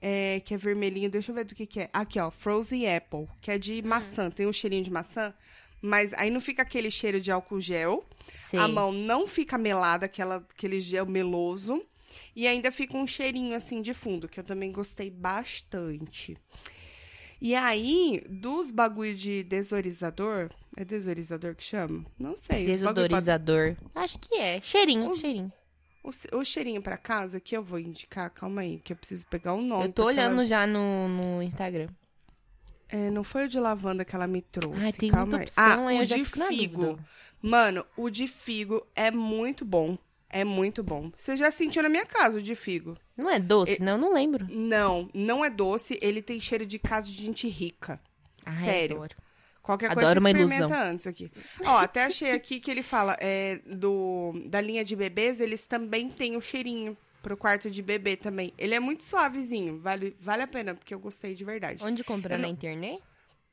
é, 0.00 0.40
que 0.44 0.54
é 0.54 0.56
vermelhinho. 0.56 1.10
Deixa 1.10 1.30
eu 1.30 1.34
ver 1.34 1.44
do 1.44 1.54
que 1.54 1.66
que 1.66 1.80
é. 1.80 1.90
Aqui, 1.92 2.18
ó. 2.18 2.30
Frozen 2.30 2.94
Apple, 2.96 3.26
que 3.40 3.50
é 3.50 3.58
de 3.58 3.82
maçã. 3.82 4.30
Tem 4.30 4.46
um 4.46 4.52
cheirinho 4.52 4.84
de 4.84 4.90
maçã. 4.90 5.32
Mas 5.80 6.12
aí 6.14 6.30
não 6.30 6.40
fica 6.40 6.62
aquele 6.62 6.90
cheiro 6.90 7.20
de 7.20 7.30
álcool 7.30 7.60
gel. 7.60 8.04
Sei. 8.34 8.58
A 8.58 8.66
mão 8.68 8.92
não 8.92 9.26
fica 9.28 9.56
melada, 9.56 10.06
aquela, 10.06 10.36
aquele 10.36 10.80
gel 10.80 11.06
meloso. 11.06 11.82
E 12.34 12.46
ainda 12.46 12.72
fica 12.72 12.96
um 12.96 13.06
cheirinho, 13.06 13.54
assim, 13.54 13.80
de 13.82 13.92
fundo, 13.94 14.28
que 14.28 14.40
eu 14.40 14.44
também 14.44 14.72
gostei 14.72 15.10
bastante. 15.10 16.36
E 17.40 17.54
aí, 17.54 18.24
dos 18.28 18.70
bagulho 18.70 19.14
de 19.14 19.42
desodorizador... 19.44 20.50
É 20.76 20.84
desodorizador 20.84 21.54
que 21.56 21.62
chama? 21.64 22.04
Não 22.18 22.36
sei. 22.36 22.58
bagulho 22.66 22.78
pra- 22.80 22.92
Desodorizador. 22.92 23.76
Acho 23.94 24.18
que 24.18 24.36
é. 24.36 24.60
Cheirinho, 24.60 25.08
Os- 25.10 25.20
cheirinho. 25.20 25.52
O, 26.08 26.38
o 26.38 26.44
cheirinho 26.44 26.80
pra 26.80 26.96
casa 26.96 27.38
que 27.40 27.56
eu 27.56 27.62
vou 27.62 27.78
indicar, 27.78 28.30
calma 28.30 28.62
aí, 28.62 28.80
que 28.82 28.92
eu 28.92 28.96
preciso 28.96 29.26
pegar 29.26 29.52
o 29.54 29.60
nome. 29.62 29.84
Eu 29.86 29.92
tô 29.92 30.02
porque 30.04 30.18
ela- 30.18 30.28
olhando 30.28 30.44
já 30.46 30.66
no, 30.66 31.08
no 31.08 31.42
Instagram. 31.42 31.88
É, 32.88 33.10
não 33.10 33.22
foi 33.22 33.44
o 33.44 33.48
de 33.48 33.60
lavanda 33.60 34.04
que 34.04 34.14
ela 34.14 34.26
me 34.26 34.40
trouxe. 34.40 34.80
Ai, 34.82 34.92
tem 34.92 35.10
calma 35.10 35.26
muita 35.26 35.36
aí. 35.38 35.42
opção, 35.44 35.86
ah, 35.86 35.90
aí 35.90 36.00
o 36.02 36.06
de 36.06 36.24
figo. 36.24 36.98
Mano, 37.42 37.84
o 37.96 38.08
de 38.08 38.26
figo 38.26 38.86
é 38.94 39.10
muito 39.10 39.64
bom. 39.64 39.98
É 40.30 40.44
muito 40.44 40.82
bom. 40.82 41.10
Você 41.16 41.36
já 41.36 41.50
sentiu 41.50 41.82
na 41.82 41.88
minha 41.88 42.04
casa 42.06 42.38
o 42.38 42.42
de 42.42 42.54
figo? 42.54 42.96
Não 43.16 43.28
é 43.30 43.38
doce? 43.38 43.80
Não, 43.82 43.92
eu 43.92 43.98
não 43.98 44.12
lembro. 44.12 44.46
Não, 44.50 45.08
não 45.14 45.44
é 45.44 45.48
doce. 45.50 45.98
Ele 46.02 46.20
tem 46.22 46.40
cheiro 46.40 46.66
de 46.66 46.78
casa 46.78 47.06
de 47.06 47.14
gente 47.14 47.48
rica. 47.48 48.00
Ai, 48.44 48.52
Sério. 48.52 48.96
adoro. 48.96 49.16
Qualquer 49.68 49.90
Adoro 49.90 50.06
coisa 50.06 50.20
uma 50.20 50.30
você 50.30 50.38
experimenta 50.38 50.64
ilusão. 50.74 50.92
antes 50.92 51.06
aqui. 51.06 51.30
Ó, 51.62 51.76
até 51.76 52.04
achei 52.04 52.30
aqui 52.30 52.58
que 52.58 52.70
ele 52.70 52.82
fala 52.82 53.14
é, 53.20 53.60
do, 53.66 54.32
da 54.46 54.62
linha 54.62 54.82
de 54.82 54.96
bebês, 54.96 55.42
eles 55.42 55.66
também 55.66 56.08
têm 56.08 56.38
o 56.38 56.40
cheirinho 56.40 56.96
pro 57.22 57.36
quarto 57.36 57.70
de 57.70 57.82
bebê 57.82 58.16
também. 58.16 58.54
Ele 58.56 58.74
é 58.74 58.80
muito 58.80 59.04
suavezinho, 59.04 59.78
vale, 59.78 60.16
vale 60.18 60.42
a 60.42 60.46
pena, 60.46 60.74
porque 60.74 60.94
eu 60.94 60.98
gostei 60.98 61.34
de 61.34 61.44
verdade. 61.44 61.84
Onde 61.84 62.02
comprar 62.02 62.36
Eu 62.36 62.38
na 62.38 62.46
não- 62.46 62.54
internet? 62.54 63.02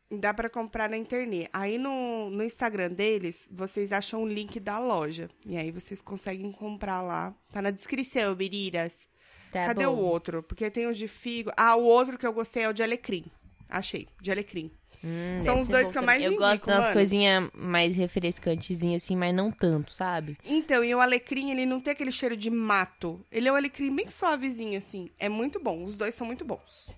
Dá 0.09 0.33
pra 0.33 0.49
comprar 0.49 0.89
na 0.89 0.95
internet. 0.95 1.49
Aí 1.51 1.77
no, 1.77 2.29
no 2.29 2.43
Instagram 2.45 2.91
deles, 2.91 3.49
vocês 3.51 3.91
acham 3.91 4.23
o 4.23 4.27
link 4.27 4.57
da 4.57 4.79
loja. 4.79 5.29
E 5.45 5.57
aí 5.57 5.69
vocês 5.69 6.01
conseguem 6.01 6.49
comprar 6.53 7.01
lá. 7.01 7.35
Tá 7.51 7.61
na 7.61 7.71
descrição, 7.71 8.33
meninas. 8.37 9.09
Tá 9.51 9.65
Cadê 9.65 9.85
bom. 9.85 9.95
o 9.95 9.97
outro? 9.97 10.41
Porque 10.43 10.71
tem 10.71 10.87
o 10.87 10.93
de 10.93 11.09
figo. 11.09 11.51
Ah, 11.57 11.75
o 11.75 11.83
outro 11.83 12.17
que 12.17 12.25
eu 12.25 12.31
gostei 12.31 12.63
é 12.63 12.69
o 12.69 12.73
de 12.73 12.83
alecrim. 12.83 13.25
Achei, 13.67 14.07
de 14.21 14.31
alecrim. 14.31 14.71
Hum, 15.07 15.37
São 15.39 15.59
os 15.59 15.67
dois 15.67 15.85
bom 15.87 15.91
que 15.91 15.97
eu 15.99 16.03
mais 16.03 16.23
Eu 16.23 16.29
indico, 16.31 16.41
gosto 16.43 16.65
das 16.65 16.91
coisinhas 16.91 17.49
mais 17.53 17.95
refrescantezinhas, 17.95 19.03
assim, 19.03 19.15
mas 19.15 19.35
não 19.35 19.51
tanto, 19.51 19.93
sabe? 19.93 20.35
Então, 20.43 20.83
e 20.83 20.95
o 20.95 20.99
alecrim, 20.99 21.51
ele 21.51 21.63
não 21.65 21.79
tem 21.79 21.91
aquele 21.93 22.11
cheiro 22.11 22.35
de 22.35 22.49
mato. 22.49 23.23
Ele 23.31 23.47
é 23.47 23.51
um 23.51 23.55
alecrim 23.55 23.95
bem 23.95 24.09
suavezinho, 24.09 24.77
assim. 24.77 25.11
É 25.19 25.29
muito 25.29 25.59
bom. 25.59 25.83
Os 25.83 25.95
dois 25.95 26.15
são 26.15 26.25
muito 26.25 26.43
bons. 26.43 26.89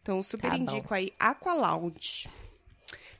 Então, 0.00 0.22
super 0.22 0.50
Tá 0.50 0.56
bom. 0.56 0.62
indico 0.62 0.94
aí 0.94 1.12
Aqualoud. 1.18 2.28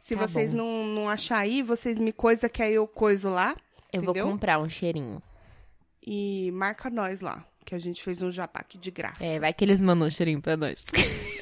Se 0.01 0.15
Tá 0.17 0.27
vocês 0.27 0.53
bom. 0.53 0.59
não, 0.59 0.87
não 0.87 1.11
achar 1.11 1.39
aí, 1.39 1.61
vocês 1.63 1.99
me 1.99 2.13
coisa 2.13 2.49
que 2.49 2.63
aí 2.63 2.75
eu 2.75 2.87
coiso 2.87 3.29
lá. 3.29 3.55
Eu 3.93 4.03
entendeu? 4.03 4.25
vou 4.25 4.33
comprar 4.33 4.59
um 4.59 4.69
cheirinho. 4.71 5.23
E 6.07 6.51
marca 6.53 6.89
nós 6.89 7.21
lá. 7.21 7.45
Que 7.65 7.75
a 7.75 7.79
gente 7.79 8.03
fez 8.03 8.21
um 8.21 8.31
jabá 8.31 8.61
aqui 8.61 8.77
de 8.77 8.91
graça. 8.91 9.25
É, 9.25 9.39
vai 9.41 9.53
que 9.55 9.65
eles 9.65 9.81
mandam 9.81 10.07
um 10.07 10.11
cheirinho 10.11 10.41
pra 10.43 10.55
nós. 10.57 10.85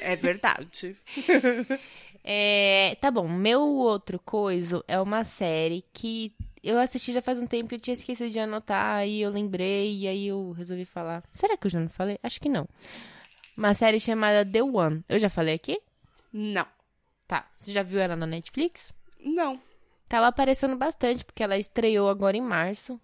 É 0.01 0.15
verdade. 0.15 0.95
É, 2.23 2.95
tá 3.01 3.11
bom, 3.11 3.27
meu 3.27 3.61
outro 3.61 4.17
coisa 4.19 4.83
é 4.87 4.99
uma 4.99 5.23
série 5.23 5.83
que 5.91 6.33
eu 6.63 6.79
assisti 6.79 7.11
já 7.11 7.21
faz 7.21 7.37
um 7.39 7.45
tempo 7.45 7.73
e 7.73 7.75
eu 7.75 7.79
tinha 7.79 7.93
esquecido 7.93 8.29
de 8.29 8.39
anotar, 8.39 8.95
aí 8.95 9.21
eu 9.21 9.29
lembrei 9.29 9.97
e 9.97 10.07
aí 10.07 10.27
eu 10.27 10.51
resolvi 10.51 10.85
falar. 10.85 11.21
Será 11.31 11.57
que 11.57 11.67
eu 11.67 11.71
já 11.71 11.79
não 11.79 11.89
falei? 11.89 12.17
Acho 12.23 12.39
que 12.39 12.47
não. 12.47 12.67
Uma 13.57 13.73
série 13.73 13.99
chamada 13.99 14.49
The 14.49 14.63
One. 14.63 15.03
Eu 15.09 15.19
já 15.19 15.29
falei 15.29 15.55
aqui? 15.55 15.79
não. 16.31 16.67
Tá. 17.27 17.47
Você 17.59 17.71
já 17.71 17.81
viu 17.83 17.99
ela 17.99 18.15
na 18.15 18.27
Netflix? 18.27 18.93
Não. 19.19 19.59
Tava 20.09 20.27
aparecendo 20.27 20.75
bastante, 20.75 21.23
porque 21.23 21.41
ela 21.41 21.57
estreou 21.57 22.09
agora 22.09 22.37
em 22.37 22.41
março. 22.41 22.99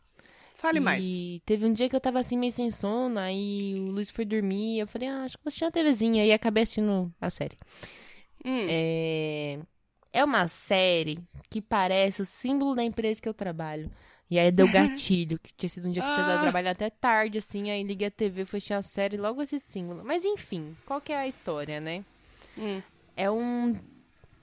Fale 0.56 0.78
e 0.78 0.82
mais. 0.82 1.06
teve 1.46 1.66
um 1.66 1.72
dia 1.72 1.88
que 1.88 1.96
eu 1.96 2.02
tava 2.02 2.20
assim 2.20 2.38
meio 2.38 2.52
sem 2.52 2.70
sono, 2.70 3.18
aí 3.18 3.76
o 3.80 3.92
Luiz 3.92 4.10
foi 4.10 4.26
dormir, 4.26 4.80
eu 4.80 4.88
falei, 4.88 5.08
ah, 5.08 5.24
acho 5.24 5.38
que 5.38 5.44
vou 5.44 5.48
assistir 5.48 5.64
uma 5.64 5.72
TVzinha, 5.72 6.26
e 6.26 6.34
acabei 6.34 6.64
assistindo 6.64 7.14
a 7.20 7.30
série. 7.30 7.58
Hum. 8.46 8.66
É... 8.70 9.60
é 10.14 10.24
uma 10.24 10.48
série 10.48 11.20
que 11.50 11.62
parece 11.62 12.22
o 12.22 12.26
símbolo 12.26 12.76
da 12.76 12.84
empresa 12.84 13.22
que 13.22 13.28
eu 13.30 13.34
trabalho. 13.34 13.90
E 14.32 14.38
aí 14.38 14.52
deu 14.52 14.72
gatilho, 14.72 15.40
que 15.40 15.52
tinha 15.54 15.70
sido 15.70 15.88
um 15.88 15.92
dia 15.92 16.04
que 16.04 16.08
eu 16.10 16.14
tinha 16.14 16.36
Ah. 16.36 16.40
trabalho 16.42 16.70
até 16.70 16.90
tarde, 16.90 17.40
assim, 17.40 17.72
aí 17.72 17.82
liguei 17.82 18.08
a 18.10 18.12
TV, 18.12 18.44
assistir 18.44 18.74
a 18.74 18.82
série, 18.84 19.18
logo 19.18 19.42
esse 19.42 19.60
símbolo. 19.60 20.04
Mas 20.06 20.24
enfim, 20.24 20.78
qual 20.86 21.02
que 21.02 21.12
é 21.12 21.18
a 21.18 21.28
história, 21.28 21.80
né? 21.82 22.06
Hum. 22.58 22.82
É 23.18 23.30
um. 23.30 23.76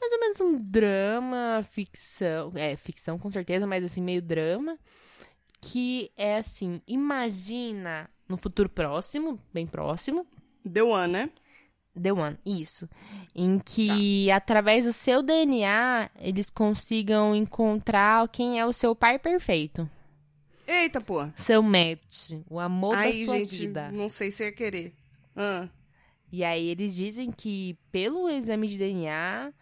Mais 0.00 0.12
ou 0.12 0.20
menos 0.20 0.40
um 0.40 0.56
drama, 0.58 1.64
ficção. 1.70 2.52
É, 2.56 2.76
ficção 2.76 3.18
com 3.18 3.30
certeza, 3.30 3.66
mas 3.66 3.84
assim, 3.84 4.02
meio 4.02 4.20
drama. 4.20 4.76
Que 5.60 6.10
é 6.16 6.38
assim: 6.38 6.82
imagina 6.86 8.10
no 8.28 8.36
futuro 8.36 8.68
próximo, 8.68 9.40
bem 9.54 9.66
próximo, 9.66 10.26
The 10.70 10.82
One, 10.82 11.12
né? 11.12 11.30
The 12.00 12.12
One, 12.12 12.38
isso. 12.44 12.88
Em 13.34 13.58
que, 13.58 14.30
através 14.30 14.84
do 14.84 14.92
seu 14.92 15.22
DNA, 15.22 16.10
eles 16.20 16.50
consigam 16.50 17.34
encontrar 17.34 18.28
quem 18.28 18.60
é 18.60 18.66
o 18.66 18.72
seu 18.72 18.94
par 18.94 19.18
perfeito. 19.18 19.88
Eita, 20.66 21.00
pô. 21.00 21.28
Seu 21.36 21.62
match, 21.62 22.32
o 22.50 22.58
amor 22.58 22.96
Aí, 22.96 23.20
da 23.20 23.24
sua 23.26 23.38
gente, 23.38 23.56
vida. 23.56 23.90
não 23.92 24.08
sei 24.10 24.30
se 24.30 24.44
ia 24.44 24.52
querer. 24.52 24.92
Ah. 25.34 25.68
E 26.32 26.42
aí 26.44 26.68
eles 26.68 26.94
dizem 26.94 27.30
que 27.30 27.78
pelo 27.92 28.28
exame 28.28 28.66
de 28.66 28.76
DNA, 28.76 29.52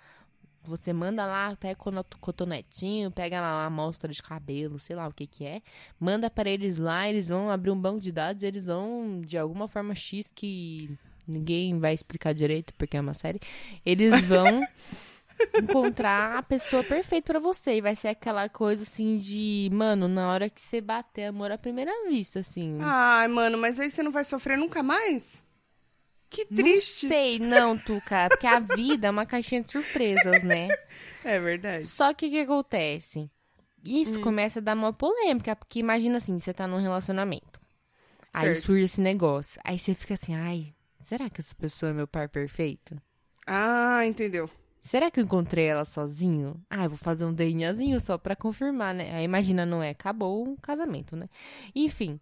você 0.65 0.93
manda 0.93 1.27
lá, 1.27 1.55
pega 1.57 1.79
o 1.79 2.19
cotonetinho, 2.19 3.11
pega 3.11 3.41
lá 3.41 3.53
uma 3.53 3.67
amostra 3.67 4.11
de 4.11 4.23
cabelo, 4.23 4.81
sei 4.81 4.97
lá 4.97 5.07
o 5.07 5.13
que 5.13 5.27
que 5.27 5.45
é, 5.45 5.61
manda 6.01 6.31
para 6.31 6.49
eles 6.49 6.79
lá, 6.79 7.09
eles 7.09 7.29
vão 7.29 7.51
abrir 7.51 7.71
um 7.71 7.79
banco 7.81 8.01
de 8.01 8.11
dados, 8.11 8.43
eles 8.43 8.65
vão, 8.65 9.21
de 9.21 9.37
alguma 9.37 9.69
forma 9.69 9.95
X 9.95 10.33
que 10.35 10.97
ninguém 11.27 11.79
vai 11.79 11.95
explicar 11.95 12.33
direito, 12.35 12.73
porque 12.75 12.97
é 12.97 13.01
uma 13.01 13.15
série, 13.15 13.41
eles 13.85 14.21
vão 14.23 14.63
encontrar 15.63 16.39
a 16.39 16.43
pessoa 16.43 16.83
perfeita 16.85 17.33
pra 17.33 17.41
você. 17.41 17.77
E 17.77 17.81
vai 17.81 17.95
ser 17.97 18.09
aquela 18.09 18.49
coisa 18.49 18.83
assim 18.83 19.19
de, 19.19 19.69
mano, 19.73 20.09
na 20.09 20.31
hora 20.31 20.49
que 20.51 20.61
você 20.61 20.81
bater 20.81 21.27
amor 21.27 21.51
à 21.51 21.59
primeira 21.59 21.93
vista, 22.09 22.41
assim. 22.41 22.79
Ai, 22.81 23.29
mano, 23.29 23.59
mas 23.59 23.79
aí 23.81 23.91
você 23.91 24.03
não 24.03 24.11
vai 24.13 24.25
sofrer 24.25 24.59
nunca 24.59 24.83
mais? 24.83 25.43
Que 26.31 26.45
triste. 26.47 27.05
Não 27.07 27.11
sei, 27.11 27.39
não, 27.39 27.79
Tuca, 27.79 28.29
porque 28.31 28.47
a 28.47 28.59
vida 28.59 29.07
é 29.07 29.11
uma 29.11 29.25
caixinha 29.25 29.63
de 29.63 29.71
surpresas, 29.71 30.43
né? 30.43 30.69
É 31.25 31.41
verdade. 31.41 31.87
Só 31.87 32.13
que 32.13 32.27
o 32.27 32.31
que 32.31 32.41
acontece? 32.41 33.31
Isso 33.83 34.19
Hum. 34.19 34.23
começa 34.25 34.59
a 34.59 34.63
dar 34.63 34.77
uma 34.77 34.93
polêmica, 34.93 35.57
porque 35.57 35.79
imagina 35.79 36.19
assim, 36.19 36.39
você 36.39 36.53
tá 36.53 36.67
num 36.67 36.81
relacionamento. 36.83 37.59
Aí 38.35 38.49
Certo. 38.55 38.67
surge 38.67 38.85
esse 38.85 39.01
negócio. 39.01 39.59
Aí 39.65 39.79
você 39.79 39.95
fica 39.95 40.13
assim, 40.15 40.35
ai, 40.35 40.75
será 41.05 41.29
que 41.31 41.41
essa 41.41 41.55
pessoa 41.55 41.91
é 41.91 41.93
meu 41.93 42.07
par 42.09 42.29
perfeito? 42.29 42.97
Ah, 43.47 44.05
entendeu. 44.07 44.49
Será 44.81 45.11
que 45.11 45.19
eu 45.19 45.25
encontrei 45.25 45.65
ela 45.67 45.85
sozinho? 45.85 46.61
Ah, 46.69 46.85
eu 46.85 46.91
vou 46.91 46.99
fazer 46.99 47.25
um 47.25 47.33
DNAzinho 47.33 47.99
só 48.01 48.19
pra 48.19 48.37
confirmar, 48.37 48.95
né? 48.95 49.15
Aí 49.15 49.25
imagina, 49.25 49.65
não 49.65 49.83
é? 49.83 49.91
Acabou 49.91 50.47
o 50.53 50.57
casamento, 50.61 51.17
né? 51.17 51.27
Enfim, 51.75 52.21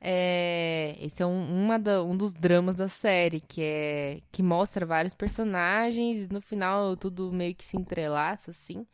é, 0.00 0.96
esse 1.00 1.22
é 1.22 1.26
um, 1.26 1.64
uma 1.64 1.78
da- 1.78 2.02
um 2.02 2.14
dos 2.16 2.34
dramas 2.34 2.76
da 2.76 2.88
série, 2.88 3.40
que 3.40 3.62
é 3.62 4.20
que 4.30 4.42
mostra 4.42 4.84
vários 4.84 5.14
personagens, 5.14 6.26
e 6.26 6.32
no 6.32 6.40
final 6.40 6.96
tudo 6.96 7.32
meio 7.32 7.54
que 7.54 7.64
se 7.64 7.76
entrelaça, 7.78 8.50
assim. 8.50 8.86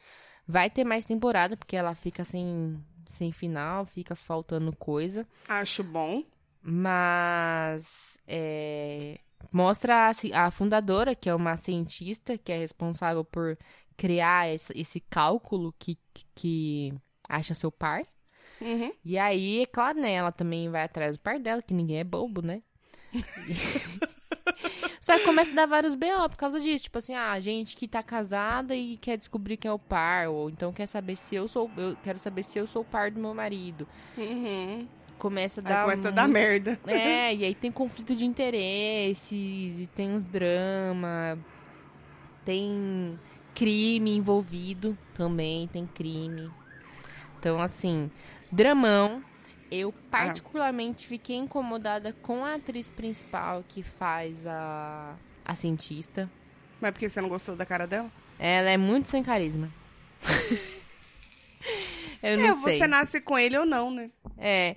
Vai 0.47 0.71
ter 0.71 0.85
mais 0.85 1.05
temporada, 1.05 1.57
porque 1.57 1.77
ela 1.77 1.95
fica 1.95 2.25
sem, 2.25 2.81
sem 3.07 3.33
final, 3.33 3.85
fica 3.85 4.15
faltando 4.15 4.75
coisa. 4.77 5.27
Acho 5.49 5.83
bom. 5.83 6.23
Mas 6.63 8.19
é, 8.27 9.19
mostra 9.51 10.11
a, 10.11 10.47
a 10.47 10.51
fundadora, 10.51 11.15
que 11.15 11.29
é 11.29 11.35
uma 11.35 11.57
cientista, 11.57 12.39
que 12.39 12.53
é 12.53 12.59
responsável 12.59 13.25
por 13.25 13.59
criar 13.97 14.49
esse, 14.49 14.73
esse 14.79 15.01
cálculo 15.01 15.75
que, 15.79 15.99
que 16.35 16.95
acha 17.29 17.55
seu 17.55 17.71
par. 17.71 18.03
Uhum. 18.61 18.93
E 19.05 19.19
aí, 19.19 19.63
é 19.63 19.67
claro, 19.67 20.01
né? 20.01 20.13
Ela 20.13 20.31
também 20.31 20.71
vai 20.71 20.85
atrás 20.85 21.17
do 21.17 21.23
par 21.23 21.39
dela, 21.39 21.63
que 21.63 21.75
ninguém 21.75 21.99
é 21.99 22.05
bobo, 22.05 22.43
né? 22.43 22.63
Só 25.01 25.19
que 25.19 25.25
começa 25.25 25.51
a 25.51 25.55
dar 25.55 25.67
vários 25.67 25.97
BO 25.97 26.29
por 26.31 26.37
causa 26.37 26.61
disso. 26.61 26.85
Tipo 26.85 26.99
assim, 26.99 27.15
ah, 27.15 27.39
gente 27.41 27.77
que 27.77 27.89
tá 27.89 28.03
casada 28.03 28.75
e 28.77 28.97
quer 28.99 29.17
descobrir 29.17 29.57
quem 29.57 29.69
é 29.69 29.73
o 29.73 29.79
par. 29.79 30.29
Ou 30.29 30.49
então 30.49 30.73
quer 30.73 30.87
saber 30.87 31.17
se 31.17 31.35
eu 31.35 31.49
sou. 31.49 31.71
Eu 31.77 31.97
quero 32.03 32.19
saber 32.21 32.45
se 32.45 32.59
eu 32.59 32.67
sou 32.67 32.83
o 32.83 32.85
par 32.85 33.11
do 33.11 33.21
meu 33.21 33.35
marido. 33.35 33.87
Uhum. 34.17 34.87
Começa 35.23 35.61
a 35.61 35.63
Aí 35.63 35.69
dar. 35.69 35.85
começa 35.85 36.09
a 36.09 36.11
dar 36.11 36.27
merda. 36.27 36.77
É, 36.85 37.33
e 37.33 37.45
aí 37.45 37.55
tem 37.55 37.71
conflito 37.71 38.17
de 38.17 38.27
interesses, 38.27 39.31
e 39.81 39.89
tem 39.95 40.11
uns 40.11 40.25
drama, 40.25 41.39
tem 42.45 43.17
crime 43.55 44.17
envolvido 44.17 44.99
também, 45.15 45.69
tem 45.69 45.87
crime. 45.87 46.51
Então, 47.39 47.61
assim, 47.63 48.11
dramão. 48.51 49.23
Eu 49.71 49.93
particularmente 50.11 51.07
fiquei 51.07 51.37
incomodada 51.37 52.13
com 52.21 52.45
a 52.45 52.55
atriz 52.55 52.91
principal 52.91 53.65
que 53.69 53.81
faz 53.81 54.45
a, 54.45 55.15
a 55.45 55.55
cientista. 55.55 56.29
Mas 56.81 56.91
porque 56.91 57.09
você 57.09 57.21
não 57.21 57.29
gostou 57.29 57.55
da 57.55 57.65
cara 57.65 57.87
dela? 57.87 58.11
Ela 58.41 58.71
é 58.71 58.77
muito 58.77 59.09
sem 59.09 59.23
carisma. 59.23 59.73
Eu 62.23 62.39
não 62.39 62.45
é, 62.45 62.53
sei. 62.53 62.79
você 62.79 62.87
nasce 62.87 63.21
com 63.21 63.37
ele 63.37 63.59
ou 63.59 63.67
não, 63.67 63.91
né? 63.91 64.11
É, 64.39 64.77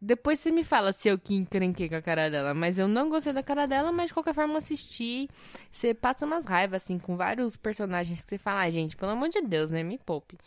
depois 0.00 0.40
você 0.40 0.50
me 0.50 0.64
fala 0.64 0.92
se 0.92 1.08
eu 1.08 1.18
que 1.18 1.34
encrenquei 1.34 1.88
com 1.88 1.96
a 1.96 2.02
cara 2.02 2.30
dela, 2.30 2.54
mas 2.54 2.78
eu 2.78 2.88
não 2.88 3.08
gostei 3.08 3.32
da 3.32 3.42
cara 3.42 3.66
dela, 3.66 3.92
mas 3.92 4.06
de 4.08 4.14
qualquer 4.14 4.34
forma 4.34 4.58
assisti. 4.58 5.28
Você 5.70 5.92
passa 5.94 6.24
umas 6.26 6.44
raivas, 6.46 6.82
assim, 6.82 6.98
com 6.98 7.16
vários 7.16 7.56
personagens 7.56 8.22
que 8.22 8.28
você 8.30 8.38
fala, 8.38 8.60
ah, 8.62 8.70
gente, 8.70 8.96
pelo 8.96 9.12
amor 9.12 9.28
de 9.28 9.40
Deus, 9.42 9.70
né? 9.70 9.82
Me 9.82 9.98
poupe. 9.98 10.38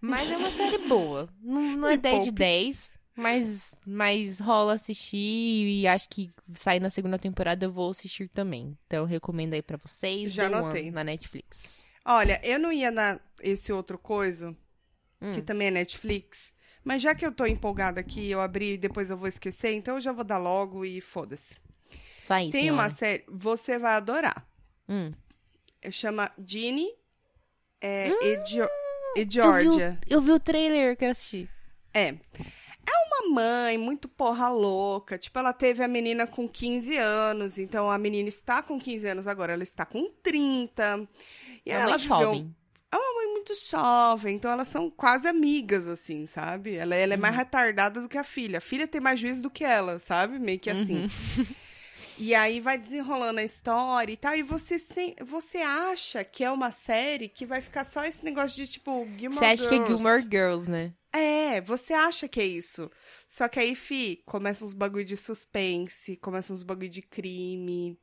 Mas 0.00 0.30
é 0.30 0.36
uma 0.36 0.50
série 0.50 0.78
boa. 0.88 1.28
Não, 1.42 1.60
não 1.76 1.88
é 1.88 1.92
Me 1.92 1.96
10 1.98 2.14
de 2.24 2.30
poupe. 2.30 2.38
10, 2.38 2.98
Mas, 3.14 3.74
mas 3.86 4.40
rola 4.40 4.72
assistir 4.74 5.16
e 5.18 5.86
acho 5.86 6.08
que 6.08 6.30
sair 6.54 6.80
na 6.80 6.88
segunda 6.88 7.18
temporada 7.18 7.66
eu 7.66 7.70
vou 7.70 7.90
assistir 7.90 8.28
também. 8.28 8.76
Então 8.86 9.04
recomendo 9.04 9.52
aí 9.52 9.60
pra 9.62 9.76
vocês. 9.76 10.32
Já 10.32 10.46
anotei. 10.46 10.90
Na 10.90 11.04
Netflix. 11.04 11.90
Olha, 12.02 12.40
eu 12.42 12.58
não 12.58 12.72
ia 12.72 12.90
na 12.90 13.20
esse 13.42 13.70
outro 13.72 13.98
coisa, 13.98 14.56
Hum. 15.20 15.34
que 15.34 15.42
também 15.42 15.68
é 15.68 15.70
Netflix. 15.70 16.54
Mas 16.84 17.02
já 17.02 17.14
que 17.14 17.24
eu 17.26 17.32
tô 17.32 17.44
empolgada 17.46 18.00
aqui, 18.00 18.30
eu 18.30 18.40
abri 18.40 18.74
e 18.74 18.78
depois 18.78 19.10
eu 19.10 19.16
vou 19.16 19.28
esquecer, 19.28 19.72
então 19.72 19.96
eu 19.96 20.00
já 20.00 20.12
vou 20.12 20.24
dar 20.24 20.38
logo 20.38 20.84
e 20.84 21.00
foda-se. 21.00 21.56
Só 22.18 22.34
aí, 22.34 22.50
Tem 22.50 22.62
senhora. 22.64 22.82
uma 22.82 22.90
série, 22.90 23.24
você 23.28 23.78
vai 23.78 23.92
adorar. 23.94 24.46
Hum. 24.88 25.12
Chama 25.90 26.30
Ginny 26.44 26.88
é, 27.80 28.08
e, 28.08 28.36
Jo- 28.44 28.68
e 29.16 29.20
Eu 29.20 29.24
vi, 29.26 29.30
Georgia. 29.30 29.98
eu 30.08 30.20
vi 30.20 30.32
o 30.32 30.40
trailer 30.40 30.96
que 30.96 31.04
eu 31.04 31.10
assisti. 31.10 31.48
É. 31.94 32.08
É 32.08 32.92
uma 33.06 33.34
mãe 33.34 33.76
muito 33.78 34.08
porra 34.08 34.48
louca. 34.50 35.16
Tipo, 35.18 35.38
ela 35.38 35.52
teve 35.52 35.82
a 35.82 35.88
menina 35.88 36.26
com 36.26 36.48
15 36.48 36.96
anos, 36.96 37.58
então 37.58 37.90
a 37.90 37.96
menina 37.98 38.28
está 38.28 38.62
com 38.62 38.78
15 38.80 39.06
anos 39.06 39.26
agora, 39.26 39.52
ela 39.52 39.62
está 39.62 39.84
com 39.86 40.10
30. 40.22 41.08
E 41.64 41.70
É 41.70 41.74
ela 41.74 41.96
viveu 41.96 42.16
jovem. 42.18 42.56
É 42.92 42.96
uma 42.96 43.19
muito 43.50 43.54
jovem, 43.68 44.36
então 44.36 44.50
elas 44.50 44.68
são 44.68 44.90
quase 44.90 45.26
amigas, 45.26 45.88
assim, 45.88 46.26
sabe? 46.26 46.76
Ela, 46.76 46.94
ela 46.94 47.14
é 47.14 47.16
mais 47.16 47.34
retardada 47.34 48.00
do 48.00 48.08
que 48.08 48.18
a 48.18 48.24
filha. 48.24 48.58
A 48.58 48.60
filha 48.60 48.86
tem 48.86 49.00
mais 49.00 49.18
juízo 49.18 49.42
do 49.42 49.50
que 49.50 49.64
ela, 49.64 49.98
sabe? 49.98 50.38
Meio 50.38 50.58
que 50.58 50.70
assim. 50.70 51.06
E 52.18 52.34
aí 52.34 52.60
vai 52.60 52.76
desenrolando 52.76 53.40
a 53.40 53.44
história 53.44 54.12
e 54.12 54.16
tal, 54.16 54.36
e 54.36 54.42
você, 54.42 54.78
sem, 54.78 55.16
você 55.24 55.58
acha 55.58 56.22
que 56.22 56.44
é 56.44 56.50
uma 56.50 56.70
série 56.70 57.30
que 57.30 57.46
vai 57.46 57.62
ficar 57.62 57.82
só 57.82 58.04
esse 58.04 58.22
negócio 58.22 58.56
de, 58.56 58.70
tipo, 58.70 59.08
Gilmore 59.16 59.38
Você 59.38 59.44
acha 59.46 59.68
que 59.68 59.74
é 59.74 59.78
Girls. 59.78 59.96
Gilmore 59.96 60.22
Girls, 60.22 60.70
né? 60.70 60.92
É, 61.14 61.62
você 61.62 61.94
acha 61.94 62.28
que 62.28 62.38
é 62.38 62.44
isso. 62.44 62.90
Só 63.26 63.48
que 63.48 63.58
aí, 63.58 63.74
fi, 63.74 64.22
começa 64.26 64.66
uns 64.66 64.74
bagulho 64.74 65.04
de 65.04 65.16
suspense, 65.16 66.14
começa 66.16 66.52
uns 66.52 66.62
bagulho 66.62 66.90
de 66.90 67.00
crime 67.00 67.98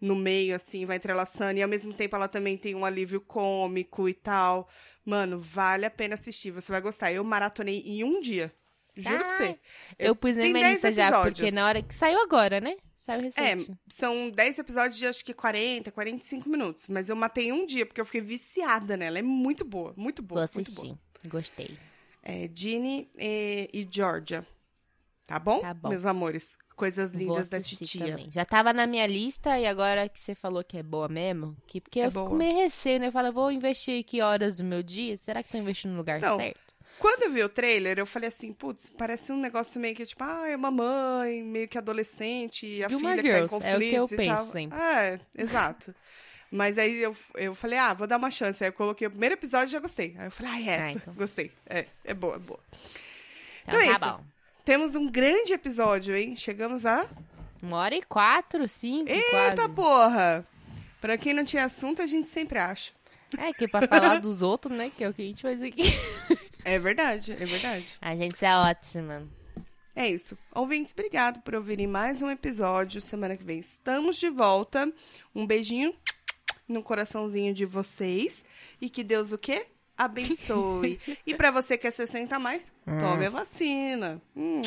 no 0.00 0.14
meio, 0.14 0.54
assim, 0.54 0.84
vai 0.86 0.96
entrelaçando. 0.96 1.58
E 1.58 1.62
ao 1.62 1.68
mesmo 1.68 1.92
tempo 1.92 2.14
ela 2.16 2.28
também 2.28 2.56
tem 2.56 2.74
um 2.74 2.84
alívio 2.84 3.20
cômico 3.20 4.08
e 4.08 4.14
tal. 4.14 4.68
Mano, 5.04 5.38
vale 5.38 5.84
a 5.86 5.90
pena 5.90 6.14
assistir, 6.14 6.50
você 6.50 6.70
vai 6.72 6.80
gostar. 6.80 7.12
Eu 7.12 7.22
maratonei 7.24 7.80
em 7.84 8.04
um 8.04 8.20
dia. 8.20 8.52
Juro 8.96 9.18
pra 9.18 9.30
você. 9.30 9.58
Eu, 9.98 10.14
pus 10.14 10.36
na 10.36 10.42
minha 10.44 10.52
10 10.68 10.72
lista 10.74 10.92
já, 10.92 11.20
porque 11.22 11.50
na 11.50 11.66
hora 11.66 11.82
que 11.82 11.94
saiu 11.94 12.20
agora, 12.22 12.60
né? 12.60 12.76
Saiu 12.96 13.20
É, 13.36 13.54
recente. 13.54 13.72
são 13.88 14.30
10 14.30 14.60
episódios 14.60 14.96
de 14.96 15.06
acho 15.06 15.24
que 15.24 15.34
40, 15.34 15.90
45 15.92 16.48
minutos. 16.48 16.88
Mas 16.88 17.08
eu 17.10 17.16
matei 17.16 17.48
em 17.48 17.52
um 17.52 17.66
dia, 17.66 17.84
porque 17.84 18.00
eu 18.00 18.06
fiquei 18.06 18.20
viciada 18.22 18.96
nela. 18.96 19.18
É 19.18 19.22
muito 19.22 19.64
boa, 19.64 19.92
muito 19.96 20.22
Vou 20.22 20.28
boa, 20.36 20.46
boa. 20.46 20.62
assistir. 20.62 20.94
Gostei. 21.26 21.76
É 22.22 22.48
Ginny 22.54 23.10
e, 23.18 23.68
e 23.74 23.88
Georgia. 23.90 24.46
Tá 25.26 25.38
bom? 25.38 25.60
Tá 25.60 25.74
bom. 25.74 25.88
Meus 25.90 26.06
amores. 26.06 26.56
Coisas 26.76 27.12
lindas 27.12 27.48
da 27.48 27.60
titia. 27.60 28.06
também. 28.06 28.28
Já 28.30 28.44
tava 28.44 28.72
na 28.72 28.86
minha 28.86 29.06
lista 29.06 29.58
e 29.58 29.66
agora 29.66 30.08
que 30.08 30.18
você 30.18 30.34
falou 30.34 30.64
que 30.64 30.76
é 30.78 30.82
boa 30.82 31.08
mesmo, 31.08 31.56
que, 31.66 31.80
porque 31.80 32.00
É 32.00 32.06
eu 32.06 32.10
fico 32.10 32.24
boa. 32.26 32.36
meio 32.36 32.56
receio, 32.56 32.98
né? 33.00 33.06
Eu 33.08 33.12
falo, 33.12 33.32
vou 33.32 33.50
investir 33.52 34.00
aqui 34.00 34.20
horas 34.20 34.54
do 34.54 34.64
meu 34.64 34.82
dia, 34.82 35.16
será 35.16 35.42
que 35.42 35.50
tô 35.50 35.58
investindo 35.58 35.92
no 35.92 35.98
lugar 35.98 36.20
Não. 36.20 36.36
certo? 36.38 36.58
Quando 36.98 37.24
eu 37.24 37.30
vi 37.30 37.42
o 37.42 37.48
trailer, 37.48 37.98
eu 37.98 38.06
falei 38.06 38.28
assim, 38.28 38.52
putz, 38.52 38.88
parece 38.96 39.32
um 39.32 39.36
negócio 39.36 39.80
meio 39.80 39.94
que, 39.96 40.06
tipo, 40.06 40.22
ah, 40.22 40.48
é 40.48 40.54
uma 40.56 40.70
mãe, 40.70 41.42
meio 41.42 41.66
que 41.68 41.76
adolescente, 41.76 42.82
a 42.84 42.88
filha 42.88 43.00
que 43.00 43.04
tá 43.04 43.14
em 43.14 43.22
Girls, 43.22 43.54
é 43.66 43.76
o 43.76 43.78
que 43.80 43.94
eu 43.94 44.04
e 44.04 44.08
tal. 44.26 44.36
penso 44.38 44.52
sempre. 44.52 44.78
É, 44.78 45.20
exato. 45.36 45.94
Mas 46.52 46.78
aí 46.78 47.02
eu, 47.02 47.16
eu 47.34 47.52
falei, 47.54 47.78
ah, 47.80 47.92
vou 47.94 48.06
dar 48.06 48.16
uma 48.16 48.30
chance. 48.30 48.62
Aí 48.62 48.68
eu 48.68 48.72
coloquei 48.72 49.08
o 49.08 49.10
primeiro 49.10 49.34
episódio 49.34 49.70
e 49.70 49.72
já 49.72 49.80
gostei. 49.80 50.14
Aí 50.16 50.26
eu 50.26 50.30
falei, 50.30 50.52
ah, 50.52 50.60
é 50.60 50.64
essa, 50.74 50.84
Ah, 50.86 50.92
então. 50.92 51.14
gostei. 51.14 51.50
É, 51.66 51.86
é 52.04 52.14
boa, 52.14 52.36
é 52.36 52.38
boa. 52.38 52.60
Então, 53.66 53.80
Então 53.80 53.80
é 53.80 53.86
tá 53.86 54.06
isso. 54.06 54.16
bom. 54.18 54.24
Temos 54.64 54.94
um 54.94 55.10
grande 55.10 55.52
episódio, 55.52 56.16
hein? 56.16 56.34
Chegamos 56.36 56.86
a... 56.86 57.06
Uma 57.62 57.78
hora 57.78 57.94
e 57.94 58.02
quatro, 58.02 58.66
cinco, 58.68 59.10
Eita 59.10 59.54
quase. 59.56 59.68
porra! 59.70 60.46
Pra 61.00 61.18
quem 61.18 61.34
não 61.34 61.44
tinha 61.44 61.64
assunto, 61.64 62.00
a 62.00 62.06
gente 62.06 62.26
sempre 62.28 62.58
acha. 62.58 62.92
É, 63.36 63.52
que 63.52 63.68
pra 63.68 63.86
falar 63.86 64.20
dos 64.20 64.42
outros, 64.42 64.74
né? 64.74 64.90
Que 64.94 65.04
é 65.04 65.08
o 65.08 65.14
que 65.14 65.22
a 65.22 65.24
gente 65.24 65.42
faz 65.42 65.62
aqui. 65.62 65.82
É 66.66 66.78
verdade, 66.78 67.32
é 67.32 67.44
verdade. 67.44 67.98
A 68.00 68.16
gente 68.16 68.42
é 68.42 68.56
ótima. 68.56 69.28
É 69.94 70.08
isso. 70.08 70.34
Ouvintes, 70.54 70.92
obrigado 70.94 71.42
por 71.42 71.54
ouvirem 71.54 71.86
mais 71.86 72.22
um 72.22 72.30
episódio. 72.30 73.02
Semana 73.02 73.36
que 73.36 73.44
vem 73.44 73.58
estamos 73.58 74.16
de 74.16 74.30
volta. 74.30 74.90
Um 75.34 75.46
beijinho 75.46 75.94
no 76.66 76.82
coraçãozinho 76.82 77.52
de 77.52 77.66
vocês. 77.66 78.42
E 78.80 78.88
que 78.88 79.04
Deus 79.04 79.30
o 79.30 79.36
quê? 79.36 79.66
Abençoe. 79.96 80.98
e 81.26 81.34
pra 81.34 81.50
você 81.50 81.78
que 81.78 81.86
é 81.86 81.90
60 81.90 82.34
a 82.34 82.38
mais, 82.38 82.72
tome 82.84 83.26
a 83.26 83.30
vacina. 83.30 84.20
Um 84.34 84.62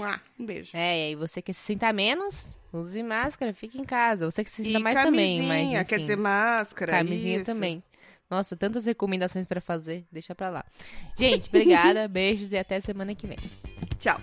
beijo. 0.46 0.72
É, 0.74 0.98
e 1.00 1.04
aí 1.10 1.16
você 1.16 1.42
que 1.42 1.54
se 1.54 1.60
sinta 1.62 1.92
menos, 1.92 2.58
use 2.72 3.02
máscara, 3.04 3.54
fique 3.54 3.80
em 3.80 3.84
casa. 3.84 4.30
Você 4.30 4.44
que 4.44 4.50
se 4.50 4.64
sinta 4.64 4.80
e 4.80 4.82
mais 4.82 4.96
também, 4.96 5.42
mas 5.44 5.70
quer 5.88 5.96
enfim, 5.96 6.02
dizer 6.02 6.18
máscara. 6.18 6.92
camisinha 6.94 7.38
isso. 7.38 7.46
também. 7.46 7.84
Nossa, 8.30 8.58
tantas 8.58 8.86
recomendações 8.86 9.46
pra 9.46 9.62
fazer, 9.62 10.06
deixa 10.12 10.36
pra 10.36 10.50
lá. 10.50 10.66
Gente, 11.18 11.48
obrigada, 11.48 12.08
beijos 12.10 12.52
e 12.52 12.58
até 12.58 12.80
semana 12.82 13.16
que 13.16 13.26
vem. 13.26 13.38
Tchau. 14.00 14.20